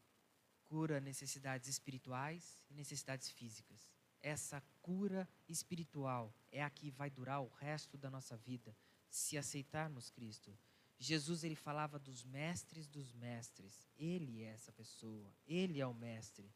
Cura 0.65 1.01
necessidades 1.01 1.69
espirituais 1.69 2.63
e 2.69 2.75
necessidades 2.75 3.31
físicas. 3.31 3.93
Essa 4.23 4.63
cura 4.81 5.29
espiritual 5.49 6.35
é 6.51 6.63
a 6.63 6.71
que 6.71 6.91
vai 6.91 7.11
durar 7.11 7.43
o 7.43 7.49
resto 7.49 7.99
da 7.99 8.11
nossa 8.11 8.37
vida, 8.37 8.75
se 9.11 9.37
aceitarmos 9.37 10.09
Cristo. 10.09 10.57
Jesus 10.99 11.45
ele 11.45 11.55
falava 11.55 11.99
dos 11.99 12.25
mestres 12.25 12.89
dos 12.89 13.13
mestres. 13.13 13.87
Ele 13.97 14.43
é 14.43 14.47
essa 14.47 14.73
pessoa, 14.73 15.31
ele 15.47 15.81
é 15.81 15.87
o 15.87 15.93
mestre. 15.95 16.51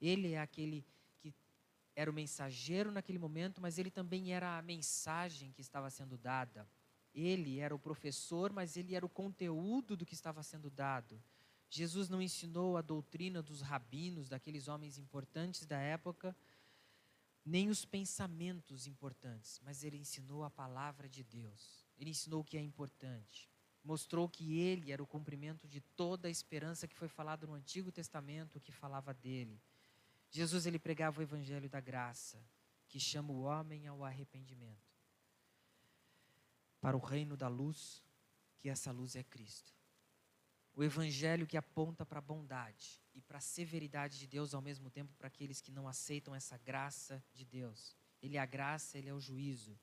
Ele 0.00 0.32
é 0.32 0.40
aquele 0.40 0.84
que 1.20 1.32
era 1.94 2.10
o 2.10 2.14
mensageiro 2.14 2.90
naquele 2.90 3.18
momento, 3.18 3.60
mas 3.60 3.78
ele 3.78 3.90
também 3.90 4.32
era 4.32 4.58
a 4.58 4.62
mensagem 4.62 5.52
que 5.52 5.60
estava 5.60 5.90
sendo 5.90 6.18
dada. 6.18 6.68
Ele 7.14 7.60
era 7.60 7.74
o 7.74 7.78
professor, 7.78 8.52
mas 8.52 8.76
ele 8.76 8.94
era 8.94 9.06
o 9.06 9.08
conteúdo 9.08 9.96
do 9.96 10.04
que 10.04 10.14
estava 10.14 10.42
sendo 10.42 10.68
dado. 10.68 11.22
Jesus 11.70 12.08
não 12.08 12.22
ensinou 12.22 12.76
a 12.76 12.82
doutrina 12.82 13.42
dos 13.42 13.60
rabinos, 13.60 14.28
daqueles 14.28 14.68
homens 14.68 14.98
importantes 14.98 15.66
da 15.66 15.78
época, 15.78 16.36
nem 17.44 17.68
os 17.68 17.84
pensamentos 17.84 18.86
importantes, 18.86 19.60
mas 19.64 19.84
ele 19.84 19.96
ensinou 19.96 20.44
a 20.44 20.50
palavra 20.50 21.08
de 21.08 21.22
Deus. 21.22 21.84
Ele 21.98 22.10
ensinou 22.10 22.40
o 22.40 22.44
que 22.44 22.56
é 22.56 22.60
importante. 22.60 23.50
Mostrou 23.82 24.28
que 24.28 24.58
ele 24.58 24.90
era 24.90 25.02
o 25.02 25.06
cumprimento 25.06 25.68
de 25.68 25.80
toda 25.80 26.28
a 26.28 26.30
esperança 26.30 26.88
que 26.88 26.96
foi 26.96 27.08
falada 27.08 27.46
no 27.46 27.54
Antigo 27.54 27.92
Testamento, 27.92 28.60
que 28.60 28.72
falava 28.72 29.12
dele. 29.12 29.60
Jesus 30.30 30.64
ele 30.64 30.78
pregava 30.78 31.20
o 31.20 31.22
evangelho 31.22 31.68
da 31.68 31.80
graça, 31.80 32.42
que 32.88 32.98
chama 32.98 33.32
o 33.32 33.42
homem 33.42 33.86
ao 33.86 34.02
arrependimento 34.02 34.94
para 36.84 36.98
o 36.98 37.00
reino 37.00 37.34
da 37.34 37.48
luz, 37.48 38.04
que 38.58 38.68
essa 38.68 38.92
luz 38.92 39.16
é 39.16 39.22
Cristo. 39.22 39.72
O 40.74 40.82
evangelho 40.82 41.46
que 41.46 41.56
aponta 41.56 42.04
para 42.04 42.18
a 42.18 42.22
bondade 42.22 43.00
e 43.14 43.20
para 43.20 43.38
a 43.38 43.40
severidade 43.40 44.18
de 44.18 44.26
Deus 44.26 44.54
ao 44.54 44.60
mesmo 44.60 44.90
tempo 44.90 45.14
para 45.16 45.28
aqueles 45.28 45.60
que 45.60 45.70
não 45.70 45.86
aceitam 45.86 46.34
essa 46.34 46.58
graça 46.58 47.22
de 47.32 47.44
Deus. 47.44 47.96
Ele 48.20 48.36
é 48.36 48.40
a 48.40 48.46
graça, 48.46 48.98
ele 48.98 49.08
é 49.08 49.14
o 49.14 49.20
juízo, 49.20 49.78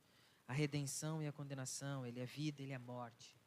a 0.46 0.54
redenção 0.54 1.24
e 1.24 1.28
a 1.28 1.32
condenação, 1.32 2.06
ele 2.06 2.20
é 2.20 2.26
vida, 2.26 2.62
ele 2.62 2.74
é 2.74 2.78
morte. 2.78 3.40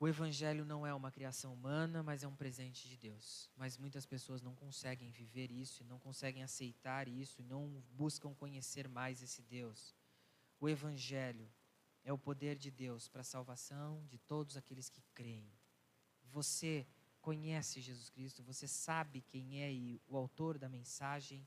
O 0.00 0.08
evangelho 0.08 0.64
não 0.64 0.84
é 0.84 0.92
uma 0.92 1.12
criação 1.12 1.54
humana, 1.54 2.02
mas 2.02 2.24
é 2.24 2.26
um 2.26 2.34
presente 2.34 2.88
de 2.88 2.96
Deus. 2.96 3.48
Mas 3.56 3.78
muitas 3.78 4.04
pessoas 4.04 4.42
não 4.42 4.52
conseguem 4.52 5.12
viver 5.12 5.52
isso, 5.52 5.84
não 5.84 6.00
conseguem 6.00 6.42
aceitar 6.42 7.06
isso, 7.06 7.40
e 7.40 7.44
não 7.44 7.80
buscam 7.92 8.34
conhecer 8.34 8.88
mais 8.88 9.22
esse 9.22 9.42
Deus. 9.42 9.94
O 10.58 10.68
evangelho 10.68 11.48
é 12.02 12.12
o 12.12 12.18
poder 12.18 12.56
de 12.56 12.68
Deus 12.68 13.06
para 13.06 13.20
a 13.20 13.24
salvação 13.24 14.04
de 14.08 14.18
todos 14.18 14.56
aqueles 14.56 14.88
que 14.88 15.04
creem. 15.14 15.48
Você 16.32 16.86
conhece 17.20 17.80
Jesus 17.80 18.08
Cristo, 18.08 18.42
você 18.42 18.66
sabe 18.66 19.20
quem 19.20 19.62
é 19.62 19.70
o 20.08 20.16
autor 20.16 20.58
da 20.58 20.68
mensagem. 20.68 21.46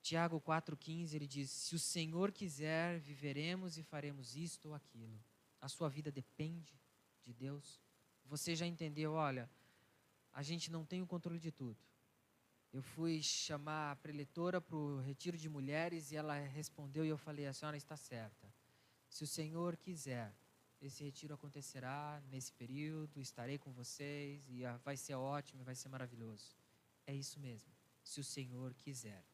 Tiago 0.00 0.40
4,15 0.40 1.14
ele 1.14 1.26
diz: 1.26 1.50
Se 1.50 1.74
o 1.74 1.78
Senhor 1.78 2.30
quiser, 2.30 3.00
viveremos 3.00 3.76
e 3.76 3.82
faremos 3.82 4.36
isto 4.36 4.68
ou 4.68 4.74
aquilo. 4.74 5.18
A 5.60 5.68
sua 5.68 5.88
vida 5.88 6.10
depende 6.12 6.80
de 7.24 7.32
Deus. 7.32 7.80
Você 8.24 8.54
já 8.54 8.66
entendeu? 8.66 9.14
Olha, 9.14 9.50
a 10.32 10.42
gente 10.42 10.70
não 10.70 10.84
tem 10.84 11.02
o 11.02 11.06
controle 11.06 11.40
de 11.40 11.50
tudo. 11.50 11.78
Eu 12.72 12.82
fui 12.82 13.22
chamar 13.22 13.92
a 13.92 13.96
preletora 13.96 14.60
para 14.60 14.76
o 14.76 15.00
retiro 15.00 15.36
de 15.36 15.48
mulheres 15.48 16.12
e 16.12 16.16
ela 16.16 16.38
respondeu 16.38 17.04
e 17.04 17.08
eu 17.08 17.18
falei: 17.18 17.46
A 17.46 17.52
senhora 17.52 17.76
está 17.76 17.96
certa. 17.96 18.52
Se 19.08 19.24
o 19.24 19.26
Senhor 19.26 19.76
quiser, 19.76 20.32
esse 20.86 21.02
retiro 21.02 21.34
acontecerá 21.34 22.22
nesse 22.30 22.52
período, 22.52 23.20
estarei 23.20 23.58
com 23.58 23.72
vocês 23.72 24.48
e 24.48 24.62
vai 24.84 24.96
ser 24.96 25.14
ótimo, 25.14 25.64
vai 25.64 25.74
ser 25.74 25.88
maravilhoso. 25.88 26.56
É 27.06 27.14
isso 27.14 27.38
mesmo. 27.40 27.72
Se 28.02 28.20
o 28.20 28.24
Senhor 28.24 28.74
quiser. 28.74 29.24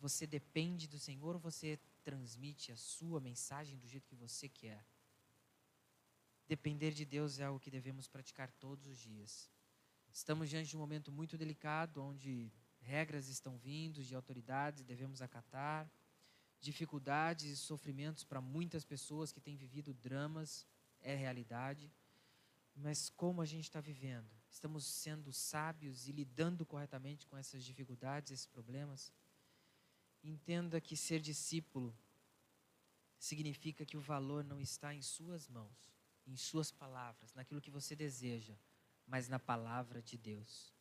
Você 0.00 0.26
depende 0.26 0.86
do 0.86 0.98
Senhor 0.98 1.34
ou 1.34 1.40
você 1.40 1.78
transmite 2.02 2.72
a 2.72 2.76
sua 2.76 3.20
mensagem 3.20 3.78
do 3.78 3.86
jeito 3.86 4.08
que 4.08 4.14
você 4.14 4.48
quer? 4.48 4.84
Depender 6.46 6.92
de 6.92 7.04
Deus 7.04 7.38
é 7.38 7.44
algo 7.44 7.60
que 7.60 7.70
devemos 7.70 8.06
praticar 8.06 8.50
todos 8.52 8.86
os 8.86 8.98
dias. 8.98 9.50
Estamos 10.12 10.48
diante 10.48 10.68
de 10.68 10.76
um 10.76 10.80
momento 10.80 11.10
muito 11.10 11.38
delicado, 11.38 12.02
onde 12.02 12.52
regras 12.80 13.28
estão 13.28 13.56
vindo 13.56 14.02
de 14.02 14.14
autoridades 14.14 14.84
devemos 14.84 15.22
acatar 15.22 15.90
dificuldades 16.64 17.50
e 17.50 17.56
sofrimentos 17.56 18.24
para 18.24 18.40
muitas 18.40 18.84
pessoas 18.84 19.30
que 19.30 19.40
têm 19.40 19.54
vivido 19.54 19.92
dramas, 19.92 20.66
é 21.00 21.14
realidade. 21.14 21.92
Mas 22.74 23.10
como 23.10 23.42
a 23.42 23.44
gente 23.44 23.64
está 23.64 23.80
vivendo? 23.80 24.30
Estamos 24.50 24.86
sendo 24.86 25.32
sábios 25.32 26.08
e 26.08 26.12
lidando 26.12 26.64
corretamente 26.64 27.26
com 27.26 27.36
essas 27.36 27.62
dificuldades, 27.62 28.32
esses 28.32 28.46
problemas? 28.46 29.12
Entenda 30.22 30.80
que 30.80 30.96
ser 30.96 31.20
discípulo 31.20 31.94
significa 33.18 33.84
que 33.84 33.96
o 33.96 34.00
valor 34.00 34.42
não 34.42 34.58
está 34.60 34.94
em 34.94 35.02
suas 35.02 35.46
mãos, 35.46 35.92
em 36.26 36.36
suas 36.36 36.70
palavras, 36.70 37.34
naquilo 37.34 37.60
que 37.60 37.70
você 37.70 37.94
deseja, 37.94 38.56
mas 39.06 39.28
na 39.28 39.38
palavra 39.38 40.00
de 40.02 40.16
Deus. 40.16 40.72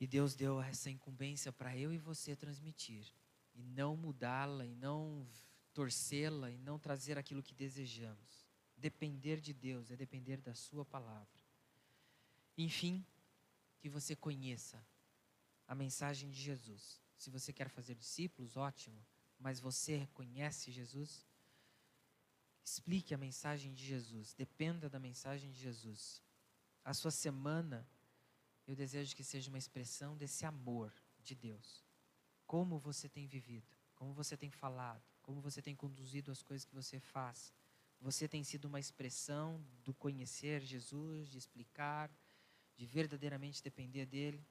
E 0.00 0.06
Deus 0.06 0.34
deu 0.34 0.60
essa 0.60 0.90
incumbência 0.90 1.52
para 1.52 1.76
eu 1.76 1.92
e 1.92 1.98
você 1.98 2.34
transmitir 2.34 3.12
e 3.58 3.62
não 3.64 3.96
mudá-la, 3.96 4.64
e 4.64 4.74
não 4.76 5.26
torcê-la, 5.74 6.50
e 6.50 6.56
não 6.58 6.78
trazer 6.78 7.18
aquilo 7.18 7.42
que 7.42 7.52
desejamos. 7.52 8.46
Depender 8.76 9.40
de 9.40 9.52
Deus 9.52 9.90
é 9.90 9.96
depender 9.96 10.36
da 10.38 10.54
Sua 10.54 10.84
palavra. 10.84 11.42
Enfim, 12.56 13.04
que 13.80 13.88
você 13.88 14.14
conheça 14.14 14.82
a 15.66 15.74
mensagem 15.74 16.30
de 16.30 16.40
Jesus. 16.40 17.00
Se 17.16 17.30
você 17.30 17.52
quer 17.52 17.68
fazer 17.68 17.96
discípulos, 17.96 18.56
ótimo, 18.56 19.04
mas 19.38 19.58
você 19.58 20.08
conhece 20.14 20.70
Jesus? 20.70 21.26
Explique 22.64 23.12
a 23.12 23.18
mensagem 23.18 23.74
de 23.74 23.84
Jesus, 23.84 24.34
dependa 24.34 24.88
da 24.88 25.00
mensagem 25.00 25.50
de 25.50 25.58
Jesus. 25.58 26.22
A 26.84 26.94
sua 26.94 27.10
semana, 27.10 27.88
eu 28.66 28.76
desejo 28.76 29.16
que 29.16 29.24
seja 29.24 29.50
uma 29.50 29.58
expressão 29.58 30.16
desse 30.16 30.46
amor 30.46 30.92
de 31.24 31.34
Deus. 31.34 31.87
Como 32.48 32.78
você 32.78 33.10
tem 33.10 33.26
vivido, 33.26 33.68
como 33.94 34.14
você 34.14 34.34
tem 34.34 34.50
falado, 34.50 35.04
como 35.20 35.38
você 35.38 35.60
tem 35.60 35.76
conduzido 35.76 36.32
as 36.32 36.42
coisas 36.42 36.64
que 36.64 36.74
você 36.74 36.98
faz. 36.98 37.52
Você 38.00 38.26
tem 38.26 38.42
sido 38.42 38.64
uma 38.64 38.80
expressão 38.80 39.62
do 39.84 39.92
conhecer 39.92 40.62
Jesus, 40.62 41.28
de 41.28 41.36
explicar, 41.36 42.10
de 42.74 42.86
verdadeiramente 42.86 43.62
depender 43.62 44.06
dele. 44.06 44.42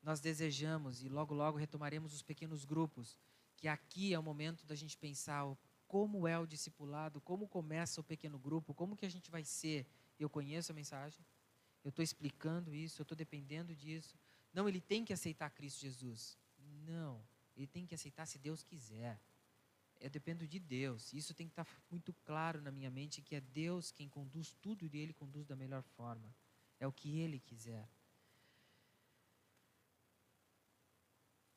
Nós 0.00 0.20
desejamos 0.20 1.02
e 1.02 1.08
logo 1.08 1.34
logo 1.34 1.58
retomaremos 1.58 2.14
os 2.14 2.22
pequenos 2.22 2.64
grupos, 2.64 3.18
que 3.56 3.66
aqui 3.66 4.14
é 4.14 4.18
o 4.18 4.22
momento 4.22 4.64
da 4.64 4.76
gente 4.76 4.96
pensar 4.96 5.44
como 5.88 6.28
é 6.28 6.38
o 6.38 6.46
discipulado, 6.46 7.20
como 7.20 7.48
começa 7.48 8.00
o 8.00 8.04
pequeno 8.04 8.38
grupo, 8.38 8.72
como 8.72 8.96
que 8.96 9.04
a 9.04 9.10
gente 9.10 9.32
vai 9.32 9.42
ser. 9.42 9.84
Eu 10.16 10.30
conheço 10.30 10.70
a 10.70 10.74
mensagem, 10.76 11.26
eu 11.82 11.88
estou 11.88 12.04
explicando 12.04 12.72
isso, 12.72 13.00
eu 13.00 13.02
estou 13.02 13.16
dependendo 13.16 13.74
disso. 13.74 14.16
Não, 14.52 14.68
ele 14.68 14.80
tem 14.80 15.04
que 15.04 15.12
aceitar 15.12 15.50
Cristo 15.50 15.80
Jesus. 15.80 16.38
Não, 16.86 17.20
ele 17.56 17.66
tem 17.66 17.84
que 17.86 17.94
aceitar 17.94 18.26
se 18.26 18.38
Deus 18.38 18.62
quiser. 18.62 19.20
Eu 19.98 20.10
dependo 20.10 20.46
de 20.46 20.58
Deus. 20.58 21.12
Isso 21.12 21.34
tem 21.34 21.48
que 21.48 21.52
estar 21.52 21.66
muito 21.90 22.12
claro 22.24 22.60
na 22.60 22.70
minha 22.70 22.90
mente 22.90 23.22
que 23.22 23.34
é 23.34 23.40
Deus 23.40 23.90
quem 23.90 24.08
conduz 24.08 24.54
tudo 24.60 24.84
e 24.84 24.96
Ele 24.96 25.12
conduz 25.12 25.46
da 25.46 25.56
melhor 25.56 25.82
forma. 25.82 26.32
É 26.78 26.86
o 26.86 26.92
que 26.92 27.18
Ele 27.18 27.40
quiser. 27.40 27.88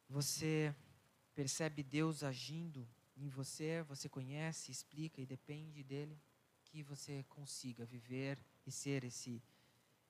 Você 0.07 0.73
percebe 1.35 1.83
Deus 1.83 2.23
agindo 2.23 2.87
em 3.15 3.29
você, 3.29 3.83
você 3.83 4.09
conhece, 4.09 4.71
explica 4.71 5.21
e 5.21 5.25
depende 5.25 5.83
dele, 5.83 6.17
que 6.63 6.81
você 6.81 7.23
consiga 7.29 7.85
viver 7.85 8.39
e 8.65 8.71
ser 8.71 9.03
esse 9.03 9.43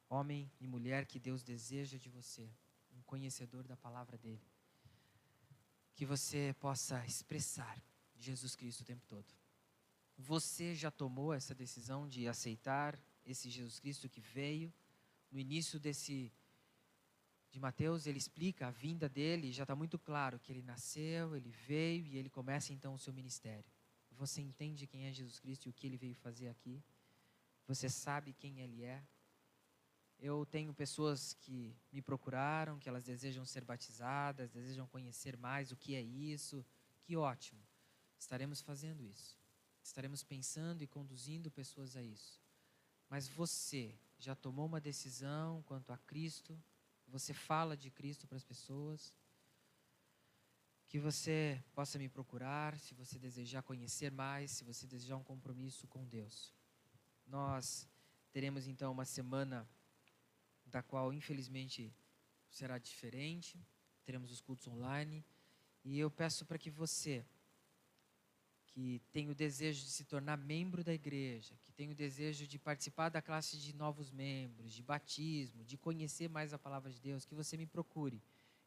homem 0.08 0.50
e 0.60 0.68
mulher 0.68 1.06
que 1.06 1.20
Deus 1.20 1.44
deseja 1.44 1.98
de 1.98 2.10
você, 2.10 2.50
um 2.92 3.02
conhecedor 3.02 3.68
da 3.68 3.76
palavra 3.76 4.18
dele. 4.18 4.49
Que 6.00 6.06
você 6.06 6.56
possa 6.62 7.06
expressar 7.06 7.78
Jesus 8.18 8.56
Cristo 8.56 8.80
o 8.80 8.86
tempo 8.86 9.06
todo. 9.06 9.28
Você 10.18 10.74
já 10.74 10.90
tomou 10.90 11.34
essa 11.34 11.54
decisão 11.54 12.08
de 12.08 12.26
aceitar 12.26 12.98
esse 13.26 13.50
Jesus 13.50 13.82
Cristo 13.82 14.08
que 14.08 14.22
veio 14.22 14.74
no 15.30 15.38
início 15.38 15.78
desse 15.78 16.32
de 17.52 17.60
Mateus, 17.60 18.06
ele 18.06 18.18
explica 18.18 18.68
a 18.68 18.72
vinda 18.72 19.10
dele, 19.10 19.52
já 19.52 19.64
está 19.64 19.76
muito 19.76 20.00
claro 20.00 20.40
que 20.40 20.54
ele 20.54 20.62
nasceu, 20.62 21.36
ele 21.36 21.52
veio 21.68 22.06
e 22.06 22.18
ele 22.18 22.30
começa 22.30 22.72
então 22.72 22.94
o 22.94 22.98
seu 22.98 23.12
ministério. 23.12 23.70
Você 24.12 24.40
entende 24.40 24.88
quem 24.88 25.06
é 25.06 25.12
Jesus 25.12 25.38
Cristo 25.38 25.66
e 25.66 25.70
o 25.70 25.74
que 25.74 25.86
ele 25.86 25.98
veio 25.98 26.16
fazer 26.16 26.48
aqui? 26.48 26.82
Você 27.68 27.90
sabe 27.90 28.32
quem 28.32 28.62
ele 28.62 28.86
é? 28.86 29.04
Eu 30.20 30.46
tenho 30.46 30.74
pessoas 30.74 31.34
que 31.34 31.74
me 31.92 32.02
procuraram, 32.02 32.78
que 32.78 32.90
elas 32.90 33.06
desejam 33.06 33.46
ser 33.46 33.64
batizadas, 33.64 34.52
desejam 34.52 34.86
conhecer 34.88 35.38
mais 35.38 35.72
o 35.72 35.78
que 35.78 35.96
é 35.96 36.02
isso. 36.02 36.66
Que 37.04 37.16
ótimo. 37.16 37.62
Estaremos 38.18 38.60
fazendo 38.62 39.02
isso. 39.04 39.38
Estaremos 39.82 40.22
pensando 40.24 40.82
e 40.82 40.88
conduzindo 40.88 41.50
pessoas 41.50 41.96
a 41.96 42.04
isso. 42.04 42.42
Mas 43.10 43.28
você 43.30 43.98
já 44.20 44.36
tomou 44.36 44.66
uma 44.66 44.82
decisão 44.82 45.64
quanto 45.64 45.94
a 45.94 45.98
Cristo 45.98 46.62
você 47.10 47.34
fala 47.34 47.76
de 47.76 47.90
Cristo 47.90 48.28
para 48.28 48.38
as 48.38 48.44
pessoas. 48.44 49.14
Que 50.88 51.00
você 51.00 51.64
possa 51.74 52.00
me 52.00 52.10
procurar 52.10 52.78
se 52.80 52.94
você 52.94 53.20
desejar 53.20 53.62
conhecer 53.64 54.12
mais, 54.12 54.52
se 54.52 54.64
você 54.64 54.88
desejar 54.88 55.18
um 55.18 55.24
compromisso 55.24 55.88
com 55.88 56.06
Deus. 56.06 56.54
Nós 57.26 57.88
teremos 58.32 58.68
então 58.68 58.92
uma 58.92 59.06
semana 59.06 59.68
da 60.70 60.82
qual 60.82 61.12
infelizmente 61.12 61.94
será 62.50 62.78
diferente. 62.78 63.60
Teremos 64.06 64.32
os 64.32 64.42
cultos 64.42 64.68
online 64.68 65.24
e 65.84 66.00
eu 66.00 66.10
peço 66.10 66.46
para 66.46 66.58
que 66.58 66.70
você 66.70 67.26
que 68.68 69.02
tem 69.12 69.30
o 69.30 69.36
desejo 69.36 69.84
de 69.84 69.90
se 69.90 70.06
tornar 70.06 70.38
membro 70.38 70.84
da 70.84 70.94
igreja, 70.94 71.56
que 71.64 71.72
tem 71.72 71.90
o 71.90 71.96
desejo 71.96 72.48
de 72.48 72.60
participar 72.60 73.10
da 73.10 73.22
classe 73.22 73.58
de 73.58 73.76
novos 73.76 74.12
membros, 74.12 74.72
de 74.72 74.84
batismo, 74.84 75.64
de 75.64 75.76
conhecer 75.78 76.30
mais 76.30 76.54
a 76.54 76.60
palavra 76.60 76.92
de 76.92 77.02
Deus, 77.02 77.26
que 77.26 77.34
você 77.34 77.58
me 77.58 77.66
procure. 77.66 78.22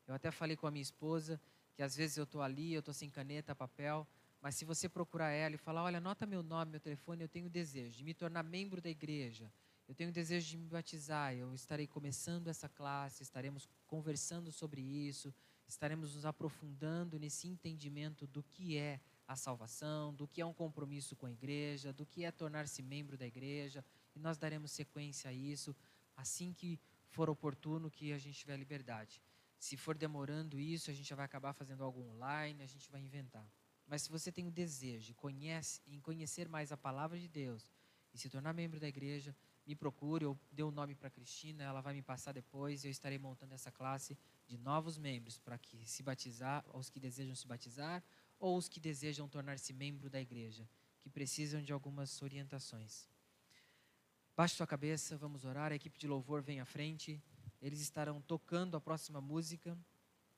Eu 0.06 0.14
até 0.14 0.30
falei 0.30 0.56
com 0.56 0.66
a 0.66 0.70
minha 0.70 0.82
esposa 0.82 1.40
que 1.74 1.82
às 1.82 1.96
vezes 1.96 2.16
eu 2.16 2.24
estou 2.24 2.42
ali, 2.42 2.74
eu 2.74 2.80
estou 2.80 2.92
sem 2.92 3.08
caneta, 3.08 3.54
papel, 3.54 4.06
mas 4.40 4.56
se 4.56 4.64
você 4.64 4.88
procurar 4.88 5.30
ela 5.30 5.54
e 5.54 5.58
falar, 5.58 5.84
olha, 5.84 5.98
anota 5.98 6.26
meu 6.26 6.42
nome, 6.42 6.72
meu 6.72 6.80
telefone, 6.80 7.22
eu 7.22 7.28
tenho 7.28 7.46
o 7.46 7.50
desejo 7.50 7.96
de 7.96 8.04
me 8.04 8.12
tornar 8.12 8.42
membro 8.42 8.80
da 8.80 8.90
igreja, 8.90 9.50
eu 9.92 9.94
tenho 9.94 10.10
desejo 10.10 10.48
de 10.48 10.56
me 10.56 10.66
batizar, 10.68 11.34
eu 11.34 11.54
estarei 11.54 11.86
começando 11.86 12.48
essa 12.48 12.66
classe, 12.66 13.22
estaremos 13.22 13.68
conversando 13.86 14.50
sobre 14.50 14.80
isso, 14.80 15.34
estaremos 15.68 16.14
nos 16.14 16.24
aprofundando 16.24 17.18
nesse 17.18 17.46
entendimento 17.46 18.26
do 18.26 18.42
que 18.42 18.78
é 18.78 18.98
a 19.28 19.36
salvação, 19.36 20.14
do 20.14 20.26
que 20.26 20.40
é 20.40 20.46
um 20.46 20.54
compromisso 20.54 21.14
com 21.14 21.26
a 21.26 21.30
igreja, 21.30 21.92
do 21.92 22.06
que 22.06 22.24
é 22.24 22.32
tornar-se 22.32 22.82
membro 22.82 23.18
da 23.18 23.26
igreja, 23.26 23.84
e 24.16 24.18
nós 24.18 24.38
daremos 24.38 24.72
sequência 24.72 25.28
a 25.28 25.32
isso 25.34 25.76
assim 26.16 26.54
que 26.54 26.80
for 27.10 27.28
oportuno 27.28 27.90
que 27.90 28.14
a 28.14 28.18
gente 28.18 28.38
tiver 28.38 28.56
liberdade. 28.56 29.20
Se 29.58 29.76
for 29.76 29.94
demorando 29.94 30.58
isso, 30.58 30.90
a 30.90 30.94
gente 30.94 31.06
já 31.10 31.16
vai 31.16 31.26
acabar 31.26 31.52
fazendo 31.52 31.84
algo 31.84 32.00
online, 32.00 32.62
a 32.62 32.66
gente 32.66 32.90
vai 32.90 33.02
inventar. 33.02 33.46
Mas 33.86 34.00
se 34.00 34.10
você 34.10 34.32
tem 34.32 34.46
o 34.46 34.50
desejo 34.50 35.14
conhece, 35.16 35.82
em 35.86 36.00
conhecer 36.00 36.48
mais 36.48 36.72
a 36.72 36.78
palavra 36.78 37.18
de 37.18 37.28
Deus 37.28 37.70
e 38.14 38.16
se 38.16 38.30
tornar 38.30 38.54
membro 38.54 38.80
da 38.80 38.88
igreja, 38.88 39.36
me 39.66 39.74
procure, 39.74 40.24
eu 40.24 40.38
dei 40.50 40.64
o 40.64 40.68
um 40.68 40.72
nome 40.72 40.94
para 40.94 41.10
Cristina, 41.10 41.62
ela 41.62 41.80
vai 41.80 41.94
me 41.94 42.02
passar 42.02 42.32
depois, 42.32 42.84
eu 42.84 42.90
estarei 42.90 43.18
montando 43.18 43.54
essa 43.54 43.70
classe 43.70 44.18
de 44.46 44.58
novos 44.58 44.98
membros 44.98 45.38
para 45.38 45.56
que 45.56 45.86
se 45.86 46.02
batizar, 46.02 46.64
os 46.74 46.90
que 46.90 46.98
desejam 46.98 47.34
se 47.34 47.46
batizar, 47.46 48.02
ou 48.38 48.56
os 48.56 48.68
que 48.68 48.80
desejam 48.80 49.28
tornar-se 49.28 49.72
membro 49.72 50.10
da 50.10 50.20
igreja, 50.20 50.68
que 51.00 51.08
precisam 51.08 51.62
de 51.62 51.72
algumas 51.72 52.20
orientações. 52.22 53.08
Baixe 54.34 54.56
sua 54.56 54.66
cabeça, 54.66 55.16
vamos 55.16 55.44
orar. 55.44 55.70
A 55.72 55.74
equipe 55.74 55.98
de 55.98 56.08
louvor 56.08 56.42
vem 56.42 56.58
à 56.58 56.64
frente. 56.64 57.22
Eles 57.60 57.80
estarão 57.80 58.20
tocando 58.22 58.76
a 58.76 58.80
próxima 58.80 59.20
música. 59.20 59.78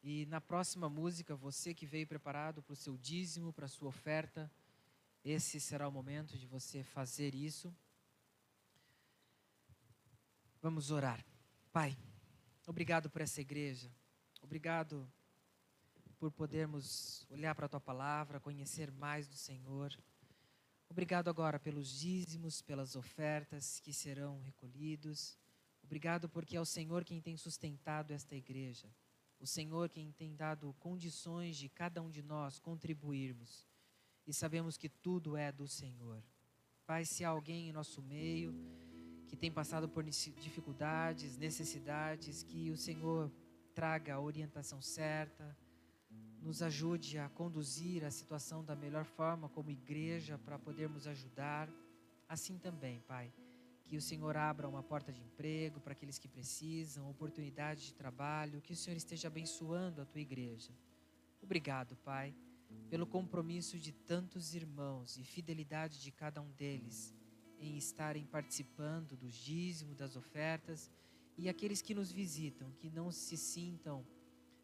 E 0.02 0.26
na 0.26 0.40
próxima 0.40 0.88
música, 0.88 1.34
você 1.34 1.72
que 1.72 1.86
veio 1.86 2.06
preparado 2.06 2.62
para 2.62 2.72
o 2.72 2.76
seu 2.76 2.98
dízimo, 2.98 3.52
para 3.52 3.66
a 3.66 3.68
sua 3.68 3.88
oferta, 3.88 4.50
esse 5.24 5.58
será 5.58 5.88
o 5.88 5.92
momento 5.92 6.36
de 6.36 6.46
você 6.46 6.82
fazer 6.82 7.34
isso. 7.34 7.74
Vamos 10.64 10.90
orar. 10.90 11.22
Pai, 11.70 11.94
obrigado 12.66 13.10
por 13.10 13.20
essa 13.20 13.38
igreja. 13.38 13.92
Obrigado 14.40 15.06
por 16.18 16.32
podermos 16.32 17.26
olhar 17.28 17.54
para 17.54 17.66
a 17.66 17.68
tua 17.68 17.80
palavra, 17.82 18.40
conhecer 18.40 18.90
mais 18.90 19.28
do 19.28 19.36
Senhor. 19.36 19.94
Obrigado 20.88 21.28
agora 21.28 21.60
pelos 21.60 21.90
dízimos, 21.90 22.62
pelas 22.62 22.96
ofertas 22.96 23.78
que 23.78 23.92
serão 23.92 24.40
recolhidos. 24.40 25.36
Obrigado 25.82 26.30
porque 26.30 26.56
é 26.56 26.60
o 26.62 26.64
Senhor 26.64 27.04
quem 27.04 27.20
tem 27.20 27.36
sustentado 27.36 28.12
esta 28.12 28.34
igreja. 28.34 28.88
O 29.38 29.46
Senhor 29.46 29.90
quem 29.90 30.12
tem 30.12 30.34
dado 30.34 30.74
condições 30.80 31.58
de 31.58 31.68
cada 31.68 32.00
um 32.00 32.10
de 32.10 32.22
nós 32.22 32.58
contribuirmos. 32.58 33.68
E 34.26 34.32
sabemos 34.32 34.78
que 34.78 34.88
tudo 34.88 35.36
é 35.36 35.52
do 35.52 35.68
Senhor. 35.68 36.24
Pai, 36.86 37.04
se 37.04 37.22
há 37.22 37.28
alguém 37.28 37.68
em 37.68 37.72
nosso 37.72 38.00
meio 38.00 38.82
que 39.28 39.36
tem 39.36 39.50
passado 39.50 39.88
por 39.88 40.04
dificuldades, 40.04 41.36
necessidades, 41.36 42.42
que 42.42 42.70
o 42.70 42.76
Senhor 42.76 43.30
traga 43.74 44.14
a 44.14 44.20
orientação 44.20 44.80
certa, 44.80 45.56
nos 46.40 46.62
ajude 46.62 47.18
a 47.18 47.28
conduzir 47.28 48.04
a 48.04 48.10
situação 48.10 48.62
da 48.62 48.76
melhor 48.76 49.04
forma 49.04 49.48
como 49.48 49.70
igreja 49.70 50.38
para 50.38 50.58
podermos 50.58 51.06
ajudar. 51.06 51.68
Assim 52.28 52.58
também, 52.58 53.00
Pai, 53.00 53.32
que 53.84 53.96
o 53.96 54.00
Senhor 54.00 54.36
abra 54.36 54.68
uma 54.68 54.82
porta 54.82 55.12
de 55.12 55.22
emprego 55.22 55.80
para 55.80 55.92
aqueles 55.92 56.18
que 56.18 56.28
precisam, 56.28 57.08
oportunidade 57.08 57.86
de 57.86 57.94
trabalho, 57.94 58.60
que 58.60 58.72
o 58.72 58.76
Senhor 58.76 58.96
esteja 58.96 59.28
abençoando 59.28 60.02
a 60.02 60.04
tua 60.04 60.20
igreja. 60.20 60.72
Obrigado, 61.42 61.96
Pai, 61.96 62.34
pelo 62.90 63.06
compromisso 63.06 63.78
de 63.78 63.92
tantos 63.92 64.54
irmãos 64.54 65.16
e 65.16 65.24
fidelidade 65.24 66.00
de 66.00 66.10
cada 66.10 66.40
um 66.40 66.50
deles 66.52 67.13
em 67.66 67.76
estarem 67.76 68.24
participando 68.24 69.16
dos 69.16 69.34
dízimos, 69.34 69.96
das 69.96 70.16
ofertas 70.16 70.90
e 71.36 71.48
aqueles 71.48 71.82
que 71.82 71.94
nos 71.94 72.12
visitam, 72.12 72.70
que 72.72 72.90
não 72.90 73.10
se 73.10 73.36
sintam 73.36 74.06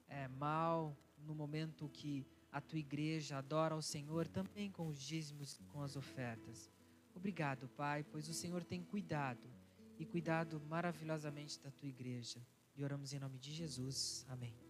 é, 0.08 0.28
mal 0.28 0.96
no 1.18 1.34
momento 1.34 1.88
que 1.88 2.26
a 2.52 2.60
tua 2.60 2.78
igreja 2.78 3.38
adora 3.38 3.74
ao 3.74 3.82
Senhor 3.82 4.26
também 4.26 4.70
com 4.70 4.86
os 4.86 5.00
dízimos, 5.00 5.60
com 5.68 5.82
as 5.82 5.96
ofertas. 5.96 6.70
Obrigado, 7.14 7.68
Pai, 7.68 8.04
pois 8.04 8.28
o 8.28 8.34
Senhor 8.34 8.64
tem 8.64 8.82
cuidado 8.82 9.48
e 9.98 10.04
cuidado 10.04 10.60
maravilhosamente 10.68 11.60
da 11.60 11.70
tua 11.70 11.88
igreja. 11.88 12.40
E 12.76 12.82
oramos 12.82 13.12
em 13.12 13.18
nome 13.18 13.38
de 13.38 13.52
Jesus. 13.52 14.24
Amém. 14.28 14.69